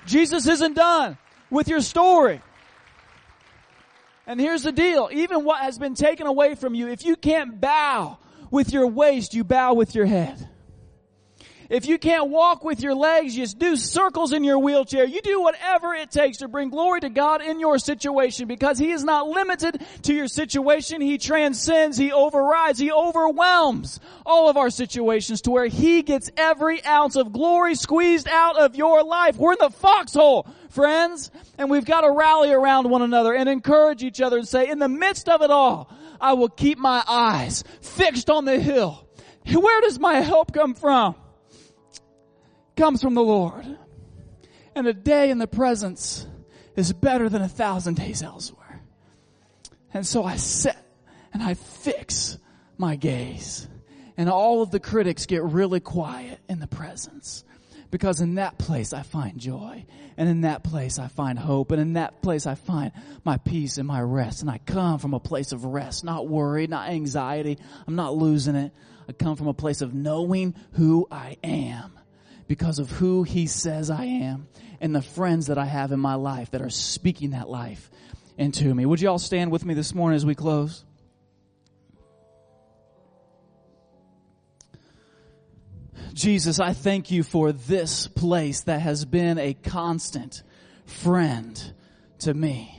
Jesus 0.06 0.48
isn't 0.48 0.76
done 0.76 1.18
with 1.50 1.68
your 1.68 1.82
story. 1.82 2.42
And 4.26 4.40
here's 4.40 4.64
the 4.64 4.72
deal. 4.72 5.10
Even 5.12 5.44
what 5.44 5.62
has 5.62 5.78
been 5.78 5.96
taken 5.96 6.28
away 6.28 6.56
from 6.56 6.76
you, 6.76 6.88
if 6.88 7.06
you 7.06 7.16
can't 7.16 7.60
bow 7.60 8.18
with 8.52 8.72
your 8.72 8.88
waist, 8.88 9.34
you 9.34 9.44
bow 9.44 9.74
with 9.74 9.96
your 9.96 10.06
head. 10.06 10.50
If 11.74 11.88
you 11.88 11.98
can't 11.98 12.30
walk 12.30 12.64
with 12.64 12.84
your 12.84 12.94
legs, 12.94 13.34
just 13.34 13.58
do 13.58 13.76
circles 13.76 14.32
in 14.32 14.44
your 14.44 14.60
wheelchair. 14.60 15.06
You 15.06 15.22
do 15.24 15.42
whatever 15.42 15.96
it 15.96 16.12
takes 16.12 16.38
to 16.38 16.48
bring 16.48 16.70
glory 16.70 17.00
to 17.00 17.10
God 17.10 17.42
in 17.42 17.60
your 17.60 17.80
situation 17.80 18.48
because 18.48 18.78
He 18.78 18.92
is 18.92 19.04
not 19.04 19.28
limited 19.28 19.82
to 20.04 20.14
your 20.14 20.28
situation. 20.28 21.02
He 21.02 21.18
transcends, 21.18 21.98
He 21.98 22.12
overrides, 22.12 22.78
He 22.78 22.92
overwhelms 22.92 24.00
all 24.24 24.52
of 24.52 24.56
our 24.56 24.70
situations 24.70 25.42
to 25.42 25.50
where 25.50 25.66
He 25.66 26.04
gets 26.04 26.30
every 26.38 26.86
ounce 26.86 27.16
of 27.16 27.34
glory 27.34 27.74
squeezed 27.74 28.28
out 28.28 28.60
of 28.60 28.76
your 28.76 29.04
life. 29.04 29.38
We're 29.38 29.54
in 29.54 29.58
the 29.60 29.72
foxhole, 29.72 30.46
friends, 30.70 31.32
and 31.58 31.72
we've 31.72 31.86
got 31.86 32.02
to 32.02 32.12
rally 32.12 32.52
around 32.52 32.88
one 32.88 33.02
another 33.02 33.34
and 33.34 33.50
encourage 33.50 34.04
each 34.04 34.22
other 34.22 34.38
and 34.38 34.48
say, 34.48 34.70
in 34.70 34.78
the 34.78 34.88
midst 34.88 35.28
of 35.28 35.42
it 35.42 35.50
all, 35.50 35.92
I 36.22 36.34
will 36.34 36.50
keep 36.50 36.78
my 36.78 37.04
eyes 37.08 37.64
fixed 37.82 38.30
on 38.30 38.46
the 38.46 38.60
hill. 38.60 39.08
Where 39.52 39.82
does 39.82 39.98
my 39.98 40.22
help 40.22 40.54
come 40.54 40.76
from? 40.76 41.16
Comes 42.76 43.02
from 43.02 43.14
the 43.14 43.24
Lord. 43.24 43.66
And 44.76 44.88
a 44.88 44.94
day 44.94 45.30
in 45.30 45.38
the 45.38 45.48
presence 45.48 46.28
is 46.76 46.92
better 46.94 47.30
than 47.30 47.42
a 47.42 47.48
thousand 47.48 47.96
days 47.96 48.24
elsewhere. 48.24 48.82
And 49.94 50.06
so 50.06 50.24
I 50.24 50.38
sit 50.38 50.76
and 51.34 51.44
I 51.44 51.54
fix 51.54 52.38
my 52.78 52.96
gaze. 52.96 53.68
And 54.18 54.30
all 54.30 54.62
of 54.62 54.72
the 54.72 54.80
critics 54.80 55.26
get 55.26 55.44
really 55.44 55.80
quiet 55.80 56.40
in 56.50 56.60
the 56.60 56.68
presence. 56.68 57.44
Because 57.92 58.22
in 58.22 58.36
that 58.36 58.58
place 58.58 58.94
I 58.94 59.04
find 59.04 59.40
joy. 59.40 59.86
And 60.18 60.28
in 60.28 60.42
that 60.42 60.64
place 60.64 60.98
I 60.98 61.08
find 61.08 61.38
hope. 61.38 61.72
And 61.72 61.80
in 61.80 61.94
that 61.94 62.24
place 62.24 62.48
I 62.48 62.56
find 62.56 62.92
my 63.24 63.38
peace 63.38 63.78
and 63.78 63.88
my 63.88 64.02
rest. 64.02 64.42
And 64.42 64.50
I 64.50 64.58
come 64.58 64.98
from 64.98 65.14
a 65.14 65.20
place 65.20 65.52
of 65.52 65.66
rest, 65.66 66.04
not 66.04 66.28
worry, 66.28 66.66
not 66.66 66.90
anxiety. 66.90 67.60
I'm 67.88 67.96
not 67.96 68.16
losing 68.16 68.56
it. 68.56 68.74
I 69.08 69.12
come 69.12 69.36
from 69.36 69.48
a 69.48 69.54
place 69.54 69.82
of 69.82 69.94
knowing 69.94 70.56
who 70.74 71.08
I 71.12 71.38
am 71.44 72.00
because 72.48 72.80
of 72.80 72.92
who 72.92 73.24
he 73.24 73.48
says 73.48 73.90
I 73.90 74.06
am 74.06 74.48
and 74.82 74.96
the 74.96 75.02
friends 75.02 75.48
that 75.48 75.58
I 75.58 75.66
have 75.66 75.92
in 75.92 76.00
my 76.00 76.16
life 76.16 76.52
that 76.52 76.62
are 76.62 76.70
speaking 76.70 77.32
that 77.32 77.50
life 77.50 77.90
into 78.38 78.74
me. 78.74 78.86
Would 78.86 79.02
you 79.02 79.10
all 79.10 79.20
stand 79.20 79.52
with 79.52 79.66
me 79.66 79.74
this 79.74 79.94
morning 79.94 80.16
as 80.16 80.26
we 80.26 80.36
close? 80.36 80.84
Jesus, 86.14 86.60
I 86.60 86.74
thank 86.74 87.10
you 87.10 87.24
for 87.24 87.52
this 87.52 88.08
place 88.08 88.62
that 88.62 88.82
has 88.82 89.04
been 89.04 89.40
a 89.40 89.54
constant 89.54 90.44
friend 90.86 91.74
to 92.20 92.34
me. 92.34 92.73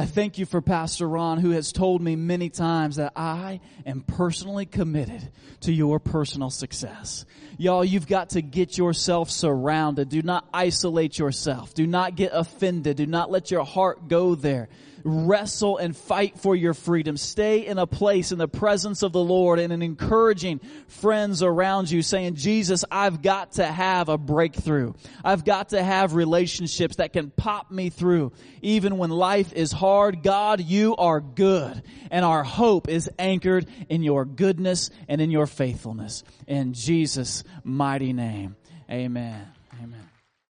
I 0.00 0.06
thank 0.06 0.38
you 0.38 0.46
for 0.46 0.62
Pastor 0.62 1.06
Ron 1.06 1.36
who 1.36 1.50
has 1.50 1.72
told 1.72 2.00
me 2.00 2.16
many 2.16 2.48
times 2.48 2.96
that 2.96 3.12
I 3.16 3.60
am 3.84 4.00
personally 4.00 4.64
committed 4.64 5.30
to 5.60 5.72
your 5.74 6.00
personal 6.00 6.48
success. 6.48 7.26
Y'all, 7.58 7.84
you've 7.84 8.06
got 8.06 8.30
to 8.30 8.40
get 8.40 8.78
yourself 8.78 9.30
surrounded. 9.30 10.08
Do 10.08 10.22
not 10.22 10.48
isolate 10.54 11.18
yourself. 11.18 11.74
Do 11.74 11.86
not 11.86 12.16
get 12.16 12.30
offended. 12.32 12.96
Do 12.96 13.04
not 13.04 13.30
let 13.30 13.50
your 13.50 13.62
heart 13.62 14.08
go 14.08 14.34
there 14.34 14.70
wrestle 15.04 15.78
and 15.78 15.96
fight 15.96 16.38
for 16.38 16.54
your 16.54 16.74
freedom. 16.74 17.16
Stay 17.16 17.66
in 17.66 17.78
a 17.78 17.86
place 17.86 18.32
in 18.32 18.38
the 18.38 18.48
presence 18.48 19.02
of 19.02 19.12
the 19.12 19.22
Lord 19.22 19.58
and 19.58 19.72
in 19.72 19.82
encouraging 19.82 20.60
friends 20.88 21.42
around 21.42 21.90
you 21.90 22.02
saying, 22.02 22.34
Jesus, 22.34 22.84
I've 22.90 23.22
got 23.22 23.52
to 23.52 23.66
have 23.66 24.08
a 24.08 24.18
breakthrough. 24.18 24.94
I've 25.24 25.44
got 25.44 25.70
to 25.70 25.82
have 25.82 26.14
relationships 26.14 26.96
that 26.96 27.12
can 27.12 27.30
pop 27.30 27.70
me 27.70 27.90
through. 27.90 28.32
Even 28.62 28.98
when 28.98 29.10
life 29.10 29.52
is 29.52 29.72
hard, 29.72 30.22
God, 30.22 30.60
you 30.60 30.96
are 30.96 31.20
good. 31.20 31.82
And 32.10 32.24
our 32.24 32.42
hope 32.42 32.88
is 32.88 33.10
anchored 33.18 33.66
in 33.88 34.02
your 34.02 34.24
goodness 34.24 34.90
and 35.08 35.20
in 35.20 35.30
your 35.30 35.46
faithfulness. 35.46 36.24
In 36.46 36.72
Jesus' 36.72 37.44
mighty 37.64 38.12
name. 38.12 38.56
Amen. 38.90 39.59